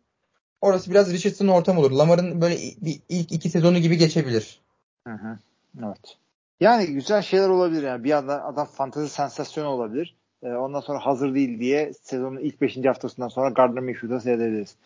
Orası 0.61 0.91
biraz 0.91 1.13
Richardson 1.13 1.49
ortam 1.49 1.79
olur. 1.79 1.91
Lamar'ın 1.91 2.41
böyle 2.41 2.57
bir 2.81 3.01
ilk 3.09 3.33
iki 3.33 3.51
sezonu 3.51 3.79
gibi 3.79 3.97
geçebilir. 3.97 4.61
Hı 5.07 5.13
hı. 5.13 5.39
Evet. 5.85 6.17
Yani 6.61 6.87
güzel 6.87 7.23
şeyler 7.23 7.49
olabilir 7.49 7.83
yani. 7.83 8.05
Bir 8.05 8.11
anda 8.11 8.45
adam 8.45 8.67
fantezi 8.67 9.09
sensasyonu 9.09 9.69
olabilir. 9.69 10.15
Ee, 10.43 10.49
ondan 10.49 10.81
sonra 10.81 11.07
hazır 11.07 11.35
değil 11.35 11.61
diye 11.61 11.93
sezonun 12.03 12.41
ilk 12.41 12.61
5. 12.61 12.77
haftasından 12.77 13.29
sonra 13.29 13.49
Gardner 13.51 13.83
Minshew'da 13.83 14.21
seyredebiliriz. 14.21 14.77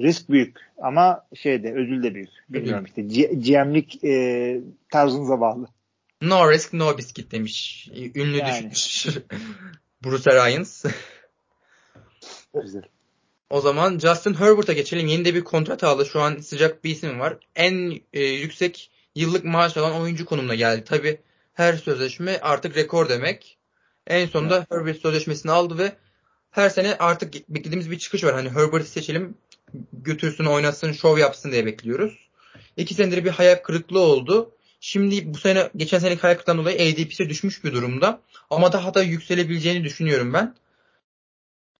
Risk 0.00 0.30
büyük 0.30 0.56
ama 0.82 1.24
şeyde 1.34 1.72
ödül 1.72 2.02
de 2.02 2.14
büyük. 2.14 2.30
Bilmiyorum 2.48 2.84
işte 2.84 3.02
GM'lik 3.32 4.04
e, 4.04 4.60
tarzınıza 4.90 5.40
bağlı. 5.40 5.66
No 6.22 6.50
risk 6.50 6.72
no 6.72 6.98
biscuit 6.98 7.32
demiş. 7.32 7.88
Ünlü 8.14 8.36
yani. 8.36 8.50
düşünmüş. 8.50 9.06
Bruce 10.04 10.30
Arians. 10.30 10.84
Güzel. 12.54 12.82
O 13.50 13.60
zaman 13.60 13.98
Justin 13.98 14.34
Herbert'a 14.34 14.72
geçelim. 14.72 15.06
Yeni 15.06 15.24
de 15.24 15.34
bir 15.34 15.44
kontrat 15.44 15.84
aldı. 15.84 16.06
Şu 16.06 16.20
an 16.20 16.36
sıcak 16.36 16.84
bir 16.84 16.90
isim 16.90 17.20
var. 17.20 17.36
En 17.56 18.00
e, 18.12 18.24
yüksek 18.24 18.90
yıllık 19.14 19.44
maaş 19.44 19.76
alan 19.76 20.00
oyuncu 20.00 20.26
konumuna 20.26 20.54
geldi. 20.54 20.84
Tabi 20.84 21.20
her 21.54 21.74
sözleşme 21.74 22.38
artık 22.38 22.76
rekor 22.76 23.08
demek. 23.08 23.58
En 24.06 24.26
sonunda 24.26 24.56
evet. 24.56 24.66
Herbert 24.70 25.00
sözleşmesini 25.00 25.52
aldı 25.52 25.78
ve 25.78 25.92
her 26.50 26.70
sene 26.70 26.96
artık 26.98 27.34
beklediğimiz 27.48 27.90
bir 27.90 27.98
çıkış 27.98 28.24
var. 28.24 28.34
Hani 28.34 28.50
Herbert'i 28.50 28.88
seçelim 28.88 29.34
götürsün 29.92 30.44
oynasın 30.44 30.92
şov 30.92 31.18
yapsın 31.18 31.52
diye 31.52 31.66
bekliyoruz. 31.66 32.28
İki 32.76 32.94
senedir 32.94 33.24
bir 33.24 33.30
hayal 33.30 33.56
kırıklığı 33.56 34.00
oldu. 34.00 34.50
Şimdi 34.80 35.34
bu 35.34 35.38
sene 35.38 35.70
geçen 35.76 35.98
seneki 35.98 36.20
hayal 36.20 36.34
kırıklığından 36.34 36.64
dolayı 36.64 36.92
ADP'si 36.92 37.28
düşmüş 37.28 37.64
bir 37.64 37.72
durumda. 37.72 38.20
Ama 38.50 38.72
daha 38.72 38.94
da 38.94 39.02
yükselebileceğini 39.02 39.84
düşünüyorum 39.84 40.32
ben. 40.32 40.54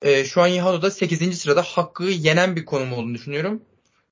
Ee, 0.02 0.24
şu 0.24 0.42
an 0.42 0.46
Yahado'da 0.46 0.90
8. 0.90 1.40
sırada 1.40 1.62
hakkı 1.62 2.04
yenen 2.04 2.56
bir 2.56 2.64
konum 2.64 2.92
olduğunu 2.92 3.14
düşünüyorum. 3.14 3.62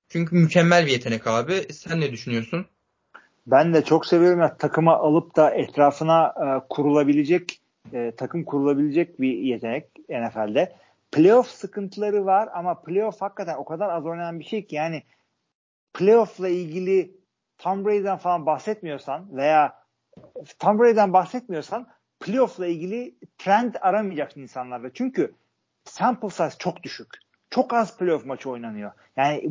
Çünkü 0.09 0.37
mükemmel 0.37 0.87
bir 0.87 0.91
yetenek 0.91 1.27
abi. 1.27 1.73
Sen 1.73 2.01
ne 2.01 2.13
düşünüyorsun? 2.13 2.67
Ben 3.47 3.75
de 3.75 3.85
çok 3.85 4.07
seviyorum 4.07 4.41
ya 4.41 4.57
takıma 4.57 4.97
alıp 4.97 5.37
da 5.37 5.51
etrafına 5.51 6.27
e, 6.27 6.69
kurulabilecek 6.69 7.61
e, 7.93 8.13
takım 8.17 8.45
kurulabilecek 8.45 9.21
bir 9.21 9.39
yetenek 9.39 9.87
NFL'de. 10.09 10.77
Playoff 11.13 11.49
sıkıntıları 11.49 12.27
var 12.27 12.49
ama 12.55 12.83
playoff 12.83 13.21
hakikaten 13.21 13.57
o 13.57 13.65
kadar 13.65 13.89
az 13.89 14.07
oynanan 14.07 14.41
bir 14.41 14.45
şey 14.45 14.67
ki 14.67 14.75
yani 14.75 15.03
playoff'la 15.95 16.49
ilgili 16.49 17.17
Tom 17.59 17.85
Brady'den 17.85 18.17
falan 18.17 18.47
bahsetmiyorsan 18.47 19.37
veya 19.37 19.75
Tom 20.59 20.79
Brady'den 20.79 21.13
bahsetmiyorsan 21.13 21.87
playoff'la 22.21 22.67
ilgili 22.67 23.15
trend 23.39 23.75
aramayacaksın 23.81 24.41
insanlarda. 24.41 24.91
Çünkü 24.95 25.35
sample 25.89 26.31
size 26.31 26.49
çok 26.59 26.83
düşük. 26.83 27.09
Çok 27.51 27.75
az 27.75 27.97
playoff 27.99 28.27
maçı 28.27 28.51
oynanıyor. 28.51 28.93
Yani 29.17 29.51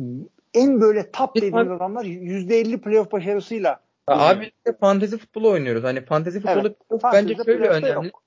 en 0.54 0.80
böyle 0.80 1.10
top 1.10 1.36
dediğimiz 1.36 1.70
adamlar 1.70 2.04
%50 2.04 2.80
playoff 2.80 3.12
başarısıyla 3.12 3.80
Abi 4.06 4.52
de 4.66 4.76
fantezi 4.80 5.18
futbolu 5.18 5.50
oynuyoruz. 5.50 5.84
Hani 5.84 6.04
fantezi 6.04 6.40
futbolu 6.40 6.74
evet, 6.90 7.02
bence 7.12 7.34
şöyle 7.44 7.68
önemli. 7.68 8.06
Yok. 8.06 8.22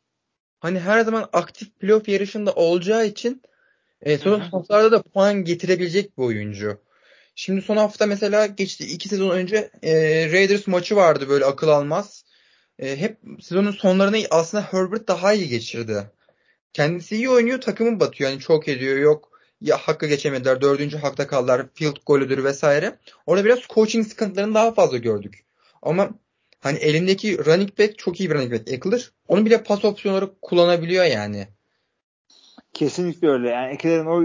Hani 0.59 0.79
her 0.79 1.01
zaman 1.01 1.29
aktif 1.33 1.79
playoff 1.79 2.09
yarışında 2.09 2.51
olacağı 2.53 3.05
için 3.05 3.41
e, 4.01 4.17
son 4.17 4.39
haftalarda 4.39 4.91
da 4.91 5.01
puan 5.01 5.43
getirebilecek 5.43 6.17
bir 6.17 6.23
oyuncu. 6.23 6.81
Şimdi 7.35 7.61
son 7.61 7.77
hafta 7.77 8.05
mesela 8.05 8.45
geçti 8.45 8.85
iki 8.85 9.09
sezon 9.09 9.29
önce 9.29 9.71
e, 9.83 9.93
Raiders 10.31 10.67
maçı 10.67 10.95
vardı 10.95 11.29
böyle 11.29 11.45
akıl 11.45 11.67
almaz. 11.67 12.25
E, 12.79 12.97
hep 12.97 13.17
sezonun 13.41 13.71
sonlarını 13.71 14.17
aslında 14.31 14.63
Herbert 14.63 15.07
daha 15.07 15.33
iyi 15.33 15.47
geçirdi. 15.47 16.11
Kendisi 16.73 17.15
iyi 17.15 17.29
oynuyor 17.29 17.61
takımın 17.61 17.99
batıyor. 17.99 18.29
Yani 18.29 18.39
çok 18.39 18.67
ediyor 18.67 18.97
yok 18.97 19.29
ya 19.61 19.77
hakkı 19.77 20.07
geçemediler 20.07 20.61
dördüncü 20.61 20.97
hakta 20.97 21.27
kaldılar 21.27 21.65
field 21.73 21.95
golüdür 22.05 22.43
vesaire. 22.43 22.95
Orada 23.25 23.45
biraz 23.45 23.59
coaching 23.69 24.07
sıkıntılarını 24.07 24.53
daha 24.53 24.71
fazla 24.71 24.97
gördük. 24.97 25.45
Ama 25.81 26.09
hani 26.59 26.77
elindeki 26.77 27.45
running 27.45 27.79
back 27.79 27.97
çok 27.97 28.19
iyi 28.19 28.29
bir 28.29 28.35
running 28.35 28.53
back 28.53 28.71
Eckler. 28.71 29.11
Onu 29.27 29.45
bile 29.45 29.63
pas 29.63 29.85
opsiyonları 29.85 30.29
kullanabiliyor 30.41 31.05
yani. 31.05 31.47
Kesinlikle 32.73 33.29
öyle. 33.29 33.49
Yani 33.49 33.73
Eckler'in 33.73 34.05
o 34.05 34.21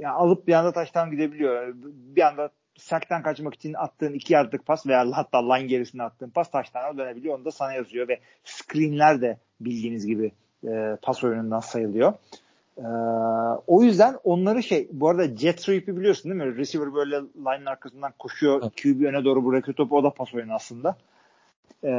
yani 0.00 0.08
alıp 0.08 0.46
bir 0.46 0.52
anda 0.52 0.72
taştan 0.72 1.10
gidebiliyor. 1.10 1.74
Bir 1.94 2.22
anda 2.22 2.50
saktan 2.78 3.22
kaçmak 3.22 3.54
için 3.54 3.74
attığın 3.74 4.12
iki 4.12 4.32
yardlık 4.32 4.66
pas 4.66 4.86
veya 4.86 5.06
hatta 5.12 5.52
line 5.52 5.66
gerisine 5.66 6.02
attığın 6.02 6.30
pas 6.30 6.50
taştan 6.50 6.98
dönebiliyor. 6.98 7.38
Onu 7.38 7.44
da 7.44 7.50
sana 7.50 7.72
yazıyor 7.72 8.08
ve 8.08 8.20
screenler 8.44 9.20
de 9.20 9.38
bildiğiniz 9.60 10.06
gibi 10.06 10.32
e, 10.64 10.96
pas 11.02 11.24
oyunundan 11.24 11.60
sayılıyor. 11.60 12.12
Ee, 12.78 12.82
o 13.66 13.82
yüzden 13.82 14.18
onları 14.24 14.62
şey 14.62 14.88
bu 14.92 15.08
arada 15.08 15.36
jet 15.36 15.60
sweep'i 15.60 15.96
biliyorsun 15.96 16.24
değil 16.24 16.44
mi? 16.44 16.56
Receiver 16.56 16.94
böyle 16.94 17.16
line'ın 17.16 17.66
arkasından 17.66 18.12
koşuyor. 18.18 18.60
Evet. 18.62 18.82
QB 18.82 19.04
öne 19.04 19.24
doğru 19.24 19.46
bırakıyor 19.46 19.76
topu. 19.76 19.96
O 19.96 20.04
da 20.04 20.10
pas 20.10 20.34
oyunu 20.34 20.54
aslında. 20.54 20.96
Ee, 21.84 21.90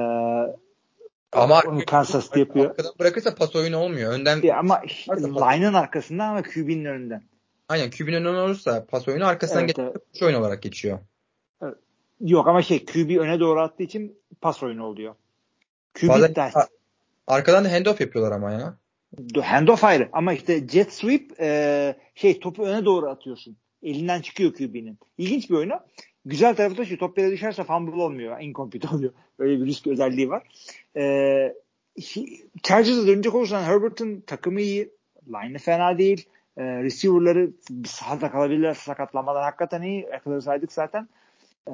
ama 1.32 1.61
Kansas 1.88 2.38
yapıyor. 2.38 2.70
Arkadan 2.70 2.93
bırakırsa 2.99 3.36
pas 3.36 3.55
oyunu 3.55 3.78
olmuyor. 3.78 4.13
Önden 4.13 4.41
ya 4.41 4.57
ama 4.57 4.82
line'ın 5.09 5.74
arkasından 5.74 6.28
ama 6.30 6.41
QB'nin 6.41 6.86
önünden. 6.86 7.24
Aynen 7.70 7.89
QB'nin 7.89 8.13
önünden 8.13 8.34
olursa 8.34 8.86
pas 8.86 9.07
oyunu 9.07 9.28
arkasından 9.28 9.63
evet, 9.63 9.76
geçiyor. 9.76 9.91
Evet. 9.95 10.24
oyun 10.24 10.36
olarak 10.36 10.61
geçiyor. 10.61 10.99
Evet. 11.61 11.76
Yok 12.22 12.47
ama 12.47 12.61
şey 12.61 12.86
QB 12.86 13.18
öne 13.18 13.39
doğru 13.39 13.61
attığı 13.61 13.84
için 13.84 14.20
pas 14.41 14.63
oyunu 14.63 14.86
oluyor. 14.86 15.16
QB 15.93 16.09
Bazen, 16.09 16.34
arkadan 17.28 17.66
da 17.66 17.72
handoff 17.72 18.02
yapıyorlar 18.02 18.32
ama 18.32 18.52
ya. 18.52 18.78
Handoff 19.44 19.84
ayrı 19.84 20.10
ama 20.14 20.34
işte 20.34 20.68
jet 20.68 20.94
sweep 20.94 21.40
e, 21.40 21.96
şey 22.16 22.40
topu 22.40 22.64
öne 22.64 22.86
doğru 22.86 23.10
atıyorsun. 23.10 23.58
Elinden 23.84 24.22
çıkıyor 24.22 24.54
QB'nin. 24.54 25.00
İlginç 25.18 25.50
bir 25.50 25.56
oyunu. 25.56 25.80
Güzel 26.26 26.56
tarafı 26.56 26.78
da 26.78 26.86
şu 26.86 26.98
top 26.98 27.18
yere 27.18 27.32
düşerse 27.32 27.64
fumble 27.64 28.02
olmuyor. 28.02 28.40
Incomplete 28.42 28.88
oluyor. 28.88 29.14
Öyle 29.40 29.62
bir 29.62 29.66
risk 29.66 29.88
özelliği 29.88 30.30
var. 30.30 30.44
Ee, 30.98 31.54
Chargers'a 32.64 33.08
dönecek 33.08 33.36
olursan 33.36 33.64
Herbert'ın 33.64 34.22
takımı 34.22 34.62
iyi. 34.62 34.90
Line'ı 35.28 35.58
fena 35.58 35.98
değil. 35.98 36.26
Ee, 36.58 36.64
receiver'ları 36.64 37.52
sahada 37.86 38.32
kalabilirler 38.32 38.74
sakatlanmadan 38.74 39.44
hakikaten 39.44 39.82
iyi. 39.82 40.04
Eckler'ı 40.04 40.42
saydık 40.42 40.72
zaten. 40.72 41.08
Ee, 41.68 41.74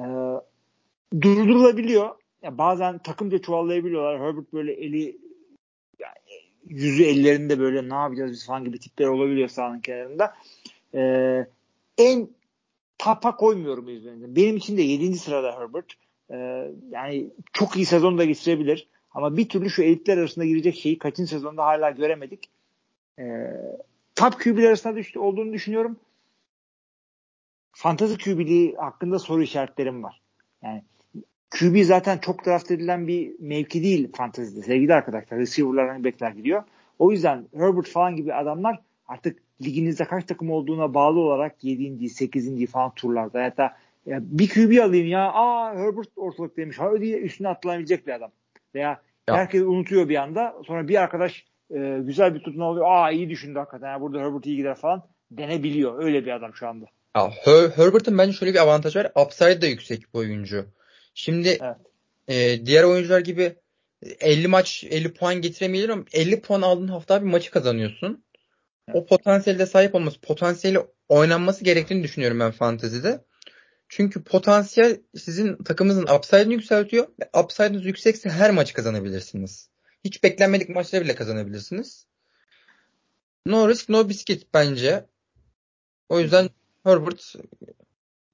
durdurulabiliyor. 1.20 2.10
Ya 2.42 2.58
bazen 2.58 2.98
takımca 2.98 3.38
çuvallayabiliyorlar. 3.38 4.20
Herbert 4.20 4.52
böyle 4.52 4.72
eli 4.72 5.18
yüzü 6.68 7.04
ellerinde 7.04 7.58
böyle 7.58 7.88
ne 7.88 7.94
yapacağız 7.94 8.32
biz 8.32 8.46
falan 8.46 8.64
gibi 8.64 8.78
tipler 8.78 9.06
olabiliyor 9.06 9.48
sahanın 9.48 9.80
kenarında. 9.80 10.34
Ee, 10.94 11.46
en 11.98 12.28
tapa 12.98 13.36
koymuyorum 13.36 13.88
üzerinde. 13.88 14.36
Benim 14.36 14.56
için 14.56 14.76
de 14.76 14.82
7. 14.82 15.18
sırada 15.18 15.60
Herbert. 15.60 15.92
Ee, 16.30 16.70
yani 16.90 17.30
çok 17.52 17.76
iyi 17.76 17.86
sezon 17.86 18.18
da 18.18 18.24
geçirebilir. 18.24 18.88
Ama 19.10 19.36
bir 19.36 19.48
türlü 19.48 19.70
şu 19.70 19.82
elitler 19.82 20.18
arasında 20.18 20.44
girecek 20.44 20.76
şeyi 20.76 20.98
kaçıncı 20.98 21.30
sezonda 21.30 21.64
hala 21.64 21.90
göremedik. 21.90 22.50
Ee, 23.18 23.24
top 24.14 24.40
QB'ler 24.40 24.68
arasında 24.68 24.96
düştü, 24.96 25.18
olduğunu 25.18 25.52
düşünüyorum. 25.52 25.96
Fantasy 27.72 28.14
QB'liği 28.14 28.76
hakkında 28.76 29.18
soru 29.18 29.42
işaretlerim 29.42 30.02
var. 30.02 30.20
Yani 30.62 30.84
QB 31.58 31.82
zaten 31.84 32.18
çok 32.18 32.46
draft 32.46 32.70
edilen 32.70 33.06
bir 33.06 33.32
mevki 33.40 33.82
değil 33.82 34.12
fantezide 34.16 34.62
sevgili 34.62 34.94
arkadaşlar. 34.94 35.38
Receiver'lar 35.38 35.88
hani 35.88 36.04
bekler 36.04 36.30
gidiyor. 36.30 36.62
O 36.98 37.12
yüzden 37.12 37.44
Herbert 37.56 37.88
falan 37.88 38.16
gibi 38.16 38.34
adamlar 38.34 38.80
artık 39.06 39.38
liginizde 39.62 40.04
kaç 40.04 40.24
takım 40.24 40.50
olduğuna 40.50 40.94
bağlı 40.94 41.18
olarak 41.20 41.64
7. 41.64 42.08
8. 42.08 42.66
falan 42.66 42.94
turlarda 42.94 43.56
da 43.56 43.76
ya 44.06 44.18
bir 44.22 44.48
QB 44.48 44.82
alayım 44.82 45.06
ya 45.06 45.32
aa 45.32 45.74
Herbert 45.74 46.08
ortalık 46.16 46.56
demiş 46.56 46.78
ha 46.78 47.00
diye 47.00 47.18
üstüne 47.18 47.48
atlanabilecek 47.48 48.06
bir 48.06 48.12
adam. 48.12 48.30
Veya 48.74 49.00
ya. 49.28 49.36
herkes 49.36 49.62
unutuyor 49.62 50.08
bir 50.08 50.16
anda 50.16 50.54
sonra 50.66 50.88
bir 50.88 51.02
arkadaş 51.02 51.44
e, 51.74 51.98
güzel 52.02 52.34
bir 52.34 52.40
tutun 52.40 52.60
alıyor 52.60 52.86
aa 52.88 53.10
iyi 53.10 53.30
düşündü 53.30 53.58
hakikaten 53.58 53.90
ya 53.90 54.00
burada 54.00 54.20
Herbert 54.20 54.46
iyi 54.46 54.56
gider 54.56 54.74
falan 54.74 55.02
denebiliyor. 55.30 56.04
Öyle 56.04 56.24
bir 56.24 56.30
adam 56.30 56.54
şu 56.54 56.68
anda. 56.68 56.86
Ya, 57.16 57.30
Her 57.44 57.68
Herbert'ın 57.68 58.18
bence 58.18 58.32
şöyle 58.32 58.54
bir 58.54 58.58
avantaj 58.58 58.96
var. 58.96 59.12
Upside 59.26 59.62
da 59.62 59.66
yüksek 59.66 60.00
bir 60.14 60.18
oyuncu. 60.18 60.66
Şimdi 61.14 61.48
evet. 61.48 61.76
e, 62.28 62.66
diğer 62.66 62.84
oyuncular 62.84 63.20
gibi 63.20 63.56
50 64.20 64.48
maç 64.48 64.84
50 64.90 65.12
puan 65.12 65.34
getiremeyebilir 65.34 65.92
ama 65.92 66.04
50 66.12 66.40
puan 66.40 66.62
aldığın 66.62 66.88
hafta 66.88 67.22
bir 67.22 67.26
maçı 67.26 67.50
kazanıyorsun. 67.50 68.24
O 68.92 69.06
potansiyelde 69.06 69.66
sahip 69.66 69.94
olması, 69.94 70.20
potansiyeli 70.20 70.78
oynanması 71.08 71.64
gerektiğini 71.64 72.02
düşünüyorum 72.02 72.40
ben 72.40 72.50
fantezide. 72.50 73.24
Çünkü 73.88 74.24
potansiyel 74.24 75.00
sizin 75.16 75.56
takımınızın 75.56 76.06
upside'ını 76.06 76.52
yükseltiyor. 76.52 77.08
Ve 77.20 77.40
upside'ınız 77.40 77.84
yüksekse 77.84 78.30
her 78.30 78.50
maçı 78.50 78.74
kazanabilirsiniz. 78.74 79.70
Hiç 80.04 80.22
beklenmedik 80.24 80.68
maçları 80.68 81.04
bile 81.04 81.14
kazanabilirsiniz. 81.14 82.06
No 83.46 83.68
risk 83.68 83.88
no 83.88 84.08
biscuit 84.08 84.46
bence. 84.54 85.06
O 86.08 86.20
yüzden 86.20 86.50
Herbert 86.84 87.34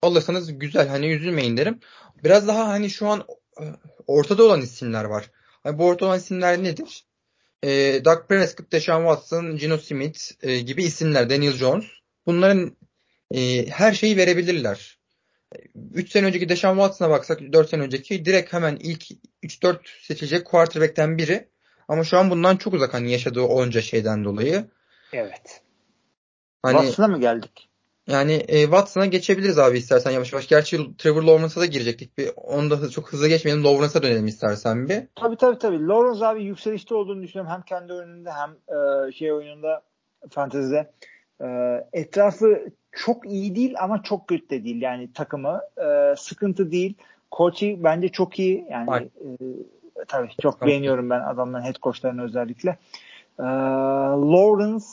alırsanız 0.02 0.58
güzel 0.58 0.88
hani 0.88 1.06
üzülmeyin 1.06 1.56
derim. 1.56 1.80
Biraz 2.24 2.48
daha 2.48 2.68
hani 2.68 2.90
şu 2.90 3.06
an 3.06 3.24
e, 3.60 3.64
ortada 4.06 4.44
olan 4.44 4.60
isimler 4.60 5.04
var. 5.04 5.30
Hani 5.62 5.78
bu 5.78 5.86
ortada 5.86 6.06
olan 6.06 6.18
isimler 6.18 6.62
nedir? 6.62 7.04
E, 7.62 8.00
Doug 8.04 8.28
Prescott, 8.28 8.72
Deshaun 8.72 9.04
Watson, 9.04 9.56
Gino 9.56 9.78
Smith 9.78 10.20
e, 10.42 10.60
gibi 10.60 10.84
isimler, 10.84 11.30
Daniel 11.30 11.52
Jones. 11.52 11.84
Bunların 12.26 12.76
e, 13.34 13.66
her 13.66 13.92
şeyi 13.92 14.16
verebilirler. 14.16 14.98
3 15.94 16.12
sene 16.12 16.26
önceki 16.26 16.48
Deshaun 16.48 16.76
Watson'a 16.76 17.10
baksak 17.10 17.40
4 17.52 17.68
sene 17.68 17.82
önceki 17.82 18.24
direkt 18.24 18.52
hemen 18.52 18.76
ilk 18.76 19.04
3-4 19.42 19.78
seçilecek 20.02 20.46
quarterback'ten 20.46 21.18
biri. 21.18 21.48
Ama 21.88 22.04
şu 22.04 22.18
an 22.18 22.30
bundan 22.30 22.56
çok 22.56 22.74
uzak 22.74 22.94
hani 22.94 23.12
yaşadığı 23.12 23.42
onca 23.42 23.82
şeyden 23.82 24.24
dolayı. 24.24 24.64
Evet. 25.12 25.62
Hani, 26.62 26.76
Watson'a 26.76 27.08
mı 27.08 27.20
geldik? 27.20 27.67
Yani 28.08 28.32
e, 28.32 28.62
Watson'a 28.62 29.06
geçebiliriz 29.06 29.58
abi 29.58 29.78
istersen 29.78 30.10
yavaş 30.10 30.32
yavaş. 30.32 30.48
Gerçi 30.48 30.96
Trevor 30.96 31.22
Lawrence'a 31.22 31.60
da 31.60 31.66
girecektik. 31.66 32.18
Bir, 32.18 32.30
onu 32.36 32.70
da 32.70 32.90
çok 32.90 33.12
hızlı 33.12 33.28
geçmeyelim. 33.28 33.64
Lawrence'a 33.64 34.02
dönelim 34.02 34.26
istersen 34.26 34.88
bir. 34.88 35.02
Tabii 35.14 35.36
tabii 35.36 35.58
tabii. 35.58 35.86
Lawrence 35.86 36.26
abi 36.26 36.44
yükselişte 36.44 36.94
olduğunu 36.94 37.22
düşünüyorum. 37.22 37.52
Hem 37.52 37.62
kendi 37.62 37.92
oyununda 37.92 38.30
hem 38.36 38.76
e, 38.76 39.12
şey 39.12 39.32
oyununda 39.32 39.82
fantezide. 40.30 40.90
E, 41.40 41.46
etrafı 41.92 42.70
çok 42.92 43.26
iyi 43.26 43.54
değil 43.54 43.74
ama 43.80 44.02
çok 44.02 44.28
kötü 44.28 44.50
de 44.50 44.64
değil. 44.64 44.82
Yani 44.82 45.12
takımı 45.12 45.60
e, 45.76 46.16
sıkıntı 46.16 46.70
değil. 46.70 46.94
Koçi 47.30 47.78
bence 47.84 48.08
çok 48.08 48.38
iyi. 48.38 48.66
Yani 48.70 48.90
e, 48.94 50.04
tabii 50.08 50.28
çok 50.42 50.60
tamam. 50.60 50.68
beğeniyorum 50.68 51.10
ben 51.10 51.20
adamların 51.20 51.64
head 51.64 51.76
coachlarını 51.82 52.24
özellikle. 52.24 52.70
E, 53.38 53.44
Lawrence 54.32 54.84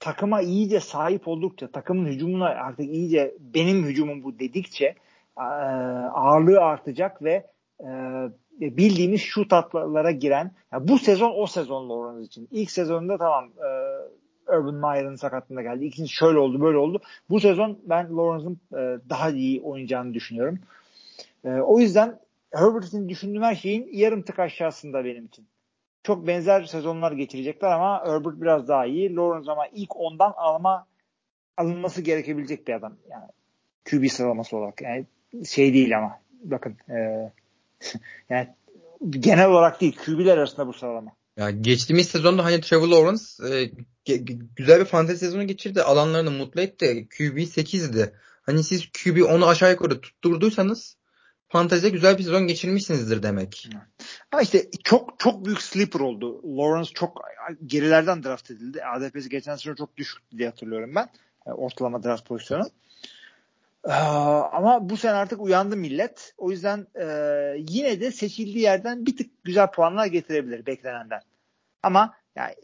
takıma 0.00 0.40
iyice 0.40 0.80
sahip 0.80 1.28
oldukça, 1.28 1.68
takımın 1.68 2.06
hücumuna 2.06 2.46
artık 2.46 2.90
iyice 2.90 3.34
benim 3.40 3.84
hücumum 3.84 4.22
bu 4.22 4.38
dedikçe 4.38 4.94
e, 5.38 5.42
ağırlığı 6.14 6.60
artacak 6.60 7.22
ve 7.22 7.46
e, 7.80 7.86
bildiğimiz 8.60 9.20
şu 9.20 9.48
tatlara 9.48 10.10
giren 10.10 10.52
yani 10.72 10.88
bu 10.88 10.98
sezon 10.98 11.32
o 11.36 11.46
sezon 11.46 11.88
Lawrence 11.88 12.26
için. 12.26 12.48
İlk 12.50 12.70
sezonunda 12.70 13.18
tamam 13.18 13.44
e, 13.44 13.70
Urban 14.56 14.74
Meyer'ın 14.74 15.16
sakatlığında 15.16 15.62
geldi. 15.62 15.84
İkinci 15.84 16.14
şöyle 16.14 16.38
oldu 16.38 16.60
böyle 16.60 16.78
oldu. 16.78 17.00
Bu 17.30 17.40
sezon 17.40 17.78
ben 17.84 18.16
Lawrence'ın 18.16 18.60
daha 19.10 19.30
iyi 19.30 19.60
oynayacağını 19.60 20.14
düşünüyorum. 20.14 20.58
o 21.44 21.80
yüzden 21.80 22.18
Herbert'in 22.50 23.08
düşündüğüm 23.08 23.42
her 23.42 23.54
şeyin 23.54 23.88
yarım 23.92 24.22
tık 24.22 24.38
aşağısında 24.38 25.04
benim 25.04 25.24
için 25.24 25.46
çok 26.02 26.26
benzer 26.26 26.64
sezonlar 26.64 27.12
geçirecekler 27.12 27.70
ama 27.70 28.02
Herbert 28.04 28.40
biraz 28.40 28.68
daha 28.68 28.86
iyi. 28.86 29.16
Lawrence 29.16 29.50
ama 29.50 29.66
ilk 29.66 29.96
ondan 29.96 30.32
alma 30.36 30.86
alınması 31.56 32.02
gerekebilecek 32.02 32.68
bir 32.68 32.72
adam. 32.72 32.96
Yani 33.10 33.28
QB 33.90 34.10
sıralaması 34.10 34.56
olarak. 34.56 34.82
Yani 34.82 35.06
şey 35.46 35.74
değil 35.74 35.98
ama 35.98 36.20
bakın 36.44 36.76
e, 36.88 36.96
yani 38.30 38.48
genel 39.10 39.48
olarak 39.48 39.80
değil 39.80 39.96
QB'ler 40.04 40.38
arasında 40.38 40.66
bu 40.66 40.72
sıralama. 40.72 41.12
Ya 41.36 41.50
geçtiğimiz 41.50 42.08
sezonda 42.08 42.44
hani 42.44 42.60
Trevor 42.60 42.88
Lawrence 42.88 43.22
e, 43.54 43.70
güzel 44.56 44.80
bir 44.80 44.84
fantezi 44.84 45.18
sezonu 45.18 45.46
geçirdi. 45.46 45.82
Alanlarını 45.82 46.30
mutlu 46.30 46.60
etti. 46.60 47.08
QB 47.18 47.38
8'di. 47.38 48.12
Hani 48.42 48.64
siz 48.64 48.88
QB 48.92 49.22
onu 49.30 49.48
aşağı 49.48 49.70
yukarı 49.70 50.00
tutturduysanız 50.00 50.96
fantezide 51.48 51.88
güzel 51.88 52.18
bir 52.18 52.22
sezon 52.22 52.46
geçirmişsinizdir 52.46 53.22
demek. 53.22 53.68
Ama 54.32 54.42
işte 54.42 54.70
çok 54.84 55.18
çok 55.18 55.44
büyük 55.44 55.62
sleeper 55.62 56.00
oldu. 56.00 56.56
Lawrence 56.56 56.90
çok 56.94 57.22
gerilerden 57.66 58.22
draft 58.22 58.50
edildi. 58.50 58.84
ADP'si 58.84 59.28
geçen 59.28 59.56
sene 59.56 59.76
çok 59.76 59.96
düşüktü 59.96 60.38
diye 60.38 60.48
hatırlıyorum 60.48 60.94
ben. 60.94 61.08
E, 61.46 61.50
ortalama 61.50 62.02
draft 62.02 62.28
pozisyonu. 62.28 62.70
Ee, 63.84 63.92
ama 64.52 64.90
bu 64.90 64.96
sene 64.96 65.12
artık 65.12 65.40
uyandı 65.40 65.76
millet. 65.76 66.34
O 66.38 66.50
yüzden 66.50 66.86
e, 66.94 67.06
yine 67.58 68.00
de 68.00 68.10
seçildiği 68.10 68.64
yerden 68.64 69.06
bir 69.06 69.16
tık 69.16 69.44
güzel 69.44 69.70
puanlar 69.70 70.06
getirebilir 70.06 70.66
beklenenden. 70.66 71.20
Ama 71.82 72.14
yani 72.36 72.54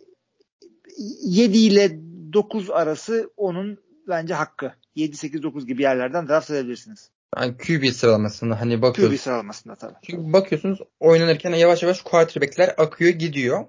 7 1.22 1.58
ile 1.58 1.98
9 2.32 2.70
arası 2.70 3.30
onun 3.36 3.78
bence 4.08 4.34
hakkı. 4.34 4.72
7-8-9 4.96 5.66
gibi 5.66 5.82
yerlerden 5.82 6.28
draft 6.28 6.50
edebilirsiniz. 6.50 7.10
Yani 7.37 7.57
QB 7.57 7.93
sıralamasında 7.93 8.61
hani 8.61 8.82
bakıyorsunuz. 8.82 9.20
QB 9.20 9.24
sıralamasında 9.24 9.74
tabii. 9.74 9.95
Çünkü 10.03 10.32
bakıyorsunuz 10.32 10.78
oynanırken 11.01 11.51
yavaş 11.51 11.82
yavaş 11.82 12.03
quarterback'ler 12.03 12.74
akıyor 12.78 13.11
gidiyor. 13.11 13.64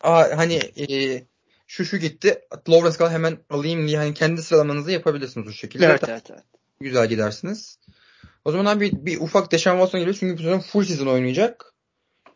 Aa, 0.00 0.36
hani 0.36 0.54
e, 0.54 1.22
şu 1.66 1.84
şu 1.84 1.96
gitti. 1.96 2.40
Lawrence 2.68 2.96
Gall 2.98 3.10
hemen 3.10 3.38
alayım 3.50 3.88
diye 3.88 3.98
hani 3.98 4.14
kendi 4.14 4.42
sıralamanızı 4.42 4.90
yapabilirsiniz 4.90 5.48
o 5.48 5.52
şekilde. 5.52 5.86
Evet, 5.86 6.02
evet, 6.08 6.30
evet. 6.30 6.44
Güzel 6.80 7.08
gidersiniz. 7.08 7.78
O 8.44 8.52
zaman 8.52 8.80
bir, 8.80 8.92
bir 8.92 9.20
ufak 9.20 9.52
Deshaun 9.52 9.76
Watson 9.76 10.00
geliyor 10.00 10.16
çünkü 10.20 10.38
bu 10.38 10.42
sezon 10.42 10.58
full 10.58 10.84
season 10.84 11.06
oynayacak. 11.06 11.74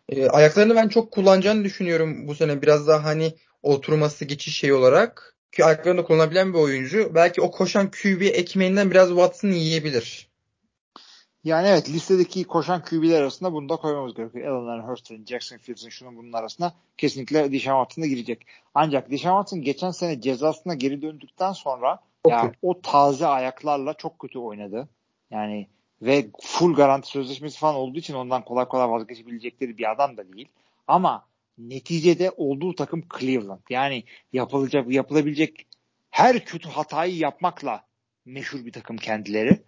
E, 0.09 0.29
ayaklarını 0.29 0.75
ben 0.75 0.89
çok 0.89 1.13
kullanacağını 1.13 1.65
düşünüyorum 1.65 2.29
bu 2.29 2.35
sene. 2.35 2.63
Biraz 2.63 2.89
daha 2.89 3.05
hani 3.05 3.35
oturması 3.63 4.25
geçiş 4.25 4.57
şey 4.57 4.73
olarak. 4.73 5.37
Ki 5.53 5.65
ayaklarını 5.65 6.05
kullanabilen 6.05 6.53
bir 6.53 6.59
oyuncu. 6.59 7.15
Belki 7.15 7.41
o 7.41 7.51
koşan 7.51 7.91
QB 7.91 8.23
ekmeğinden 8.23 8.91
biraz 8.91 9.09
Watson 9.09 9.49
yiyebilir. 9.49 10.34
Yani 11.45 11.69
evet 11.69 11.89
listedeki 11.89 12.45
koşan 12.45 12.83
QB'ler 12.83 13.21
arasında 13.21 13.53
bunu 13.53 13.69
da 13.69 13.77
koymamız 13.77 14.15
gerekiyor. 14.15 14.57
Allen 14.57 14.83
Hurst'ın, 14.83 15.25
Jackson 15.27 15.57
Fields'ın 15.57 15.89
şunun 15.89 16.17
bunun 16.17 16.33
arasında 16.33 16.75
kesinlikle 16.99 17.53
Deshaun 17.53 17.85
Watson'da 17.85 18.07
girecek. 18.07 18.47
Ancak 18.75 19.11
Deshaun 19.11 19.41
Watson 19.41 19.63
geçen 19.63 19.91
sene 19.91 20.21
cezasına 20.21 20.75
geri 20.75 21.03
döndükten 21.03 21.53
sonra 21.53 21.99
okay. 22.25 22.39
ya 22.39 22.53
o 22.63 22.81
taze 22.81 23.27
ayaklarla 23.27 23.95
çok 23.95 24.19
kötü 24.19 24.39
oynadı. 24.39 24.89
Yani 25.31 25.69
ve 26.03 26.27
full 26.41 26.75
garanti 26.75 27.09
sözleşmesi 27.09 27.59
falan 27.59 27.75
olduğu 27.75 27.99
için 27.99 28.15
ondan 28.15 28.45
kolay 28.45 28.69
kolay 28.69 28.91
vazgeçebilecekleri 28.91 29.79
bir 29.79 29.93
adam 29.93 30.17
da 30.17 30.33
değil. 30.33 30.49
Ama 30.89 31.27
neticede 31.59 32.31
olduğu 32.37 32.75
takım 32.75 33.05
Cleveland. 33.21 33.61
Yani 33.71 34.05
yapılacak 34.33 34.93
yapılabilecek 34.93 35.67
her 36.11 36.45
kötü 36.45 36.69
hatayı 36.69 37.17
yapmakla 37.17 37.85
meşhur 38.25 38.67
bir 38.67 38.73
takım 38.73 38.97
kendileri. 38.97 39.63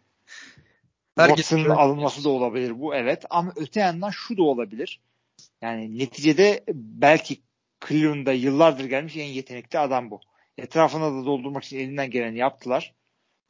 Watson'ın 1.17 1.71
alınması 1.71 2.25
da 2.25 2.29
olabilir 2.29 2.81
bu 2.81 2.95
evet 2.95 3.25
ama 3.31 3.53
öte 3.57 3.81
yandan 3.81 4.11
şu 4.11 4.37
da 4.37 4.43
olabilir. 4.43 5.01
Yani 5.63 5.99
neticede 5.99 6.65
belki 6.75 7.41
Cleveland'da 7.89 8.33
yıllardır 8.33 8.85
gelmiş 8.85 9.17
en 9.17 9.25
yetenekli 9.25 9.79
adam 9.79 10.11
bu. 10.11 10.21
Etrafına 10.59 11.13
da 11.13 11.27
doldurmak 11.27 11.65
için 11.65 11.79
elinden 11.79 12.11
geleni 12.11 12.39
yaptılar. 12.39 12.95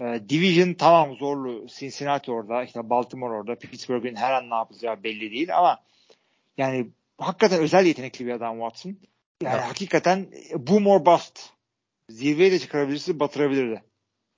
Ee, 0.01 0.21
Division 0.29 0.75
tamam 0.75 1.17
zorlu. 1.17 1.67
Cincinnati 1.67 2.33
orada, 2.33 2.64
işte 2.64 2.91
Baltimore 2.91 3.35
orada, 3.35 3.55
Pittsburgh'in 3.55 4.14
her 4.14 4.33
an 4.33 4.51
ne 4.51 4.55
yapacağı 4.55 5.03
belli 5.03 5.31
değil 5.31 5.57
ama 5.57 5.83
yani 6.59 6.91
hakikaten 7.19 7.61
özel 7.61 7.87
yetenekli 7.87 8.27
bir 8.27 8.33
adam 8.33 8.59
Watson. 8.59 8.97
Yani 9.43 9.55
evet. 9.55 9.64
hakikaten 9.64 10.27
boom 10.55 10.87
or 10.87 11.07
bust. 11.07 11.51
Zirveye 12.11 12.53
de 12.53 12.59
çıkarabilirse 12.59 13.21
batırabilirdi. 13.21 13.83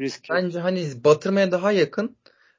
Risk. 0.01 0.27
Bence 0.31 0.59
hani 0.59 1.05
batırmaya 1.05 1.53
daha 1.53 1.73
yakın 1.73 2.17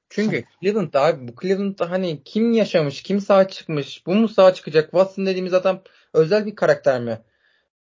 çünkü 0.10 0.44
Cleveland'da 0.62 1.02
abi 1.02 1.28
bu 1.28 1.42
Cleveland'da 1.42 1.92
hani 1.92 2.24
kim 2.24 2.54
yaşamış, 2.54 3.04
kim 3.04 3.22
sağ 3.22 3.48
çıkmış, 3.48 4.06
bu 4.06 4.16
mu 4.16 4.28
sağ 4.28 4.54
çıkacak? 4.54 4.84
Watson 4.84 5.26
dediğimiz 5.26 5.54
adam 5.54 5.82
özel 6.14 6.46
bir 6.46 6.56
karakter 6.56 7.02
mi? 7.02 7.22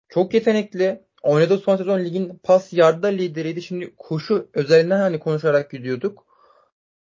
Çok 0.10 0.34
yetenekli. 0.34 1.02
Oynadığı 1.24 1.58
son 1.58 1.78
sezon 1.78 2.00
ligin 2.00 2.40
pas 2.44 2.74
yarda 2.74 3.08
lideriydi. 3.08 3.62
Şimdi 3.62 3.94
koşu 3.98 4.50
özelinden 4.54 5.00
hani 5.00 5.20
konuşarak 5.20 5.72
gidiyorduk. 5.72 6.26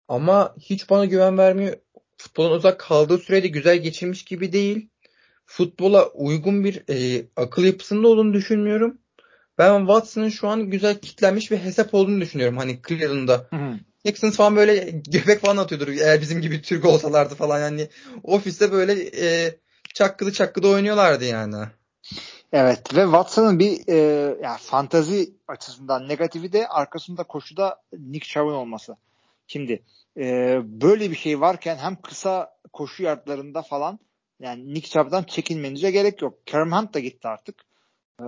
Ama 0.09 0.55
hiç 0.61 0.91
bana 0.91 1.05
güven 1.05 1.39
vermiyor. 1.39 1.77
Futbolun 2.17 2.51
uzak 2.51 2.81
kaldığı 2.81 3.19
sürede 3.19 3.49
güzel 3.49 3.77
geçirmiş 3.77 4.25
gibi 4.25 4.53
değil. 4.53 4.89
Futbola 5.47 6.09
uygun 6.09 6.65
bir 6.65 6.83
e, 6.89 7.27
akıl 7.37 7.65
yapısında 7.65 8.09
olduğunu 8.09 8.35
düşünmüyorum. 8.35 8.99
Ben 9.59 9.79
Watson'ın 9.79 10.29
şu 10.29 10.49
an 10.49 10.71
güzel 10.71 10.99
kitlenmiş 11.01 11.51
bir 11.51 11.59
hesap 11.59 11.95
olduğunu 11.95 12.21
düşünüyorum. 12.21 12.57
Hani 12.57 12.81
Cleveland'da. 12.89 13.49
Texans 14.05 14.37
falan 14.37 14.57
böyle 14.57 14.91
göbek 14.91 15.41
falan 15.41 15.57
atıyordur 15.57 15.89
eğer 15.89 16.21
bizim 16.21 16.41
gibi 16.41 16.63
Türk 16.63 16.85
olsalardı 16.85 17.35
falan 17.35 17.61
yani 17.61 17.89
ofiste 18.23 18.73
böyle 18.73 18.93
e, 19.27 19.55
çakkılı 19.95 20.33
çakkıda 20.33 20.69
oynuyorlardı 20.69 21.25
yani. 21.25 21.57
Evet 22.53 22.95
ve 22.95 23.03
Watson'ın 23.03 23.59
bir 23.59 23.89
e, 23.89 23.97
yani 24.43 24.59
fantazi 24.61 25.35
açısından 25.49 26.09
negatifi 26.09 26.53
de 26.53 26.69
arkasında 26.69 27.25
koşuda 27.25 27.83
Nick 27.93 28.27
Chubb'ın 28.27 28.53
olması. 28.55 28.97
Şimdi 29.47 29.83
e, 30.17 30.59
böyle 30.65 31.11
bir 31.11 31.17
şey 31.17 31.41
varken 31.41 31.77
hem 31.77 31.97
kısa 32.03 32.57
koşu 32.73 33.03
yardlarında 33.03 33.63
falan 33.63 33.99
Yani 34.43 34.75
Nick 34.75 34.89
Chubb'dan 34.89 35.23
çekinmenize 35.23 35.91
gerek 35.91 36.23
yok. 36.23 36.47
Kerem 36.47 36.73
Hunt 36.73 36.95
da 36.95 36.99
gitti 37.01 37.29
artık. 37.29 37.63
Ee, 38.21 38.25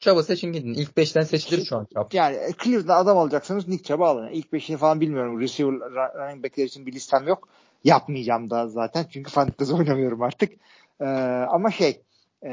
Chubb'ı 0.00 0.22
seçin 0.24 0.52
gidin. 0.52 0.74
İlk 0.74 0.90
5'ten 0.90 1.22
seçilir 1.22 1.64
şu 1.64 1.76
an 1.76 1.86
Chubb. 1.94 2.12
Yani 2.12 2.38
Cleveland'da 2.64 2.96
adam 2.96 3.18
alacaksanız 3.18 3.68
Nick 3.68 3.84
Chubb'ı 3.84 4.04
alın. 4.04 4.28
İlk 4.28 4.46
5'ini 4.46 4.76
falan 4.76 5.00
bilmiyorum. 5.00 5.40
Receiver 5.40 5.72
running 6.14 6.44
back'ler 6.44 6.64
için 6.64 6.86
bir 6.86 6.92
listem 6.92 7.28
yok. 7.28 7.48
Yapmayacağım 7.84 8.50
da 8.50 8.68
zaten. 8.68 9.06
Çünkü 9.12 9.30
fantasy 9.30 9.72
oynamıyorum 9.78 10.22
artık. 10.22 10.52
Ee, 11.00 11.04
ama 11.50 11.70
şey 11.70 12.02
e, 12.44 12.50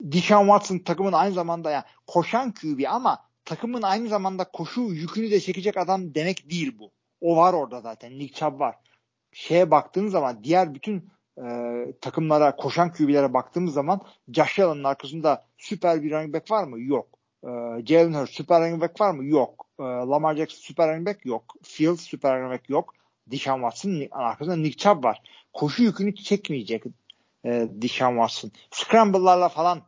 Deshaun 0.00 0.46
Watson 0.46 0.78
takımın 0.78 1.12
aynı 1.12 1.34
zamanda 1.34 1.70
yani 1.70 1.84
koşan 2.06 2.52
QB 2.52 2.84
ama 2.88 3.18
takımın 3.44 3.82
aynı 3.82 4.08
zamanda 4.08 4.44
koşu 4.44 4.80
yükünü 4.80 5.30
de 5.30 5.40
çekecek 5.40 5.76
adam 5.76 6.14
demek 6.14 6.50
değil 6.50 6.78
bu. 6.78 6.92
O 7.20 7.36
var 7.36 7.52
orada 7.52 7.80
zaten. 7.80 8.18
Nick 8.18 8.34
Chubb 8.34 8.60
var. 8.60 8.74
Şeye 9.32 9.70
baktığınız 9.70 10.12
zaman 10.12 10.44
diğer 10.44 10.74
bütün 10.74 11.10
e, 11.44 11.86
takımlara 12.00 12.56
koşan 12.56 12.92
QB'lere 12.92 13.34
baktığımız 13.34 13.74
zaman 13.74 14.00
Josh 14.32 14.58
Allen'ın 14.58 14.84
arkasında 14.84 15.44
süper 15.58 16.02
bir 16.02 16.10
running 16.10 16.34
back 16.34 16.50
var 16.50 16.64
mı? 16.64 16.80
Yok. 16.80 17.08
E, 17.44 17.48
Jalen 17.86 18.14
Hurts 18.14 18.30
süper 18.30 18.60
running 18.60 18.82
back 18.82 19.00
var 19.00 19.10
mı? 19.10 19.24
Yok. 19.24 19.66
E, 19.78 19.82
Lamar 19.82 20.36
Jackson 20.36 20.60
süper 20.60 20.88
running 20.88 21.08
back? 21.08 21.26
Yok. 21.26 21.54
Fields 21.62 22.00
süper 22.00 22.38
running 22.38 22.52
back? 22.52 22.70
Yok. 22.70 22.94
Deshaun 23.26 23.60
Watson'ın 23.60 24.08
arkasında 24.10 24.56
Nick 24.56 24.76
Chubb 24.76 25.04
var. 25.04 25.22
Koşu 25.52 25.82
yükünü 25.82 26.14
çekmeyecek 26.14 26.82
e, 27.44 27.68
Deshaun 27.70 28.12
Watson. 28.12 28.50
Scramble'larla 28.70 29.48
falan 29.48 29.82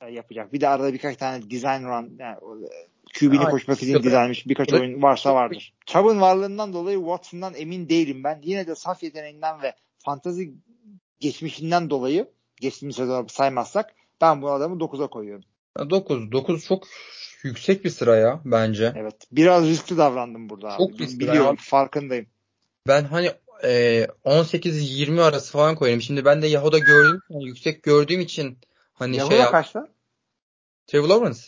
e, 0.00 0.10
yapacak. 0.10 0.52
Bir 0.52 0.60
de 0.60 0.68
arada 0.68 0.92
birkaç 0.92 1.16
tane 1.16 1.50
design 1.50 1.84
run 1.84 2.16
yani 2.18 2.36
QB'nin 3.18 3.50
koşması 3.50 3.84
için 3.84 4.02
dizaymış 4.02 4.46
birkaç 4.46 4.72
oyun 4.72 5.02
varsa 5.02 5.34
vardır. 5.34 5.74
Chubb'ın 5.86 6.20
varlığından 6.20 6.72
dolayı 6.72 6.98
Watson'dan 6.98 7.54
emin 7.54 7.88
değilim 7.88 8.24
ben. 8.24 8.40
Yine 8.42 8.66
de 8.66 8.74
saf 8.74 9.02
yeteneğinden 9.02 9.62
ve 9.62 9.74
fantazi 10.04 10.54
geçmişinden 11.20 11.90
dolayı 11.90 12.28
geçtiğimiz 12.60 12.96
sezonu 12.96 13.28
saymazsak 13.28 13.94
ben 14.20 14.42
bu 14.42 14.50
adamı 14.50 14.76
9'a 14.76 15.06
koyuyorum. 15.06 15.44
9. 15.90 16.32
9 16.32 16.64
çok 16.64 16.86
yüksek 17.42 17.84
bir 17.84 17.90
sıra 17.90 18.16
ya 18.16 18.40
bence. 18.44 18.92
Evet. 18.96 19.14
Biraz 19.32 19.68
riskli 19.68 19.96
davrandım 19.96 20.48
burada. 20.48 20.76
Çok 20.76 21.00
riskli. 21.00 21.20
Biliyorum. 21.20 21.50
Abi. 21.50 21.60
Farkındayım. 21.60 22.26
Ben 22.88 23.04
hani 23.04 23.32
e, 23.64 24.06
18-20 24.24 25.22
arası 25.22 25.52
falan 25.52 25.74
koyarım. 25.76 26.02
Şimdi 26.02 26.24
ben 26.24 26.42
de 26.42 26.46
Yahoo'da 26.46 26.78
gördüm. 26.78 27.20
Yani 27.30 27.46
yüksek 27.46 27.82
gördüğüm 27.82 28.20
için 28.20 28.58
hani 28.92 29.16
Yahoo'da 29.16 29.36
şey 29.36 29.44
kaçta? 29.44 29.88
Trevor 30.86 31.08
Lawrence. 31.08 31.40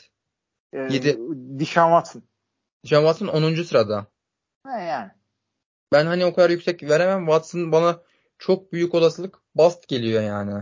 Ee, 0.73 0.79
7. 0.79 1.19
Deshaun 1.31 2.01
Watson. 2.01 2.23
Deshaun 2.85 3.03
Watson 3.03 3.27
10. 3.27 3.63
sırada. 3.63 4.07
He 4.67 4.85
yani. 4.85 5.11
Ben 5.93 6.07
hani 6.07 6.25
o 6.25 6.35
kadar 6.35 6.51
yüksek 6.51 6.83
veremem. 6.83 7.27
Watson 7.27 7.73
bana 7.73 8.01
çok 8.39 8.73
büyük 8.73 8.95
olasılık 8.95 9.39
bast 9.55 9.89
geliyor 9.89 10.23
yani. 10.23 10.53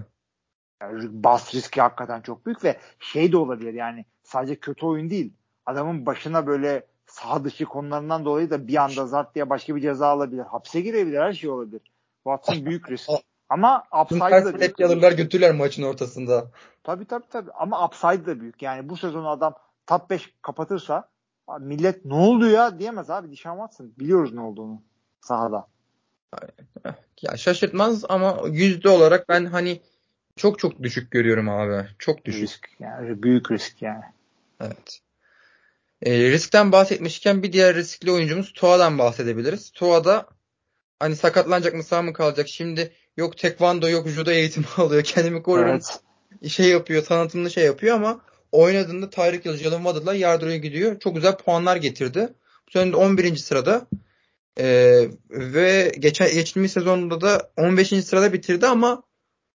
yani 0.80 1.24
bast 1.24 1.54
riski 1.54 1.80
hakikaten 1.80 2.20
çok 2.20 2.46
büyük 2.46 2.64
ve 2.64 2.78
şey 2.98 3.32
de 3.32 3.36
olabilir 3.36 3.74
yani 3.74 4.04
sadece 4.22 4.56
kötü 4.56 4.86
oyun 4.86 5.10
değil. 5.10 5.32
Adamın 5.66 6.06
başına 6.06 6.46
böyle 6.46 6.86
sağ 7.06 7.44
dışı 7.44 7.64
konularından 7.64 8.24
dolayı 8.24 8.50
da 8.50 8.68
bir 8.68 8.76
anda 8.76 9.06
zart 9.06 9.34
diye 9.34 9.50
başka 9.50 9.76
bir 9.76 9.80
ceza 9.80 10.06
alabilir. 10.06 10.42
Hapse 10.42 10.80
girebilir. 10.80 11.20
Her 11.20 11.32
şey 11.32 11.50
olabilir. 11.50 11.80
Watson 12.24 12.66
büyük 12.66 12.90
risk. 12.90 13.10
Ama 13.48 13.84
upside 14.02 14.44
da 14.44 14.60
büyük. 14.60 14.80
alırlar 14.80 15.12
götürürler 15.12 15.54
maçın 15.54 15.82
ortasında. 15.82 16.50
Tabii 16.82 17.04
tabii 17.04 17.28
tabii. 17.30 17.50
Ama 17.50 17.86
upside 17.86 18.26
da 18.26 18.40
büyük. 18.40 18.62
Yani 18.62 18.88
bu 18.88 18.96
sezon 18.96 19.24
adam 19.24 19.54
top 19.86 20.10
5 20.10 20.34
kapatırsa 20.42 21.08
millet 21.60 22.04
ne 22.04 22.14
oldu 22.14 22.46
ya 22.46 22.78
diyemez 22.78 23.10
abi. 23.10 23.30
Deshaun 23.30 23.56
Watson. 23.56 23.92
Biliyoruz 23.98 24.34
ne 24.34 24.40
olduğunu 24.40 24.82
sahada. 25.20 25.66
Ya 27.22 27.36
şaşırtmaz 27.36 28.04
ama 28.08 28.40
yüzde 28.50 28.88
olarak 28.88 29.28
ben 29.28 29.44
hani 29.44 29.80
çok 30.36 30.58
çok 30.58 30.82
düşük 30.82 31.10
görüyorum 31.10 31.48
abi. 31.48 31.88
Çok 31.98 32.24
düşük. 32.24 32.42
Risk 32.42 32.68
yani 32.80 33.22
büyük 33.22 33.50
risk 33.50 33.82
yani. 33.82 34.04
Evet. 34.60 35.00
E, 36.02 36.30
riskten 36.30 36.72
bahsetmişken 36.72 37.42
bir 37.42 37.52
diğer 37.52 37.74
riskli 37.76 38.10
oyuncumuz 38.10 38.52
Tua'dan 38.52 38.98
bahsedebiliriz. 38.98 39.70
Tua'da 39.70 40.26
hani 41.00 41.16
sakatlanacak 41.16 41.74
mı 41.74 41.82
sağ 41.82 42.02
mı 42.02 42.12
kalacak? 42.12 42.48
Şimdi 42.48 42.92
yok 43.16 43.38
tekvando 43.38 43.88
yok 43.88 44.08
judo 44.08 44.30
eğitimi 44.30 44.66
alıyor. 44.76 45.02
Kendimi 45.02 45.42
korurum. 45.42 45.70
Evet. 45.70 46.00
Şey 46.50 46.68
yapıyor 46.68 47.04
tanıtımlı 47.04 47.50
şey 47.50 47.64
yapıyor 47.64 47.96
ama 47.96 48.20
oynadığında 48.52 49.10
Tyreek 49.10 49.44
Hill, 49.44 49.56
Jalen 49.56 49.82
Waddle'la 49.82 50.14
yardırıyor 50.14 50.56
gidiyor. 50.56 51.00
Çok 51.00 51.14
güzel 51.14 51.36
puanlar 51.36 51.76
getirdi. 51.76 52.28
Bu 52.66 52.70
sene 52.70 52.92
de 52.92 52.96
11. 52.96 53.36
sırada. 53.36 53.86
Ee, 54.60 55.08
ve 55.30 55.92
geçen 55.98 56.34
geçtiğimiz 56.34 56.72
sezonda 56.72 57.20
da 57.20 57.52
15. 57.56 57.88
sırada 57.88 58.32
bitirdi 58.32 58.66
ama 58.66 59.02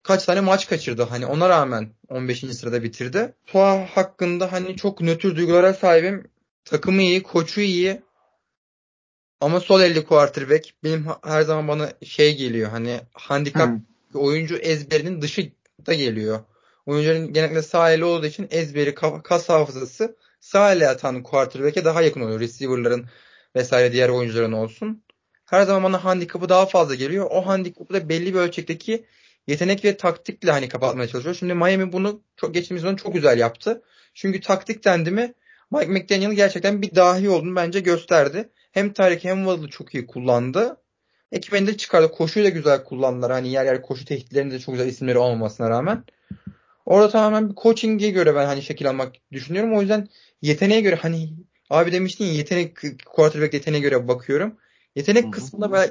kaç 0.02 0.24
tane 0.24 0.40
maç 0.40 0.68
kaçırdı. 0.68 1.02
Hani 1.02 1.26
ona 1.26 1.48
rağmen 1.48 1.90
15. 2.08 2.40
sırada 2.40 2.82
bitirdi. 2.82 3.34
Tua 3.46 3.86
hakkında 3.86 4.52
hani 4.52 4.76
çok 4.76 5.00
nötr 5.00 5.36
duygulara 5.36 5.74
sahibim. 5.74 6.30
Takımı 6.64 7.02
iyi, 7.02 7.22
koçu 7.22 7.60
iyi. 7.60 8.02
Ama 9.40 9.60
sol 9.60 9.80
elli 9.80 10.04
quarterback 10.04 10.74
benim 10.84 11.06
her 11.24 11.42
zaman 11.42 11.68
bana 11.68 11.92
şey 12.04 12.36
geliyor. 12.36 12.70
Hani 12.70 13.00
handikap 13.12 13.68
hmm. 13.68 13.80
oyuncu 14.20 14.56
ezberinin 14.56 15.22
dışı 15.22 15.52
da 15.86 15.94
geliyor. 15.94 16.40
Oyuncuların 16.86 17.32
genellikle 17.32 17.62
sağ 17.62 17.92
eli 17.92 18.04
olduğu 18.04 18.26
için 18.26 18.48
ezberi, 18.50 18.94
kas 19.24 19.48
hafızası 19.48 20.16
sağ 20.40 20.72
ele 20.72 20.88
atan 20.88 21.22
quarterback'e 21.22 21.84
daha 21.84 22.02
yakın 22.02 22.20
oluyor. 22.20 22.40
Receiver'ların 22.40 23.06
vesaire 23.56 23.92
diğer 23.92 24.08
oyuncuların 24.08 24.52
olsun. 24.52 25.02
Her 25.44 25.62
zaman 25.62 25.82
bana 25.82 26.04
handikapı 26.04 26.48
daha 26.48 26.66
fazla 26.66 26.94
geliyor. 26.94 27.26
O 27.30 27.46
handikapı 27.46 27.94
da 27.94 28.08
belli 28.08 28.34
bir 28.34 28.38
ölçekteki 28.38 29.04
yetenek 29.46 29.84
ve 29.84 29.96
taktikle 29.96 30.50
hani 30.50 30.68
kapatmaya 30.68 31.08
çalışıyor. 31.08 31.34
Şimdi 31.34 31.54
Miami 31.54 31.92
bunu 31.92 32.22
çok 32.36 32.54
geçtiğimiz 32.54 32.82
sezon 32.82 32.96
çok 32.96 33.14
güzel 33.14 33.38
yaptı. 33.38 33.82
Çünkü 34.14 34.40
taktik 34.40 34.84
dendi 34.84 35.10
mi 35.10 35.34
Mike 35.70 35.86
McDaniel 35.86 36.32
gerçekten 36.32 36.82
bir 36.82 36.94
dahi 36.94 37.28
olduğunu 37.28 37.56
bence 37.56 37.80
gösterdi. 37.80 38.48
Hem 38.72 38.92
Tarek 38.92 39.24
hem 39.24 39.36
Waddle'ı 39.36 39.70
çok 39.70 39.94
iyi 39.94 40.06
kullandı. 40.06 40.76
Ekibini 41.32 41.66
de 41.66 41.76
çıkardı. 41.76 42.10
Koşuyu 42.12 42.44
da 42.46 42.48
güzel 42.48 42.84
kullandılar. 42.84 43.32
Hani 43.32 43.48
yer 43.48 43.64
yer 43.64 43.82
koşu 43.82 44.04
tehditlerinde 44.04 44.54
de 44.54 44.58
çok 44.58 44.74
güzel 44.74 44.88
isimleri 44.88 45.18
olmamasına 45.18 45.70
rağmen. 45.70 46.04
Orada 46.86 47.10
tamamen 47.10 47.50
bir 47.50 47.54
coaching'e 47.54 48.10
göre 48.10 48.34
ben 48.34 48.46
hani 48.46 48.62
şekil 48.62 48.88
almak 48.88 49.12
düşünüyorum. 49.32 49.76
O 49.76 49.80
yüzden 49.80 50.08
yeteneğe 50.42 50.80
göre 50.80 50.94
hani 50.94 51.30
abi 51.70 51.92
demiştin 51.92 52.24
ya 52.24 52.32
yetenek 52.32 52.76
quarterback 53.06 53.54
yeteneğe 53.54 53.80
göre 53.80 54.08
bakıyorum. 54.08 54.56
Yetenek 54.96 55.24
Hı-hı. 55.24 55.30
kısmında 55.30 55.72
ben 55.72 55.90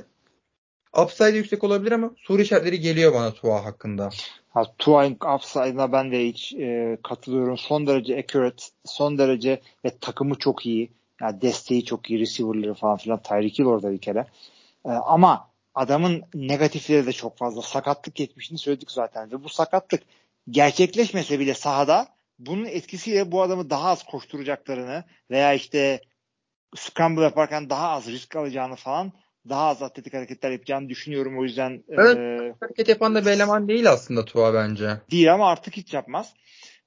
upside 1.04 1.38
yüksek 1.38 1.64
olabilir 1.64 1.92
ama 1.92 2.12
soru 2.18 2.42
işaretleri 2.42 2.80
geliyor 2.80 3.14
bana 3.14 3.34
Tua 3.34 3.66
hakkında. 3.66 4.10
Ha, 4.50 4.64
Tua'nın 4.78 5.18
upside'ına 5.36 5.92
ben 5.92 6.12
de 6.12 6.28
hiç 6.28 6.54
e, 6.54 6.98
katılıyorum. 7.04 7.58
Son 7.58 7.88
derece 7.88 8.18
accurate, 8.18 8.64
son 8.86 9.18
derece 9.18 9.62
ve 9.86 9.90
takımı 10.02 10.36
çok 10.36 10.66
iyi. 10.66 10.92
Yani 11.22 11.42
desteği 11.42 11.86
çok 11.86 12.10
iyi, 12.10 12.20
receiver'ları 12.20 12.74
falan 12.74 12.98
filan. 12.98 13.22
Tyreek 13.22 13.60
Hill 13.60 13.66
orada 13.66 13.92
bir 13.92 13.98
kere. 13.98 14.26
E, 14.86 14.90
ama 14.90 15.50
adamın 15.76 16.24
negatifleri 16.34 17.06
de 17.06 17.14
çok 17.14 17.38
fazla. 17.38 17.62
Sakatlık 17.62 18.16
geçmişini 18.16 18.58
söyledik 18.58 18.92
zaten. 18.92 19.32
Ve 19.32 19.44
bu 19.44 19.50
sakatlık 19.50 20.02
gerçekleşmese 20.50 21.40
bile 21.40 21.54
sahada 21.54 22.08
bunun 22.40 22.66
etkisiyle 22.66 23.32
bu 23.32 23.42
adamı 23.42 23.70
daha 23.70 23.90
az 23.90 24.04
koşturacaklarını 24.04 25.04
veya 25.32 25.54
işte 25.54 26.02
scramble 26.76 27.22
yaparken 27.22 27.70
daha 27.70 27.90
az 27.90 28.08
risk 28.08 28.36
alacağını 28.36 28.76
falan 28.76 29.14
daha 29.50 29.68
az 29.68 29.82
atletik 29.82 30.14
hareketler 30.14 30.52
yapacağını 30.52 30.90
düşünüyorum. 30.90 31.40
O 31.40 31.44
yüzden 31.44 31.84
evet, 31.90 32.18
e, 32.18 32.54
hareket 32.60 32.90
yapan 32.90 33.16
da 33.16 33.26
bir 33.26 33.32
eleman 33.32 33.68
değil 33.68 33.92
aslında 33.92 34.26
Tua 34.26 34.54
bence. 34.54 34.90
Değil 35.12 35.34
ama 35.34 35.50
artık 35.50 35.78
hiç 35.78 35.94
yapmaz. 35.94 36.34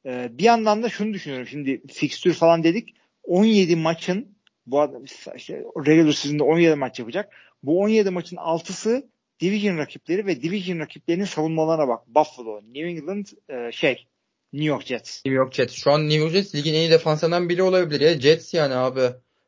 E, 0.07 0.29
bir 0.39 0.45
yandan 0.45 0.83
da 0.83 0.89
şunu 0.89 1.13
düşünüyorum. 1.13 1.47
Şimdi 1.47 1.83
fikstür 1.87 2.35
falan 2.35 2.65
dedik. 2.65 2.95
17 3.23 3.77
maçın 3.77 4.37
bu 4.67 4.81
adam 4.81 5.05
işte 5.37 5.65
regular 5.87 6.13
season'da 6.13 6.45
17 6.45 6.75
maç 6.75 6.99
yapacak. 6.99 7.33
Bu 7.63 7.81
17 7.81 8.11
maçın 8.11 8.37
6'sı 8.37 9.09
division 9.41 9.79
rakipleri 9.79 10.27
ve 10.27 10.43
division 10.43 10.79
rakiplerinin 10.79 11.25
savunmalarına 11.25 11.89
bak. 11.89 12.09
Buffalo, 12.09 12.61
New 12.63 12.89
England, 12.89 13.27
e, 13.49 13.73
şey 13.73 14.07
New 14.53 14.69
York 14.69 14.87
Jets. 14.87 15.25
New 15.25 15.37
York 15.37 15.53
Jets. 15.53 15.75
Şu 15.75 15.91
an 15.91 16.09
New 16.09 16.19
York 16.19 16.33
Jets 16.33 16.55
ligin 16.55 16.75
en 16.75 16.79
iyi 16.79 16.91
defansından 16.91 17.49
biri 17.49 17.63
olabilir 17.63 18.01
ya. 18.01 18.21
Jets 18.21 18.55
yani 18.55 18.75
abi. 18.75 19.01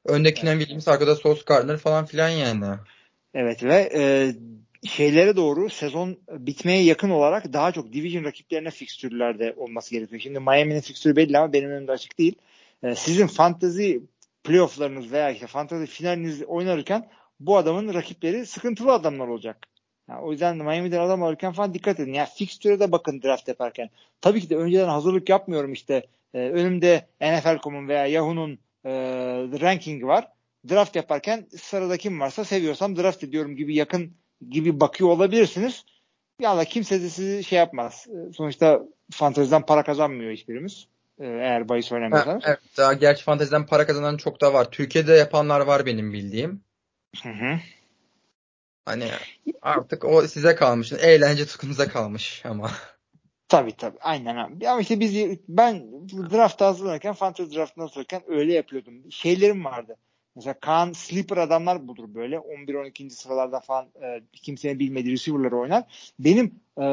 Öndekinden 0.05 0.53
evet. 0.53 0.61
bildiğimiz 0.61 0.89
arkada 0.89 1.17
Sauce 1.17 1.43
Gardner 1.47 1.77
falan 1.77 2.07
filan 2.07 2.29
yani. 2.29 2.67
Evet 3.35 3.65
ve 3.65 3.91
e, 3.95 4.33
şeylere 4.89 5.37
doğru 5.37 5.71
sezon 5.71 6.19
bitmeye 6.31 6.83
yakın 6.85 7.11
olarak 7.11 7.53
daha 7.53 7.73
çok 7.73 7.93
division 7.93 8.25
rakiplerine 8.25 8.71
fikstürlerde 8.71 9.55
olması 9.57 9.91
gerekiyor. 9.91 10.21
Şimdi 10.21 10.39
Miami'nin 10.39 10.81
fikstürü 10.81 11.17
belli 11.17 11.39
ama 11.39 11.53
benim 11.53 11.71
önümde 11.71 11.93
açık 11.93 12.19
değil. 12.19 12.35
E, 12.83 12.95
sizin 12.95 13.27
fantasy 13.27 13.97
playofflarınız 14.45 15.13
veya 15.13 15.31
işte 15.31 15.47
fantasy 15.47 15.85
finaliniz 15.85 16.43
oynarken 16.43 17.09
bu 17.41 17.57
adamın 17.57 17.95
rakipleri 17.95 18.47
sıkıntılı 18.47 18.93
adamlar 18.93 19.29
olacak. 19.29 19.67
Yani 20.09 20.21
o 20.21 20.33
yüzden 20.33 20.57
Miami'den 20.57 21.01
adam 21.01 21.23
alırken 21.23 21.53
falan 21.53 21.75
dikkat 21.75 22.01
edin. 22.01 22.13
Yani 22.13 22.29
fikstüre 22.35 22.81
de 22.81 22.93
bakın 22.93 23.23
draft 23.23 23.49
yaparken. 23.49 23.91
Tabii 24.21 24.41
ki 24.41 24.51
de 24.51 24.57
önceden 24.57 24.89
hazırlık 24.89 25.29
yapmıyorum 25.29 25.73
işte. 25.73 26.07
E, 26.35 26.39
önümde 26.39 27.07
NFL.com'un 27.21 27.89
veya 27.89 28.07
Yahoo'nun 28.07 28.59
e, 28.85 28.91
ranking 29.61 30.05
var. 30.05 30.29
Draft 30.71 30.97
yaparken 30.97 31.47
sırada 31.63 31.97
kim 31.97 32.21
varsa 32.21 32.45
seviyorsam 32.45 32.97
draft 32.97 33.25
ediyorum 33.25 33.57
gibi 33.57 33.75
yakın 33.75 34.13
gibi 34.51 34.81
bakıyor 34.81 35.11
olabilirsiniz. 35.11 35.85
Ya 36.41 36.65
kimse 36.65 37.03
de 37.03 37.09
sizi 37.09 37.45
şey 37.45 37.59
yapmaz. 37.59 38.07
Sonuçta 38.37 38.83
fanteziden 39.11 39.67
para 39.67 39.83
kazanmıyor 39.83 40.33
hiçbirimiz. 40.33 40.87
Ee, 41.21 41.27
eğer 41.27 41.69
bahis 41.69 41.93
oynamıyorsanız. 41.93 42.45
Evet, 42.47 42.59
daha 42.77 42.93
gerçi 42.93 43.25
fanteziden 43.25 43.67
para 43.67 43.87
kazanan 43.87 44.17
çok 44.17 44.41
da 44.41 44.55
var. 44.55 44.71
Türkiye'de 44.71 45.13
yapanlar 45.13 45.61
var 45.61 45.87
benim 45.87 46.13
bildiğim. 46.13 46.61
Hı 47.23 47.29
hı. 47.29 47.59
Hani 48.85 49.09
artık 49.63 50.05
o 50.05 50.27
size 50.27 50.55
kalmış. 50.55 50.93
Eğlence 50.93 51.47
tutkunuza 51.47 51.89
kalmış 51.89 52.43
ama. 52.45 52.71
Tabii 53.49 53.77
tabii. 53.77 53.99
Aynen 54.01 54.37
abi. 54.37 54.69
Ama 54.69 54.81
işte 54.81 55.01
biz 55.01 55.39
ben 55.49 56.09
draft 56.09 56.61
hazırlanırken 56.61 57.13
fantasy 57.15 57.57
draftından 57.57 57.87
sorarken 57.87 58.23
öyle 58.29 58.53
yapıyordum. 58.53 59.13
Şeylerim 59.13 59.65
vardı. 59.65 59.97
Mesela 60.37 60.61
Kaan 60.61 60.93
sleeper 60.93 61.37
adamlar 61.37 61.89
budur 61.89 62.15
böyle. 62.15 62.37
11-12. 62.37 63.11
sıralarda 63.11 63.61
falan 63.61 63.87
e, 64.03 64.21
kimsenin 64.33 64.79
bilmediği 64.79 65.13
receiver'ları 65.13 65.59
oynar. 65.59 65.85
Benim 66.19 66.61
e, 66.81 66.85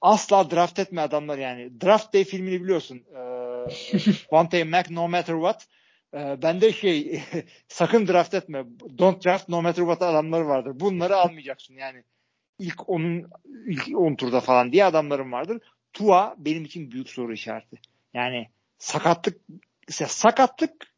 asla 0.00 0.50
draft 0.50 0.78
etme 0.78 1.00
adamlar 1.00 1.38
yani. 1.38 1.80
Draft 1.80 2.14
Day 2.14 2.24
filmini 2.24 2.62
biliyorsun. 2.62 2.96
E, 2.96 3.20
Vontae 4.32 4.64
Mac 4.64 4.94
No 4.94 5.08
Matter 5.08 5.34
What. 5.34 5.66
E, 6.16 6.42
bende 6.42 6.72
şey 6.72 7.22
sakın 7.68 8.08
draft 8.08 8.34
etme. 8.34 8.64
Don't 8.98 9.24
draft 9.24 9.48
no 9.48 9.62
matter 9.62 9.82
what 9.82 10.02
adamları 10.02 10.48
vardır. 10.48 10.80
Bunları 10.80 11.16
almayacaksın 11.16 11.74
yani. 11.74 12.04
İlk 12.58 12.88
onun 12.88 13.30
ilk 13.66 13.98
10 13.98 14.14
turda 14.14 14.40
falan 14.40 14.72
diye 14.72 14.84
adamlarım 14.84 15.32
vardır. 15.32 15.62
Tua 15.92 16.34
benim 16.38 16.64
için 16.64 16.90
büyük 16.90 17.10
soru 17.10 17.32
işareti. 17.32 17.76
Yani 18.14 18.48
sakatlık 18.78 19.40
sakatlık 19.88 20.94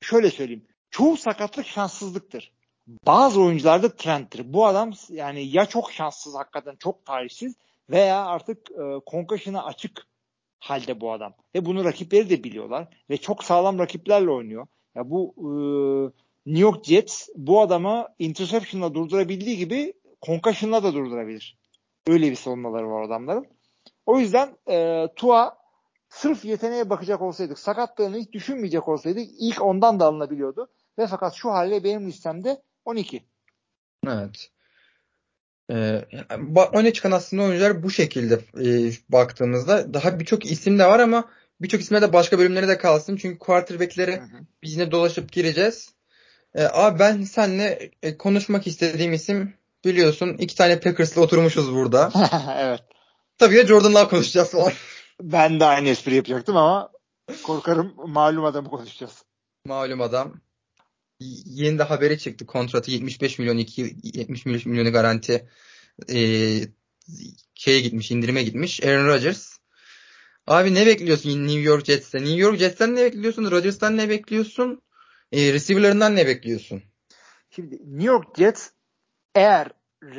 şöyle 0.00 0.30
söyleyeyim 0.30 0.66
çoğu 0.92 1.16
sakatlık 1.16 1.66
şanssızlıktır. 1.66 2.52
Bazı 2.86 3.40
oyuncularda 3.40 3.96
trendtir. 3.96 4.52
Bu 4.52 4.66
adam 4.66 4.92
yani 5.08 5.44
ya 5.44 5.66
çok 5.66 5.92
şanssız 5.92 6.34
hakikaten 6.34 6.76
çok 6.76 7.04
talihsiz 7.04 7.56
veya 7.90 8.26
artık 8.26 8.70
e, 8.70 9.00
concussion'a 9.10 9.64
açık 9.64 10.06
halde 10.62 11.00
bu 11.00 11.12
adam. 11.12 11.34
Ve 11.54 11.64
bunu 11.64 11.84
rakipleri 11.84 12.30
de 12.30 12.44
biliyorlar 12.44 12.88
ve 13.10 13.16
çok 13.16 13.44
sağlam 13.44 13.78
rakiplerle 13.78 14.30
oynuyor. 14.30 14.66
Ya 14.94 15.10
bu 15.10 15.34
e, 15.38 15.48
New 16.50 16.62
York 16.62 16.84
Jets 16.84 17.28
bu 17.36 17.60
adamı 17.60 18.08
interception'la 18.18 18.94
durdurabildiği 18.94 19.56
gibi 19.56 19.92
concussion'la 20.26 20.82
da 20.82 20.94
durdurabilir. 20.94 21.58
Öyle 22.06 22.30
bir 22.30 22.36
savunmaları 22.36 22.90
var 22.90 23.02
adamların. 23.02 23.46
O 24.06 24.18
yüzden 24.18 24.56
e, 24.70 25.08
Tua 25.16 25.58
sırf 26.08 26.44
yeteneğe 26.44 26.90
bakacak 26.90 27.22
olsaydık, 27.22 27.58
sakatlığını 27.58 28.16
hiç 28.16 28.32
düşünmeyecek 28.32 28.88
olsaydık 28.88 29.28
ilk 29.38 29.62
ondan 29.62 30.00
da 30.00 30.06
alınabiliyordu. 30.06 30.68
Ve 30.98 31.06
fakat 31.06 31.34
şu 31.34 31.50
haliyle 31.50 31.84
benim 31.84 32.06
listemde 32.06 32.62
12. 32.84 33.24
Evet. 34.06 34.51
Ee, 35.70 36.04
öne 36.72 36.92
çıkan 36.92 37.10
aslında 37.10 37.42
oyuncular 37.42 37.82
bu 37.82 37.90
şekilde 37.90 38.34
e, 38.34 38.92
baktığımızda 39.08 39.94
daha 39.94 40.20
birçok 40.20 40.46
isim 40.46 40.78
de 40.78 40.86
var 40.86 40.98
ama 41.00 41.24
birçok 41.60 41.80
isme 41.80 42.02
de 42.02 42.12
başka 42.12 42.38
bölümlere 42.38 42.68
de 42.68 42.78
kalsın. 42.78 43.16
Çünkü 43.16 43.38
quarterback'lere 43.38 44.22
biz 44.62 44.72
yine 44.72 44.90
dolaşıp 44.90 45.32
gireceğiz. 45.32 45.90
Ee, 46.54 46.64
abi 46.72 46.98
ben 46.98 47.22
seninle 47.22 47.90
e, 48.02 48.18
konuşmak 48.18 48.66
istediğim 48.66 49.12
isim 49.12 49.54
biliyorsun 49.84 50.36
iki 50.38 50.56
tane 50.56 50.80
Packers'la 50.80 51.20
oturmuşuz 51.20 51.74
burada. 51.74 52.12
evet. 52.58 52.80
Tabii 53.38 53.56
ya 53.56 53.66
Jordan 53.66 53.94
Love 53.94 54.08
konuşacağız 54.08 54.50
falan. 54.50 54.72
Ben 55.22 55.60
de 55.60 55.64
aynı 55.64 55.88
espri 55.88 56.14
yapacaktım 56.14 56.56
ama 56.56 56.90
korkarım 57.42 57.94
malum 58.06 58.44
adamı 58.44 58.68
konuşacağız. 58.68 59.24
Malum 59.66 60.00
adam 60.00 60.40
yeni 61.44 61.78
de 61.78 61.82
haberi 61.82 62.18
çıktı. 62.18 62.46
Kontratı 62.46 62.90
75 62.90 63.38
milyon 63.38 63.58
2 63.58 63.96
70 64.02 64.46
milyonu 64.46 64.92
garanti 64.92 65.48
e, 66.08 66.18
şeye 67.54 67.80
gitmiş, 67.80 68.10
indirime 68.10 68.42
gitmiş. 68.42 68.84
Aaron 68.84 69.06
Rodgers. 69.06 69.58
Abi 70.46 70.74
ne 70.74 70.86
bekliyorsun 70.86 71.46
New 71.46 71.60
York 71.60 71.84
Jets'ten? 71.84 72.24
New 72.24 72.40
York 72.40 72.58
Jets'ten 72.58 72.96
ne 72.96 73.04
bekliyorsun? 73.04 73.50
Rodgers'tan 73.50 73.96
ne 73.96 74.08
bekliyorsun? 74.08 74.82
E, 75.32 75.52
receiver'larından 75.52 76.16
ne 76.16 76.26
bekliyorsun? 76.26 76.82
Şimdi 77.50 77.74
New 77.74 78.06
York 78.06 78.38
Jets 78.38 78.70
eğer 79.34 79.68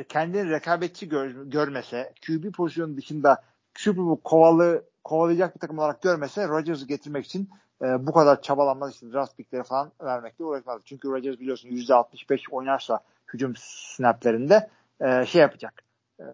kendini 0.08 0.50
rekabetçi 0.50 1.08
gör, 1.08 1.30
görmese, 1.44 2.12
QB 2.26 2.52
pozisyonu 2.52 2.96
dışında 2.96 3.44
Super 3.76 4.04
Bowl 4.04 4.22
kovalı, 4.22 4.84
kovalayacak 5.04 5.54
bir 5.54 5.60
takım 5.60 5.78
olarak 5.78 6.02
görmese 6.02 6.48
Rodgers'ı 6.48 6.86
getirmek 6.86 7.26
için 7.26 7.50
e, 7.82 8.06
bu 8.06 8.12
kadar 8.12 8.42
çabalanmaz 8.42 8.94
işte 8.94 9.12
draft 9.12 9.36
pickleri 9.36 9.62
falan 9.62 9.92
vermekle 10.00 10.44
uğraşmaz. 10.44 10.82
Çünkü 10.84 11.08
Rodgers 11.08 11.40
biliyorsun 11.40 11.68
%65 11.68 12.50
oynarsa 12.50 13.00
hücum 13.32 13.54
snaplerinde 13.56 14.70
e, 15.00 15.26
şey 15.26 15.40
yapacak. 15.40 15.82
E, 16.20 16.24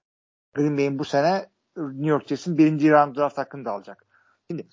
Green 0.55 0.77
Bay'in 0.77 0.99
bu 0.99 1.05
sene 1.05 1.47
New 1.77 2.09
York 2.11 2.29
Jets'in 2.29 2.59
birinci 2.59 2.91
round 2.91 3.17
draft 3.17 3.39
hakkını 3.39 3.65
da 3.65 3.73
alacak. 3.73 4.07
Şimdi 4.51 4.67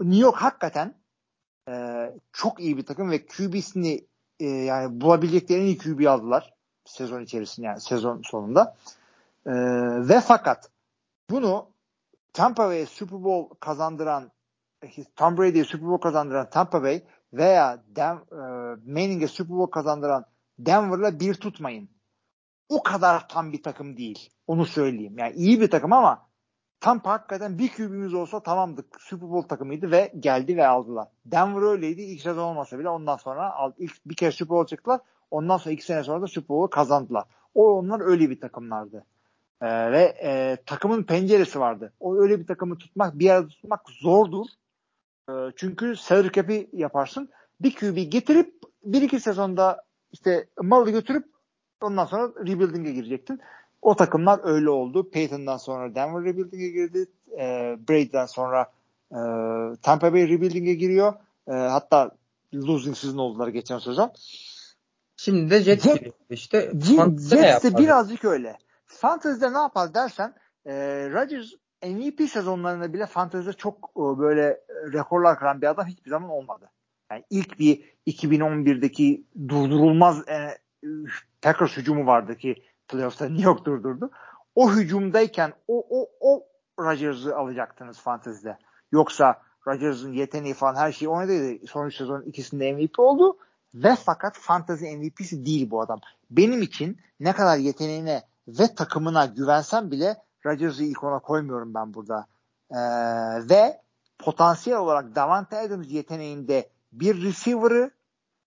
New 0.00 0.22
York 0.22 0.36
hakikaten 0.36 0.94
e, 1.68 2.06
çok 2.32 2.60
iyi 2.60 2.76
bir 2.76 2.86
takım 2.86 3.10
ve 3.10 3.26
QB'sini 3.26 4.04
e, 4.40 4.46
yani 4.46 5.00
bulabilecekleri 5.00 5.60
en 5.60 5.66
iyi 5.66 5.78
QB 5.78 6.06
aldılar 6.06 6.54
sezon 6.84 7.22
içerisinde 7.22 7.66
yani 7.66 7.80
sezon 7.80 8.22
sonunda. 8.24 8.76
E, 9.46 9.52
ve 10.08 10.20
fakat 10.20 10.70
bunu 11.30 11.66
Tampa 12.32 12.68
Bay'e 12.68 12.86
Super 12.86 13.24
Bowl 13.24 13.54
kazandıran 13.60 14.30
Tom 15.16 15.38
Brady'ye 15.38 15.64
Super 15.64 15.88
Bowl 15.88 16.02
kazandıran 16.02 16.50
Tampa 16.50 16.82
Bay 16.82 17.02
veya 17.32 17.84
Den, 17.96 18.16
e, 18.16 18.36
Manning'e 18.92 19.28
Super 19.28 19.56
Bowl 19.56 19.70
kazandıran 19.70 20.24
Denver'la 20.58 21.20
bir 21.20 21.34
tutmayın. 21.34 21.90
O 22.68 22.82
kadar 22.82 23.28
tam 23.28 23.52
bir 23.52 23.62
takım 23.62 23.96
değil. 23.96 24.30
Onu 24.46 24.66
söyleyeyim. 24.66 25.18
Yani 25.18 25.34
iyi 25.34 25.60
bir 25.60 25.70
takım 25.70 25.92
ama 25.92 26.30
Tampa 26.80 27.10
hakikaten 27.10 27.58
bir 27.58 27.68
kübümüz 27.68 28.14
olsa 28.14 28.42
tamamdık. 28.42 29.00
Super 29.00 29.30
Bowl 29.30 29.48
takımıydı 29.48 29.90
ve 29.90 30.12
geldi 30.20 30.56
ve 30.56 30.66
aldılar. 30.66 31.08
Denver 31.26 31.62
öyleydi. 31.62 32.02
İlk 32.02 32.20
sezon 32.20 32.42
olmasa 32.42 32.78
bile 32.78 32.88
ondan 32.88 33.16
sonra 33.16 33.72
ilk 33.78 34.06
bir 34.06 34.14
kere 34.14 34.32
Super 34.32 34.56
Bowl 34.56 34.70
çıktılar. 34.70 35.00
Ondan 35.30 35.56
sonra 35.56 35.72
iki 35.72 35.84
sene 35.84 36.04
sonra 36.04 36.22
da 36.22 36.26
Super 36.26 36.48
Bowl'u 36.48 36.70
kazandılar. 36.70 37.24
O 37.54 37.72
onlar 37.72 38.00
öyle 38.00 38.30
bir 38.30 38.40
takımlardı. 38.40 39.06
Ee, 39.62 39.92
ve 39.92 40.16
e, 40.22 40.56
takımın 40.66 41.02
penceresi 41.02 41.60
vardı. 41.60 41.92
O 42.00 42.16
öyle 42.16 42.40
bir 42.40 42.46
takımı 42.46 42.78
tutmak, 42.78 43.18
bir 43.18 43.30
arada 43.30 43.48
tutmak 43.48 43.80
zordur. 43.88 44.46
E, 45.28 45.32
çünkü 45.56 45.96
salary 45.96 46.32
cap'i 46.32 46.70
yaparsın. 46.72 47.28
Bir 47.60 47.74
QB 47.74 47.96
getirip 47.96 48.54
bir 48.84 49.02
iki 49.02 49.20
sezonda 49.20 49.84
işte 50.12 50.46
malı 50.62 50.90
götürüp 50.90 51.24
ondan 51.80 52.04
sonra 52.04 52.32
rebuilding'e 52.46 52.92
girecektin. 52.92 53.40
O 53.82 53.96
takımlar 53.96 54.40
öyle 54.42 54.70
oldu. 54.70 55.10
Peyton'dan 55.10 55.56
sonra 55.56 55.94
Denver 55.94 56.24
rebuilding'e 56.24 56.68
girdi. 56.68 57.06
E, 57.38 57.76
Brady'den 57.88 58.26
sonra 58.26 58.66
e, 59.12 59.18
Tampa 59.82 60.12
Bay 60.12 60.28
rebuilding'e 60.28 60.74
giriyor. 60.74 61.14
E, 61.48 61.52
hatta 61.52 62.10
losing 62.54 62.96
season 62.96 63.18
oldular 63.18 63.48
geçen 63.48 63.78
sezon. 63.78 64.12
Şimdi 65.16 65.50
de 65.50 65.60
Jets 65.62 65.84
Jet, 65.84 66.14
işte. 66.30 66.72
Jets 66.80 67.64
de 67.64 67.78
birazcık 67.78 68.24
öyle. 68.24 68.56
Fantasy'de 69.00 69.52
ne 69.52 69.58
yapar 69.58 69.94
dersen 69.94 70.34
e, 70.66 70.72
Rodgers 71.10 71.52
MVP 71.82 72.30
sezonlarında 72.30 72.92
bile 72.92 73.06
fantezide 73.06 73.52
çok 73.52 73.90
e, 73.96 74.00
böyle 74.18 74.60
rekorlar 74.92 75.38
kıran 75.38 75.62
bir 75.62 75.66
adam 75.66 75.86
hiçbir 75.86 76.10
zaman 76.10 76.30
olmadı. 76.30 76.70
Yani 77.12 77.24
ilk 77.30 77.58
bir 77.58 77.96
2011'deki 78.06 79.24
durdurulmaz 79.48 80.28
e, 80.28 80.58
Packers 81.42 81.76
hücumu 81.76 82.06
vardı 82.06 82.36
ki 82.36 82.54
playoff'ta 82.88 83.28
New 83.28 83.44
York 83.44 83.64
durdurdu. 83.64 84.10
O 84.54 84.72
hücumdayken 84.72 85.52
o 85.68 85.86
o 85.90 86.08
o 86.20 86.44
Rodgers'ı 86.78 87.36
alacaktınız 87.36 88.00
fantezide. 88.00 88.58
Yoksa 88.92 89.42
Rodgers'ın 89.66 90.12
yeteneği 90.12 90.54
falan 90.54 90.74
her 90.74 90.92
şeyi 90.92 91.08
oynadı. 91.08 91.66
Son 91.66 91.86
üç 91.86 91.96
sezonun 91.96 92.22
ikisinde 92.22 92.72
MVP 92.72 92.98
oldu. 92.98 93.36
Ve 93.74 93.96
fakat 94.04 94.38
fantasy 94.38 94.96
MVP'si 94.96 95.46
değil 95.46 95.70
bu 95.70 95.80
adam. 95.80 96.00
Benim 96.30 96.62
için 96.62 96.98
ne 97.20 97.32
kadar 97.32 97.56
yeteneğine 97.56 98.22
ve 98.58 98.74
takımına 98.74 99.26
güvensem 99.26 99.90
bile 99.90 100.16
Rodgers'ı 100.46 100.84
ilk 100.84 101.04
ona 101.04 101.18
koymuyorum 101.18 101.74
ben 101.74 101.94
burada. 101.94 102.26
Ee, 102.70 102.78
ve 103.50 103.80
potansiyel 104.18 104.78
olarak 104.78 105.14
Davante 105.14 105.58
Adams 105.58 105.86
yeteneğinde 105.90 106.68
bir 106.92 107.22
receiver'ı 107.22 107.90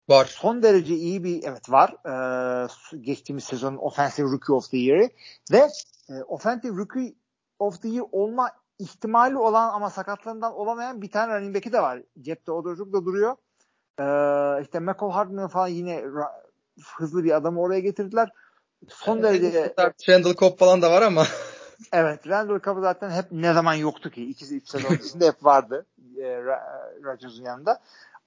var. 0.09 0.25
Son 0.25 0.63
derece 0.63 0.95
iyi 0.95 1.23
bir 1.23 1.43
evet 1.43 1.69
var. 1.69 1.95
Ee, 2.05 2.67
geçtiğimiz 3.01 3.43
sezonun 3.43 3.77
Offensive 3.77 4.27
Rookie 4.27 4.55
of 4.55 4.69
the 4.69 4.77
Year'ı 4.77 5.09
ve 5.51 5.69
e, 6.09 6.23
Offensive 6.23 6.77
Rookie 6.77 7.15
of 7.59 7.81
the 7.81 7.89
Year 7.89 8.05
olma 8.11 8.51
ihtimali 8.79 9.37
olan 9.37 9.69
ama 9.69 9.89
sakatlarından 9.89 10.53
olamayan 10.53 11.01
bir 11.01 11.11
tane 11.11 11.35
running 11.35 11.55
back'i 11.55 11.73
de 11.73 11.81
var. 11.81 12.03
Cepte 12.21 12.51
o 12.51 12.65
da 12.65 13.05
duruyor. 13.05 13.35
Ee, 13.99 14.61
işte 14.61 14.79
Michael 14.79 15.11
Hardman 15.11 15.47
falan 15.47 15.67
yine 15.67 16.03
hızlı 16.97 17.23
bir 17.23 17.31
adamı 17.31 17.61
oraya 17.61 17.79
getirdiler. 17.79 18.29
Son 18.89 19.23
derece 19.23 19.73
Randall 20.09 20.34
Cobb 20.34 20.59
falan 20.59 20.81
da 20.81 20.91
var 20.91 21.01
ama 21.01 21.25
Evet 21.93 22.27
Randall 22.27 22.59
Cobb 22.59 22.81
zaten 22.81 23.09
hep 23.09 23.31
ne 23.31 23.53
zaman 23.53 23.73
yoktu 23.73 24.09
ki. 24.09 24.25
İkisi 24.29 24.55
üç 24.55 24.69
sezon 24.69 24.95
içinde 25.05 25.27
hep 25.27 25.45
vardı 25.45 25.86
e, 26.17 26.41
Rodgers'ın 27.03 27.43
yanında. 27.43 27.81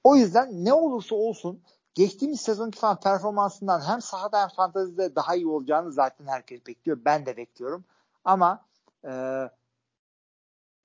O 0.04 0.16
yüzden 0.16 0.64
ne 0.64 0.72
olursa 0.72 1.14
olsun 1.14 1.62
geçtiğimiz 1.94 2.40
sezonki 2.40 2.78
falan 2.78 3.00
performansından 3.00 3.80
hem 3.80 4.02
sahada 4.02 4.42
hem 4.42 4.48
fantazide 4.48 5.16
daha 5.16 5.34
iyi 5.34 5.46
olacağını 5.46 5.92
zaten 5.92 6.26
herkes 6.26 6.66
bekliyor. 6.66 6.98
Ben 7.04 7.26
de 7.26 7.36
bekliyorum. 7.36 7.84
Ama 8.24 8.64
e, 9.04 9.10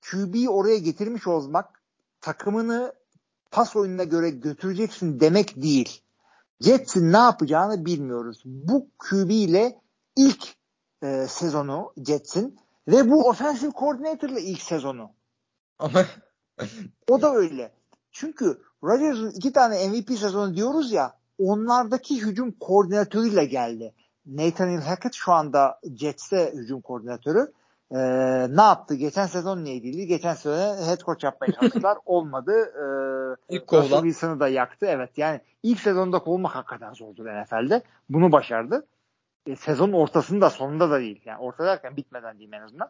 QB'yi 0.01 0.49
oraya 0.49 0.77
getirmiş 0.77 1.27
olmak 1.27 1.81
takımını 2.21 2.93
pas 3.51 3.75
oyununa 3.75 4.03
göre 4.03 4.29
götüreceksin 4.29 5.19
demek 5.19 5.61
değil. 5.61 6.01
Jets'in 6.61 7.13
ne 7.13 7.17
yapacağını 7.17 7.85
bilmiyoruz. 7.85 8.41
Bu 8.45 8.87
QB 8.99 9.29
ile 9.29 9.81
ilk 10.15 10.55
e, 11.03 11.27
sezonu 11.27 11.93
Jets'in 12.07 12.59
ve 12.87 13.09
bu 13.09 13.29
offensive 13.29 13.71
coordinator'la 13.79 14.39
ilk 14.39 14.61
sezonu. 14.61 15.11
Ama 15.79 16.05
o 17.09 17.21
da 17.21 17.35
öyle. 17.35 17.71
Çünkü 18.11 18.61
Rodgers'ın 18.83 19.31
iki 19.31 19.53
tane 19.53 19.89
MVP 19.89 20.11
sezonu 20.19 20.55
diyoruz 20.55 20.91
ya 20.91 21.17
onlardaki 21.39 22.21
hücum 22.21 22.51
koordinatörüyle 22.51 23.45
geldi. 23.45 23.93
Nathaniel 24.25 24.81
Hackett 24.81 25.13
şu 25.13 25.31
anda 25.31 25.79
Jets'te 25.95 26.53
hücum 26.55 26.81
koordinatörü. 26.81 27.51
Ee, 27.91 27.97
ne 28.57 28.61
yaptı? 28.61 28.95
Geçen 28.95 29.25
sezon 29.25 29.65
neydi? 29.65 30.07
Geçen 30.07 30.33
sene 30.33 30.85
head 30.85 30.99
coach 30.99 31.23
yapmaya 31.23 31.51
çalıştılar. 31.51 31.97
Olmadı. 32.05 32.51
Ee, 32.53 33.55
ilk 33.55 33.67
kovulan. 33.67 34.01
Wilson'ı 34.03 34.39
da 34.39 34.47
yaktı. 34.47 34.85
Evet 34.85 35.17
yani 35.17 35.41
ilk 35.63 35.79
sezonda 35.79 36.19
kovulmak 36.19 36.55
hakikaten 36.55 36.93
zordu 36.93 37.23
NFL'de. 37.23 37.81
Bunu 38.09 38.31
başardı. 38.31 38.87
E, 39.45 39.55
sezonun 39.55 39.93
ortasında 39.93 40.49
sonunda 40.49 40.89
da 40.89 40.99
değil. 40.99 41.21
Yani 41.25 41.39
orta 41.39 41.65
derken 41.65 41.97
bitmeden 41.97 42.37
diyeyim 42.37 42.53
en 42.53 42.61
azından. 42.61 42.89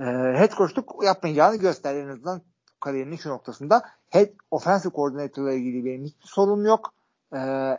E, 0.00 0.04
head 0.38 0.52
coachluk 0.56 1.04
yapmayacağını 1.04 1.56
gösterdi 1.56 1.98
en 1.98 2.08
azından 2.08 2.42
kariyerinin 2.80 3.16
şu 3.16 3.28
noktasında. 3.30 3.82
Head 4.10 4.28
offensive 4.50 4.92
coordinator 4.92 5.48
ile 5.48 5.56
ilgili 5.56 5.84
benim 5.84 6.04
hiçbir 6.04 6.26
sorunum 6.26 6.66
yok. 6.66 6.94
E, 7.32 7.38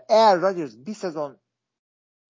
eğer 0.10 0.42
Rodgers 0.42 0.74
bir 0.78 0.94
sezon 0.94 1.38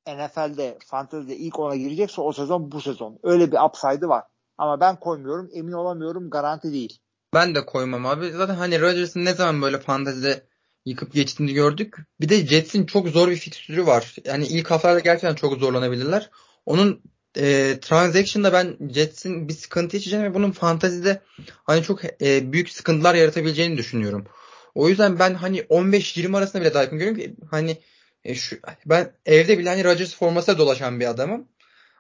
NFL'de 0.07 0.79
fantezide 0.87 1.37
ilk 1.37 1.59
ona 1.59 1.77
girecekse 1.77 2.21
o 2.21 2.33
sezon 2.33 2.73
bu 2.73 2.81
sezon. 2.81 3.19
Öyle 3.23 3.53
bir 3.53 3.59
upside'ı 3.67 4.09
var. 4.09 4.25
Ama 4.59 4.81
ben 4.81 5.01
koymuyorum. 5.01 5.51
Emin 5.55 5.73
olamıyorum. 5.73 6.31
Garanti 6.31 6.73
değil. 6.73 6.99
Ben 7.35 7.55
de 7.55 7.67
koymam 7.67 8.07
abi. 8.07 8.31
Zaten 8.31 8.55
hani 8.55 8.81
Rodgers'ın 8.81 9.25
ne 9.25 9.35
zaman 9.35 9.63
böyle 9.63 9.79
fantezide 9.81 10.47
yıkıp 10.85 11.13
geçtiğini 11.13 11.53
gördük. 11.53 11.97
Bir 12.21 12.29
de 12.29 12.47
Jets'in 12.47 12.87
çok 12.87 13.09
zor 13.09 13.29
bir 13.29 13.37
fikstürü 13.37 13.87
var. 13.87 14.15
Yani 14.25 14.47
ilk 14.47 14.71
haftalarda 14.71 15.01
gerçekten 15.01 15.35
çok 15.35 15.59
zorlanabilirler. 15.59 16.31
Onun 16.67 17.03
e, 17.37 17.79
transaction'da 17.81 18.53
ben 18.53 18.77
Jets'in 18.91 19.49
bir 19.49 19.53
sıkıntı 19.53 19.97
yaşayacağını 19.97 20.25
ve 20.25 20.35
bunun 20.35 20.51
fantazide 20.51 21.23
hani 21.65 21.83
çok 21.83 22.05
e, 22.05 22.53
büyük 22.53 22.71
sıkıntılar 22.71 23.15
yaratabileceğini 23.15 23.77
düşünüyorum. 23.77 24.27
O 24.75 24.89
yüzden 24.89 25.19
ben 25.19 25.35
hani 25.35 25.61
15-20 25.61 26.37
arasında 26.37 26.63
bile 26.63 26.75
daha 26.75 26.83
yakın 26.83 26.99
görüyorum 26.99 27.23
ki 27.23 27.37
hani 27.51 27.79
e, 28.25 28.35
şu, 28.35 28.57
ben 28.87 29.13
evde 29.27 29.59
bile 29.59 29.69
hani 29.69 29.85
Rodgers 29.85 30.15
formasıyla 30.15 30.59
dolaşan 30.59 31.01
bir 31.01 31.07
adamım. 31.07 31.49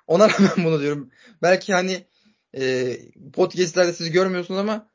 Ona 0.06 0.28
rağmen 0.28 0.64
bunu 0.64 0.80
diyorum. 0.80 1.10
Belki 1.42 1.72
hani 1.72 2.04
e, 2.56 2.96
podcastlerde 3.32 3.92
siz 3.92 4.10
görmüyorsunuz 4.10 4.60
ama 4.60 4.90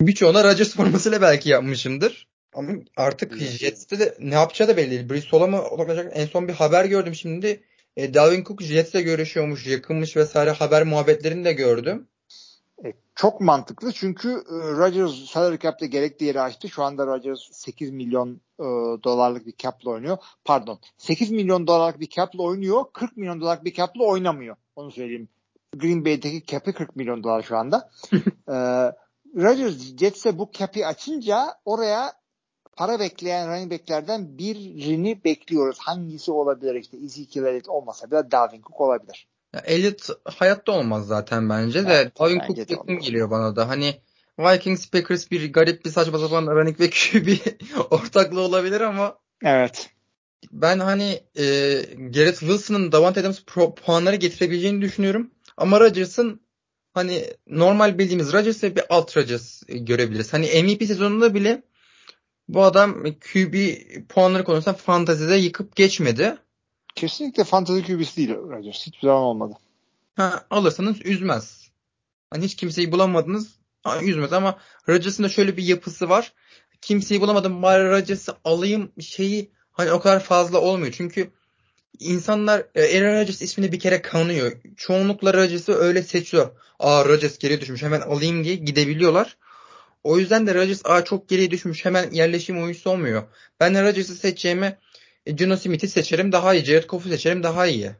birçoğuna 0.00 0.44
Rodgers 0.44 0.74
formasıyla 0.74 1.22
belki 1.22 1.48
yapmışımdır. 1.48 2.28
Ama 2.54 2.72
artık 2.96 3.38
Jets'te 3.38 3.98
de 3.98 4.16
ne 4.20 4.34
yapacağı 4.34 4.68
da 4.68 4.76
belli 4.76 4.90
değil. 4.90 5.10
Bristol'a 5.10 5.46
mı 5.46 5.62
odaklanacak? 5.62 6.12
En 6.14 6.26
son 6.26 6.48
bir 6.48 6.52
haber 6.52 6.84
gördüm 6.84 7.14
şimdi. 7.14 7.62
E, 7.96 8.14
Dalvin 8.14 8.44
Cook 8.44 8.62
Jets'le 8.62 9.04
görüşüyormuş, 9.04 9.66
yakınmış 9.66 10.16
vesaire 10.16 10.50
haber 10.50 10.82
muhabbetlerini 10.82 11.44
de 11.44 11.52
gördüm. 11.52 12.08
E, 12.84 12.92
çok 13.14 13.40
mantıklı 13.40 13.92
çünkü 13.92 14.28
e, 14.28 14.54
Rodgers 14.54 15.12
salary 15.12 15.58
cap'te 15.58 15.86
gerekli 15.86 16.26
yeri 16.26 16.40
açtı. 16.40 16.68
Şu 16.68 16.82
anda 16.82 17.06
Rodgers 17.06 17.40
8 17.52 17.90
milyon 17.90 18.40
e, 18.60 18.64
dolarlık 19.04 19.46
bir 19.46 19.56
cap'la 19.58 19.90
oynuyor. 19.90 20.18
Pardon. 20.44 20.78
8 20.98 21.30
milyon 21.30 21.66
dolarlık 21.66 22.00
bir 22.00 22.10
cap'la 22.10 22.42
oynuyor. 22.42 22.84
40 22.92 23.16
milyon 23.16 23.40
dolarlık 23.40 23.64
bir 23.64 23.74
cap'la 23.74 24.04
oynamıyor. 24.04 24.56
Onu 24.76 24.90
söyleyeyim. 24.90 25.28
Green 25.76 26.04
Bay'deki 26.04 26.46
cap'i 26.46 26.72
40 26.72 26.96
milyon 26.96 27.24
dolar 27.24 27.42
şu 27.42 27.56
anda. 27.56 27.90
e, 28.48 28.54
Rodgers 29.36 29.96
Jets'e 29.96 30.38
bu 30.38 30.50
cap'i 30.52 30.86
açınca 30.86 31.54
oraya 31.64 32.12
para 32.76 33.00
bekleyen 33.00 33.48
running 33.48 33.72
backlerden 33.72 34.38
birini 34.38 35.24
bekliyoruz. 35.24 35.78
Hangisi 35.80 36.32
olabilir 36.32 36.74
işte 36.74 36.96
Ezekiel 36.96 37.44
Elliott 37.44 37.68
olmasa 37.68 38.10
bile 38.10 38.30
Dalvin 38.30 38.62
Cook 38.62 38.80
olabilir. 38.80 39.28
Ya 39.52 39.60
Elliott 39.60 40.08
hayatta 40.24 40.72
olmaz 40.72 41.06
zaten 41.06 41.48
bence 41.48 41.86
de. 41.86 41.92
Evet, 41.94 42.18
Dalvin 42.18 42.40
Cook 42.46 42.58
yakın 42.70 42.98
geliyor 42.98 43.30
bana 43.30 43.56
da. 43.56 43.68
Hani 43.68 44.00
Vikings 44.38 44.90
Packers 44.90 45.30
bir 45.30 45.52
garip 45.52 45.84
bir 45.84 45.90
saçma 45.90 46.18
sapan 46.18 46.46
running 46.46 46.80
back 46.80 47.10
bir 47.14 47.40
ortaklığı 47.90 48.40
olabilir 48.40 48.80
ama 48.80 49.18
Evet. 49.44 49.90
Ben 50.52 50.78
hani 50.78 51.20
e, 51.38 51.44
Garrett 51.98 52.38
Wilson'ın 52.38 52.92
Davante 52.92 53.20
Adams 53.20 53.44
pro, 53.46 53.74
puanları 53.74 54.16
getirebileceğini 54.16 54.82
düşünüyorum. 54.82 55.30
Ama 55.56 55.80
Rodgers'ın 55.80 56.40
hani 56.94 57.24
normal 57.46 57.98
bildiğimiz 57.98 58.32
Rodgers 58.32 58.64
ve 58.64 58.76
bir 58.76 58.84
alt 58.88 59.16
Rodgers 59.16 59.62
görebiliriz. 59.68 60.32
Hani 60.32 60.62
MVP 60.62 60.86
sezonunda 60.86 61.34
bile 61.34 61.62
bu 62.48 62.64
adam 62.64 63.04
QB 63.04 63.54
puanları 64.08 64.44
konusunda 64.44 64.76
fantazide 64.76 65.36
yıkıp 65.36 65.76
geçmedi. 65.76 66.36
Kesinlikle 66.94 67.44
fantazi 67.44 67.84
QB'si 67.84 68.16
değil 68.16 68.30
Rodgers. 68.30 68.86
Hiçbir 68.86 69.08
zaman 69.08 69.22
olmadı. 69.22 69.54
Ha, 70.16 70.46
alırsanız 70.50 71.06
üzmez. 71.06 71.70
Hani 72.30 72.44
hiç 72.44 72.56
kimseyi 72.56 72.92
bulamadınız 72.92 73.58
üzmez 74.02 74.32
ama 74.32 74.58
Rodgers'ın 74.88 75.24
da 75.24 75.28
şöyle 75.28 75.56
bir 75.56 75.64
yapısı 75.64 76.08
var. 76.08 76.32
Kimseyi 76.80 77.20
bulamadım 77.20 77.62
bari 77.62 77.90
Rodgers'ı 77.90 78.36
alayım 78.44 78.92
şeyi 79.00 79.50
hani 79.72 79.92
o 79.92 80.00
kadar 80.00 80.20
fazla 80.20 80.60
olmuyor. 80.60 80.92
Çünkü 80.92 81.30
insanlar 81.98 82.66
e, 82.74 82.98
Aaron 82.98 83.20
Rodgers 83.20 83.42
ismini 83.42 83.72
bir 83.72 83.78
kere 83.78 84.02
kanıyor. 84.02 84.52
Çoğunlukla 84.76 85.34
Rodgers'ı 85.34 85.72
öyle 85.74 86.02
seçiyor. 86.02 86.50
Aa 86.78 87.04
Rodgers 87.04 87.38
geri 87.38 87.60
düşmüş 87.60 87.82
hemen 87.82 88.00
alayım 88.00 88.44
diye 88.44 88.54
gidebiliyorlar. 88.54 89.36
O 90.04 90.18
yüzden 90.18 90.46
de 90.46 90.54
Rodgers 90.54 90.80
aa 90.84 91.04
çok 91.04 91.28
geriye 91.28 91.50
düşmüş 91.50 91.84
hemen 91.84 92.10
yerleşim 92.10 92.62
oyuncusu 92.62 92.90
olmuyor. 92.90 93.22
Ben 93.60 93.74
de 93.74 93.82
Rodgers'ı 93.82 94.14
seçeceğime 94.14 94.78
e, 95.26 95.32
Gino 95.32 95.56
Smith'i 95.56 95.88
seçerim 95.88 96.32
daha 96.32 96.54
iyi. 96.54 96.64
Jared 96.64 96.84
Goff'u 96.84 97.08
seçerim 97.08 97.42
daha 97.42 97.66
iyi. 97.66 97.90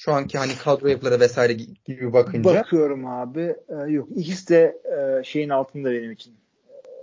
Şu 0.00 0.12
anki 0.12 0.38
hani 0.38 0.52
kadro 0.56 0.88
yapıları 0.88 1.20
vesaire 1.20 1.52
gibi 1.84 2.12
bakınca. 2.12 2.54
Bakıyorum 2.54 3.06
abi. 3.06 3.56
Ee, 3.68 3.90
yok 3.90 4.08
ikisi 4.16 4.48
de 4.48 4.80
e, 4.84 5.24
şeyin 5.24 5.48
altında 5.48 5.90
benim 5.92 6.12
için. 6.12 6.34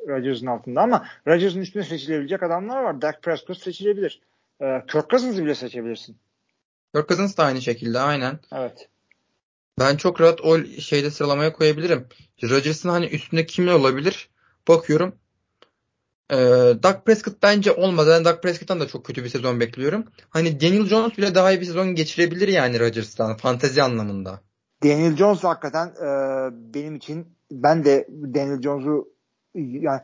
Rodgers'ın 0.08 0.46
altında 0.46 0.82
ama 0.82 1.08
Rodgers'ın 1.28 1.60
üstüne 1.60 1.84
seçilebilecek 1.84 2.44
adamlar 2.44 2.84
var. 2.84 3.02
Dak 3.02 3.24
Prescott 3.24 3.62
seçilebilir. 3.62 4.22
Ee, 4.62 4.84
Kirk 4.88 5.10
Cousins'ı 5.10 5.44
bile 5.44 5.56
seçebilirsin. 5.56 6.18
Kirk 6.96 7.08
Cousins 7.08 7.38
da 7.38 7.44
aynı 7.44 7.62
şekilde 7.62 8.00
aynen. 8.00 8.40
Evet. 8.56 8.90
Ben 9.80 9.96
çok 9.96 10.22
rahat 10.22 10.42
o 10.42 10.64
şeyde 10.64 11.12
sıralamaya 11.12 11.54
koyabilirim. 11.54 12.08
Rodgers'ın 12.44 12.90
hani 12.90 13.06
üstünde 13.06 13.46
kimler 13.46 13.74
olabilir? 13.74 14.30
Bakıyorum. 14.68 15.16
Ee, 16.32 16.36
Dak 16.84 17.06
Prescott 17.06 17.44
bence 17.44 17.72
olmaz. 17.72 18.08
Ben 18.08 18.26
Dak 18.26 18.44
Prescott'tan 18.44 18.80
da 18.80 18.88
çok 18.88 19.06
kötü 19.06 19.24
bir 19.24 19.30
sezon 19.30 19.60
bekliyorum. 19.60 20.06
Hani 20.30 20.62
Daniel 20.62 20.86
Jones 20.86 21.18
bile 21.18 21.36
daha 21.36 21.52
iyi 21.52 21.62
bir 21.62 21.66
sezon 21.66 21.96
geçirebilir 21.96 22.48
yani 22.48 22.80
Rodgers'tan 22.80 23.38
fantezi 23.38 23.84
anlamında. 23.84 24.40
Daniel 24.84 25.16
Jones 25.16 25.44
hakikaten 25.44 25.88
e, 25.88 26.08
benim 26.74 26.96
için 26.96 27.28
ben 27.52 27.86
de 27.86 28.08
Daniel 28.10 28.62
Jones'u 28.62 29.10
yani 29.56 30.02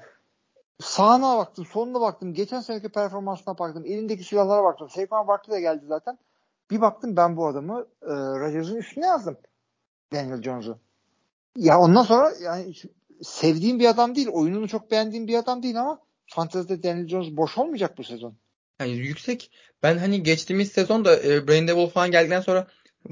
sağına 0.80 1.38
baktım, 1.38 1.66
soluna 1.66 2.02
baktım, 2.02 2.34
geçen 2.34 2.62
seneki 2.62 2.90
performansına 2.90 3.58
baktım, 3.58 3.86
elindeki 3.86 4.24
silahlara 4.24 4.64
baktım. 4.64 4.90
Saquon 4.90 5.28
Barkley 5.28 5.58
de 5.58 5.62
geldi 5.62 5.86
zaten. 5.88 6.18
Bir 6.72 6.82
baktım 6.82 7.18
ben 7.18 7.38
bu 7.38 7.48
adamı 7.48 7.86
e, 8.02 8.14
Rodgers'ın 8.14 8.76
üstüne 8.76 9.06
yazdım. 9.06 9.38
Daniel 10.14 10.42
Jones'u. 10.42 10.78
Ya 11.56 11.80
ondan 11.80 12.04
sonra 12.04 12.34
yani 12.42 12.74
sevdiğim 13.22 13.80
bir 13.80 13.90
adam 13.90 14.16
değil, 14.16 14.28
oyununu 14.28 14.68
çok 14.68 14.92
beğendiğim 14.92 15.28
bir 15.28 15.38
adam 15.38 15.64
değil 15.64 15.82
ama 15.82 16.00
fantezide 16.28 16.84
Daniel 16.84 17.08
Jones 17.08 17.32
boş 17.32 17.58
olmayacak 17.58 17.98
bu 17.98 18.04
sezon. 18.04 18.38
Yani 18.80 18.92
yüksek. 18.92 19.52
Ben 19.84 19.98
hani 19.98 20.24
geçtiğimiz 20.24 20.72
sezonda 20.72 21.24
e, 21.24 21.48
Brain 21.48 21.68
Devil 21.68 21.88
falan 21.88 22.12
geldikten 22.12 22.42
sonra 22.42 22.68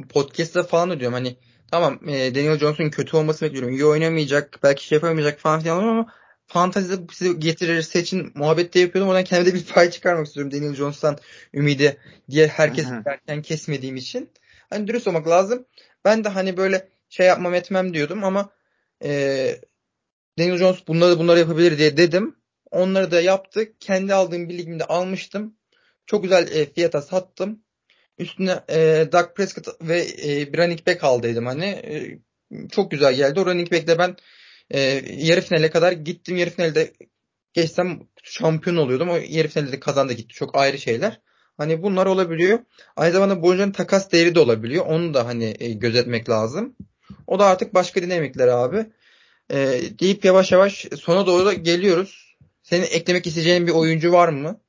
podcast'ta 0.10 0.64
falan 0.64 0.90
da 0.90 1.00
diyorum 1.00 1.14
hani 1.14 1.36
tamam 1.72 2.00
e, 2.10 2.36
Daniel 2.36 2.60
Jones'un 2.60 2.90
kötü 2.90 3.18
olmasını 3.18 3.50
bekliyorum. 3.50 3.74
İyi 3.74 3.86
oynamayacak, 3.86 4.60
belki 4.64 4.88
şey 4.88 4.96
yapamayacak 4.96 5.40
falan 5.40 5.60
filan 5.60 5.84
ama 5.84 6.14
fantazide 6.48 7.10
bizi 7.10 7.40
getirir 7.40 7.82
seçin 7.82 8.32
muhabbette 8.36 8.80
yapıyordum. 8.80 9.10
Oradan 9.10 9.24
kendime 9.24 9.56
bir 9.56 9.66
pay 9.66 9.90
çıkarmak 9.90 10.28
istiyorum 10.28 10.52
Daniel 10.52 10.76
Jones'tan 10.76 11.18
ümidi 11.54 11.98
diye 12.30 12.48
herkes 12.48 12.86
derken 13.06 13.42
kesmediğim 13.42 13.96
için. 13.96 14.30
Hani 14.70 14.88
dürüst 14.88 15.08
olmak 15.08 15.28
lazım. 15.28 15.66
Ben 16.06 16.24
de 16.24 16.30
hani 16.30 16.58
böyle 16.58 16.90
şey 17.10 17.28
yapmam 17.28 17.54
etmem 17.54 17.94
diyordum 17.94 18.24
ama 18.24 18.50
e, 19.04 19.56
Daniel 20.40 20.58
Jones 20.58 20.88
bunları 20.88 21.20
bunları 21.20 21.40
yapabilir 21.40 21.78
diye 21.78 21.98
dedim. 21.98 22.36
Onları 22.74 23.12
da 23.12 23.22
yaptı. 23.22 23.74
Kendi 23.80 24.14
aldığım 24.14 24.50
bir 24.50 24.58
ligimde 24.58 24.86
almıştım. 24.86 25.56
Çok 26.06 26.24
güzel 26.24 26.48
e, 26.52 26.74
fiyata 26.74 27.02
sattım. 27.02 27.64
Üstüne 28.18 28.60
e, 28.70 29.08
Doug 29.12 29.36
Prescott 29.36 29.68
ve 29.82 30.08
e, 30.24 30.54
bir 30.54 30.58
running 30.58 30.88
back 30.88 31.04
aldıydım 31.04 31.46
hani. 31.46 31.66
E, 31.66 32.20
çok 32.72 32.92
güzel 32.92 33.14
geldi. 33.14 33.40
O 33.40 33.46
running 33.46 33.72
back'le 33.72 34.00
ben 34.00 34.16
e, 34.72 34.80
yarı 35.10 35.42
finale 35.42 35.70
kadar 35.70 35.92
gittim. 35.92 36.38
Yarı 36.38 36.50
finalde 36.50 36.94
geçsem 37.54 38.00
şampiyon 38.24 38.78
oluyordum. 38.78 39.10
O 39.10 39.18
yarı 39.28 39.48
finalde 39.48 39.72
de 39.72 39.80
kazandı 39.80 40.14
gitti. 40.14 40.34
Çok 40.34 40.56
ayrı 40.56 40.80
şeyler. 40.80 41.22
Hani 41.58 41.84
bunlar 41.84 42.06
olabiliyor. 42.06 42.60
Aynı 42.96 43.14
zamanda 43.14 43.42
bu 43.42 43.48
oyuncunun 43.48 43.72
takas 43.72 44.12
değeri 44.12 44.36
de 44.36 44.40
olabiliyor. 44.40 44.86
Onu 44.86 45.14
da 45.14 45.26
hani 45.26 45.56
e, 45.60 45.74
gözetmek 45.74 46.30
lazım. 46.30 46.76
O 47.28 47.40
da 47.40 47.46
artık 47.46 47.74
başka 47.74 48.02
dinamikler 48.02 48.48
abi. 48.48 48.86
E, 49.50 49.82
deyip 50.00 50.26
yavaş 50.26 50.52
yavaş 50.52 50.88
sona 51.00 51.28
doğru 51.28 51.46
da 51.46 51.54
geliyoruz. 51.54 52.33
Senin 52.64 52.84
eklemek 52.84 53.28
isteyeceğin 53.28 53.68
bir 53.68 53.72
oyuncu 53.72 54.12
var 54.12 54.30
mı? 54.30 54.60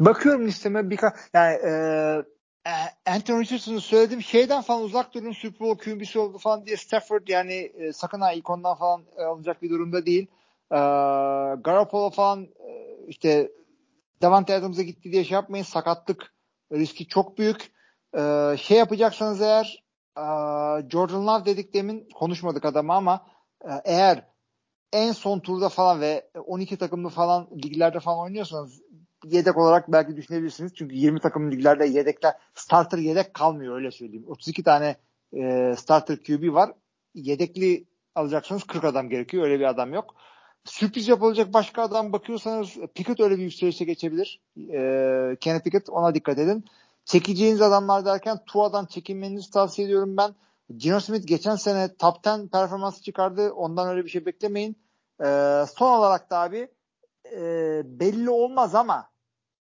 Bakıyorum 0.00 0.46
listeme 0.46 0.90
birkaç 0.90 1.14
yani 1.34 1.54
e, 1.54 1.72
Anthony 3.06 3.40
Richardson'ı 3.40 3.80
söylediğim 3.80 4.22
şeyden 4.22 4.62
falan 4.62 4.82
uzak 4.82 5.14
durun 5.14 5.32
Super 5.32 5.60
Bowl 5.60 5.90
QB'si 5.90 6.18
oldu 6.18 6.38
falan 6.38 6.66
diye 6.66 6.76
Stafford 6.76 7.28
yani 7.28 7.54
e, 7.54 7.92
sakın 7.92 8.20
ha 8.20 8.32
ilk 8.32 8.50
ondan 8.50 8.74
falan 8.74 9.02
e, 9.16 9.22
alınacak 9.22 9.62
bir 9.62 9.70
durumda 9.70 10.06
değil. 10.06 10.26
E, 10.70 10.78
Garoppolo 11.64 12.10
falan 12.10 12.42
e, 12.42 12.96
işte 13.08 13.52
Davante 14.22 14.54
Adams'a 14.54 14.82
gitti 14.82 15.12
diye 15.12 15.24
şey 15.24 15.34
yapmayın. 15.34 15.64
Sakatlık 15.64 16.32
riski 16.72 17.06
çok 17.08 17.38
büyük. 17.38 17.72
E, 18.16 18.54
şey 18.58 18.78
yapacaksanız 18.78 19.40
eğer 19.40 19.84
e, 20.16 20.22
Jordan 20.90 21.26
Love 21.26 21.44
dedik 21.44 21.74
demin 21.74 22.08
konuşmadık 22.14 22.64
adamı 22.64 22.92
ama 22.92 23.26
e, 23.64 23.70
eğer 23.84 24.31
en 24.92 25.12
son 25.12 25.38
turda 25.38 25.68
falan 25.68 26.00
ve 26.00 26.30
12 26.46 26.76
takımlı 26.76 27.08
falan 27.08 27.48
liglerde 27.64 28.00
falan 28.00 28.18
oynuyorsanız 28.18 28.80
yedek 29.24 29.56
olarak 29.56 29.92
belki 29.92 30.16
düşünebilirsiniz. 30.16 30.72
Çünkü 30.74 30.94
20 30.96 31.20
takım 31.20 31.52
liglerde 31.52 31.86
yedekler 31.86 32.34
starter 32.54 32.98
yedek 32.98 33.34
kalmıyor 33.34 33.76
öyle 33.76 33.90
söyleyeyim. 33.90 34.24
32 34.28 34.62
tane 34.62 34.96
e, 35.32 35.74
starter 35.78 36.16
QB 36.16 36.54
var. 36.54 36.72
Yedekli 37.14 37.84
alacaksanız 38.14 38.64
40 38.64 38.84
adam 38.84 39.08
gerekiyor. 39.08 39.44
Öyle 39.44 39.60
bir 39.60 39.64
adam 39.64 39.92
yok. 39.92 40.14
Sürpriz 40.64 41.08
yapılacak 41.08 41.52
başka 41.52 41.82
adam 41.82 42.12
bakıyorsanız 42.12 42.76
Pickett 42.94 43.20
öyle 43.20 43.38
bir 43.38 43.42
yükselişe 43.42 43.84
geçebilir. 43.84 44.40
E, 44.58 45.36
Kenny 45.40 45.60
Pickett 45.60 45.90
ona 45.90 46.14
dikkat 46.14 46.38
edin. 46.38 46.64
Çekeceğiniz 47.04 47.60
adamlar 47.60 48.04
derken 48.04 48.38
Tua'dan 48.46 48.86
çekinmenizi 48.86 49.50
tavsiye 49.50 49.86
ediyorum 49.86 50.16
ben. 50.16 50.34
Gino 50.76 51.00
Smith 51.00 51.26
geçen 51.26 51.56
sene 51.56 51.96
top 51.96 52.26
10 52.26 52.48
performansı 52.48 53.02
çıkardı. 53.02 53.52
Ondan 53.52 53.88
öyle 53.88 54.04
bir 54.04 54.10
şey 54.10 54.26
beklemeyin. 54.26 54.76
E, 55.20 55.26
son 55.74 55.98
olarak 55.98 56.30
da 56.30 56.38
abi 56.38 56.68
e, 57.32 57.40
belli 57.84 58.30
olmaz 58.30 58.74
ama 58.74 59.10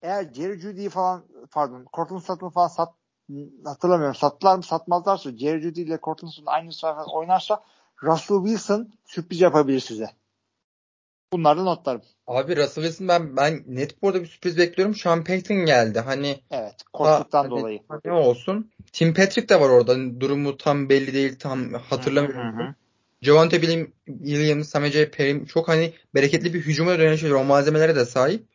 eğer 0.02 0.32
Jerry 0.32 0.58
Judy'yi 0.58 0.88
falan 0.88 1.24
pardon 1.50 1.86
Cortland 1.92 2.20
Sutton 2.20 2.50
falan 2.50 2.68
sat 2.68 2.94
hatırlamıyorum 3.64 4.14
sattılar 4.14 4.56
mı 4.56 4.62
satmazlarsa 4.62 5.36
Jerry 5.36 5.60
Judy 5.60 5.82
ile 5.82 5.98
Cortland 6.02 6.32
Sutton 6.32 6.52
aynı 6.52 6.72
sırada 6.72 7.04
oynarsa 7.04 7.62
Russell 8.02 8.44
Wilson 8.44 8.92
sürpriz 9.04 9.40
yapabilir 9.40 9.80
size. 9.80 10.10
Bunlar 11.36 11.56
da 11.58 11.62
notlarım. 11.62 12.02
Abi 12.26 12.56
Russell 12.56 12.84
Wilson 12.84 13.08
ben 13.08 13.36
ben 13.36 13.62
net 13.66 14.02
burada 14.02 14.22
bir 14.22 14.26
sürpriz 14.26 14.58
bekliyorum. 14.58 14.94
Sean 14.94 15.24
Payton 15.24 15.56
geldi. 15.56 16.00
Hani 16.00 16.40
Evet. 16.50 16.74
Koçluktan 16.92 17.42
hani, 17.42 17.50
dolayı. 17.50 17.80
Ne 18.04 18.12
olsun. 18.12 18.70
Tim 18.92 19.14
Patrick 19.14 19.48
de 19.48 19.60
var 19.60 19.68
orada. 19.68 19.92
Hani 19.92 20.20
durumu 20.20 20.56
tam 20.56 20.88
belli 20.88 21.14
değil. 21.14 21.38
Tam 21.38 21.72
hatırlamıyorum. 21.72 22.58
Hı 22.58 22.62
hı. 22.62 22.74
Javante 23.22 23.60
Williams, 24.06 24.68
Samej 24.68 25.10
Perim 25.10 25.44
çok 25.44 25.68
hani 25.68 25.94
bereketli 26.14 26.54
bir 26.54 26.60
hücuma 26.60 26.98
dönüşüyor. 26.98 27.40
O 27.40 27.44
malzemelere 27.44 27.96
de 27.96 28.04
sahip. 28.04 28.46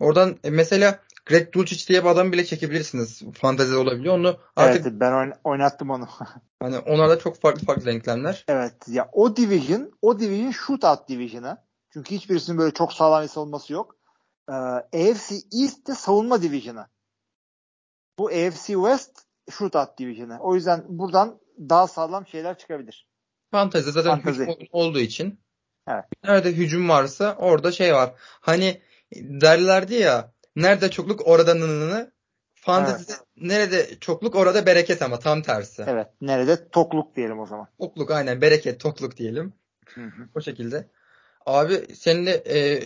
Oradan 0.00 0.36
e, 0.44 0.50
mesela 0.50 1.00
Greg 1.26 1.52
Dulcich 1.52 1.88
diye 1.88 2.04
bir 2.04 2.08
adam 2.08 2.32
bile 2.32 2.44
çekebilirsiniz. 2.44 3.22
Fantezi 3.32 3.76
olabiliyor. 3.76 4.14
Onu 4.14 4.36
artık 4.56 4.86
Evet 4.86 5.00
ben 5.00 5.32
oynattım 5.44 5.90
onu. 5.90 6.08
hani 6.62 6.78
onlar 6.78 7.10
da 7.10 7.18
çok 7.18 7.40
farklı 7.40 7.66
farklı 7.66 7.86
renklemler. 7.86 8.44
Evet 8.48 8.74
ya 8.88 9.08
o 9.12 9.36
division 9.36 9.92
o 10.02 10.20
division 10.20 10.50
shootout 10.50 11.08
division'ı. 11.08 11.67
Çünkü 11.92 12.14
hiçbirisinin 12.14 12.58
böyle 12.58 12.74
çok 12.74 12.92
sağlam 12.92 13.22
bir 13.22 13.28
savunması 13.28 13.72
yok. 13.72 13.96
Ee, 14.48 14.52
AFC 14.52 15.34
East'te 15.62 15.94
savunma 15.94 16.42
division'ı. 16.42 16.86
Bu 18.18 18.26
AFC 18.26 18.66
West 18.66 19.22
shootout 19.50 19.98
division'ı. 19.98 20.38
O 20.40 20.54
yüzden 20.54 20.84
buradan 20.88 21.40
daha 21.58 21.86
sağlam 21.86 22.26
şeyler 22.26 22.58
çıkabilir. 22.58 23.06
Fantezi 23.50 23.92
zaten 23.92 24.10
Fantezi. 24.10 24.42
hücum 24.42 24.66
olduğu 24.72 24.98
için. 24.98 25.40
Evet. 25.88 26.04
Nerede 26.24 26.52
hücum 26.52 26.88
varsa 26.88 27.36
orada 27.38 27.72
şey 27.72 27.94
var. 27.94 28.14
Hani 28.40 28.82
derlerdi 29.14 29.94
ya 29.94 30.32
nerede 30.56 30.90
çokluk 30.90 31.20
orada 31.24 31.54
nınını 31.54 32.12
fantezi 32.54 33.12
evet. 33.12 33.22
nerede 33.36 33.98
çokluk 34.00 34.34
orada 34.34 34.66
bereket 34.66 35.02
ama 35.02 35.18
tam 35.18 35.42
tersi. 35.42 35.84
Evet. 35.86 36.06
Nerede 36.20 36.68
tokluk 36.68 37.16
diyelim 37.16 37.38
o 37.38 37.46
zaman. 37.46 37.68
Tokluk 37.80 38.10
aynen 38.10 38.40
bereket 38.40 38.80
tokluk 38.80 39.16
diyelim. 39.16 39.52
Hı 39.86 40.04
hı. 40.04 40.28
O 40.34 40.40
şekilde. 40.40 40.88
Abi 41.46 41.94
seninle 41.94 42.30
e, 42.30 42.80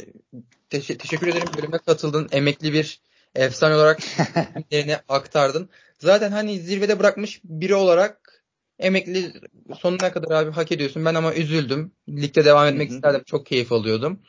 te- 0.70 0.96
teşekkür 0.96 1.26
ederim 1.26 1.48
bölüme 1.58 1.78
katıldın. 1.78 2.28
Emekli 2.32 2.72
bir 2.72 3.00
efsane 3.34 3.74
olarak 3.74 4.00
yerine 4.70 5.00
aktardın. 5.08 5.70
Zaten 5.98 6.32
hani 6.32 6.60
zirvede 6.60 6.98
bırakmış 6.98 7.40
biri 7.44 7.74
olarak 7.74 8.44
emekli 8.78 9.32
sonuna 9.78 10.12
kadar 10.12 10.30
abi 10.30 10.50
hak 10.50 10.72
ediyorsun. 10.72 11.04
Ben 11.04 11.14
ama 11.14 11.34
üzüldüm. 11.34 11.92
Ligde 12.08 12.44
devam 12.44 12.66
etmek 12.66 12.88
Hı-hı. 12.88 12.96
isterdim. 12.96 13.22
Çok 13.26 13.46
keyif 13.46 13.72
alıyordum. 13.72 14.22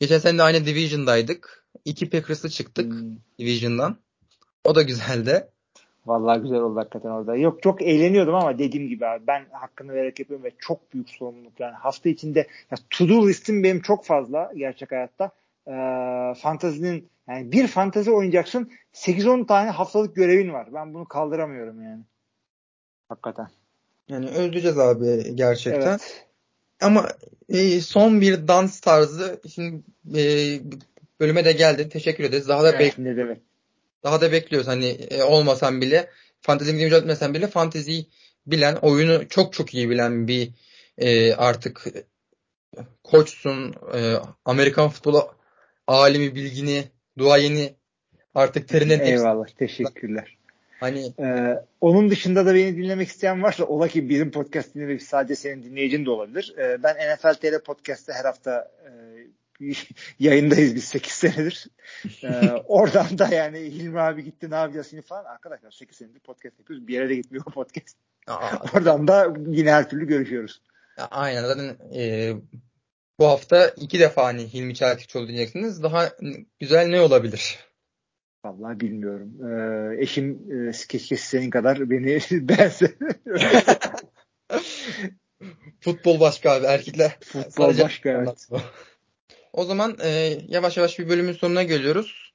Geçen 0.00 0.18
sene 0.18 0.38
de 0.38 0.42
aynı 0.42 0.66
Division'daydık. 0.66 1.66
İki 1.84 2.10
Packers'lı 2.10 2.50
çıktık 2.50 2.92
hmm. 2.92 3.16
Division'dan. 3.38 3.98
O 4.64 4.74
da 4.74 4.82
güzeldi. 4.82 5.48
Vallahi 6.08 6.40
güzel 6.40 6.58
oldu 6.58 6.78
hakikaten 6.78 7.08
orada. 7.08 7.36
Yok 7.36 7.62
çok 7.62 7.82
eğleniyordum 7.82 8.34
ama 8.34 8.58
dediğim 8.58 8.88
gibi 8.88 9.06
abi 9.06 9.26
ben 9.26 9.44
hakkını 9.52 9.92
vererek 9.92 10.18
yapıyorum 10.18 10.44
ve 10.44 10.50
çok 10.58 10.92
büyük 10.92 11.10
sorumluluk 11.10 11.60
yani 11.60 11.74
hafta 11.74 12.08
içinde 12.08 12.38
ya 12.70 12.78
to 12.90 13.08
do 13.08 13.28
listim 13.28 13.62
benim 13.62 13.80
çok 13.80 14.04
fazla 14.04 14.52
gerçek 14.56 14.92
hayatta. 14.92 15.30
Ee, 15.66 15.70
fantazinin 16.34 17.08
yani 17.28 17.52
bir 17.52 17.66
fantazi 17.66 18.10
oynayacaksın 18.10 18.70
8-10 18.94 19.46
tane 19.46 19.70
haftalık 19.70 20.16
görevin 20.16 20.52
var. 20.52 20.68
Ben 20.74 20.94
bunu 20.94 21.04
kaldıramıyorum 21.04 21.82
yani. 21.82 22.02
Hakikaten. 23.08 23.48
Yani 24.08 24.28
özleyeceğiz 24.28 24.78
abi 24.78 25.36
gerçekten. 25.36 25.90
Evet. 25.90 26.26
Ama 26.80 27.08
e, 27.48 27.80
son 27.80 28.20
bir 28.20 28.48
dans 28.48 28.80
tarzı 28.80 29.40
şimdi 29.54 29.82
e, 30.18 30.22
bölüme 31.20 31.44
de 31.44 31.52
geldi. 31.52 31.88
Teşekkür 31.88 32.24
ederiz. 32.24 32.48
Daha 32.48 32.64
da 32.64 32.72
evet, 32.72 32.98
bek- 32.98 33.04
ne 33.04 33.16
demek. 33.16 33.47
Daha 34.04 34.20
da 34.20 34.32
bekliyoruz. 34.32 34.68
Hani 34.68 34.86
e, 34.86 35.22
olmasan 35.22 35.80
bile 35.80 36.10
fantezi 36.40 36.72
mücadele 36.72 36.98
etmesen 36.98 37.34
bile 37.34 37.46
fanteziyi 37.46 38.06
bilen, 38.46 38.74
oyunu 38.74 39.28
çok 39.28 39.52
çok 39.52 39.74
iyi 39.74 39.90
bilen 39.90 40.28
bir 40.28 40.50
e, 40.98 41.34
artık 41.34 41.84
koçsun. 43.04 43.74
E, 43.94 44.14
Amerikan 44.44 44.88
futbolu 44.88 45.34
alimi, 45.86 46.34
bilgini, 46.34 46.84
duayeni 47.18 47.74
artık 48.34 48.68
terinen 48.68 49.00
Eyvallah. 49.00 49.46
Teşekkürler. 49.46 50.38
Hani 50.80 51.12
ee, 51.20 51.54
onun 51.80 52.10
dışında 52.10 52.46
da 52.46 52.54
beni 52.54 52.76
dinlemek 52.76 53.08
isteyen 53.08 53.42
varsa 53.42 53.64
ola 53.64 53.88
ki 53.88 54.08
bizim 54.08 54.30
podcast 54.30 54.74
dinlemek 54.74 55.02
sadece 55.02 55.36
senin 55.36 55.62
dinleyicin 55.62 56.06
de 56.06 56.10
olabilir. 56.10 56.54
Ee, 56.58 56.82
ben 56.82 56.96
NFL 56.96 57.34
TR 57.34 57.62
Podcast'te 57.64 58.12
her 58.12 58.24
hafta 58.24 58.70
e, 58.84 58.90
yayındayız 60.18 60.74
biz 60.74 60.84
8 60.84 61.12
senedir. 61.12 61.66
Ee, 62.24 62.50
oradan 62.66 63.18
da 63.18 63.28
yani 63.28 63.58
Hilmi 63.58 64.00
abi 64.00 64.24
gitti 64.24 64.50
ne 64.50 64.54
yapacağız 64.54 64.90
şimdi 64.90 65.02
falan. 65.02 65.24
Arkadaşlar 65.24 65.70
8 65.70 65.96
senedir 65.96 66.20
podcast 66.20 66.58
yapıyoruz. 66.58 66.86
Bir 66.86 66.94
yere 66.94 67.08
de 67.08 67.14
gitmiyor 67.14 67.44
podcast. 67.44 67.96
Aa, 68.26 68.56
oradan 68.74 69.08
da 69.08 69.34
yine 69.46 69.72
her 69.72 69.90
türlü 69.90 70.06
görüşüyoruz. 70.06 70.62
Aynen 71.10 71.42
zaten 71.42 71.76
e, 71.94 72.32
bu 73.18 73.26
hafta 73.26 73.68
iki 73.68 74.00
defa 74.00 74.24
hani 74.24 74.54
Hilmi 74.54 74.74
Çeltikçoğlu 74.74 75.28
diyeceksiniz. 75.28 75.82
Daha 75.82 76.10
güzel 76.60 76.86
ne 76.86 77.00
olabilir? 77.00 77.58
Vallahi 78.44 78.80
bilmiyorum. 78.80 79.32
Ee, 79.44 80.02
eşim 80.02 80.38
e, 80.68 80.72
keşke 80.88 81.16
senin 81.16 81.50
kadar 81.50 81.90
beni 81.90 82.20
beğense. 82.30 82.94
Futbol 85.80 86.20
başka 86.20 86.50
abi 86.50 86.66
erkekler. 86.66 87.18
Futbol 87.24 87.50
Sadece 87.50 87.82
başka 87.82 88.10
evet. 88.10 88.48
O 89.52 89.64
zaman 89.64 89.96
e, 90.02 90.38
yavaş 90.48 90.76
yavaş 90.76 90.98
bir 90.98 91.08
bölümün 91.08 91.32
sonuna 91.32 91.62
geliyoruz. 91.62 92.32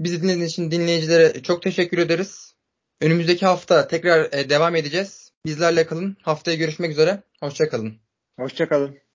Bizi 0.00 0.22
dinlediğiniz 0.22 0.52
için 0.52 0.70
dinleyicilere 0.70 1.42
çok 1.42 1.62
teşekkür 1.62 1.98
ederiz. 1.98 2.54
Önümüzdeki 3.00 3.46
hafta 3.46 3.88
tekrar 3.88 4.32
e, 4.32 4.50
devam 4.50 4.76
edeceğiz. 4.76 5.32
Bizlerle 5.46 5.86
kalın. 5.86 6.16
Haftaya 6.22 6.56
görüşmek 6.56 6.90
üzere. 6.90 7.22
Hoşçakalın. 7.40 7.94
Hoşçakalın. 8.38 8.98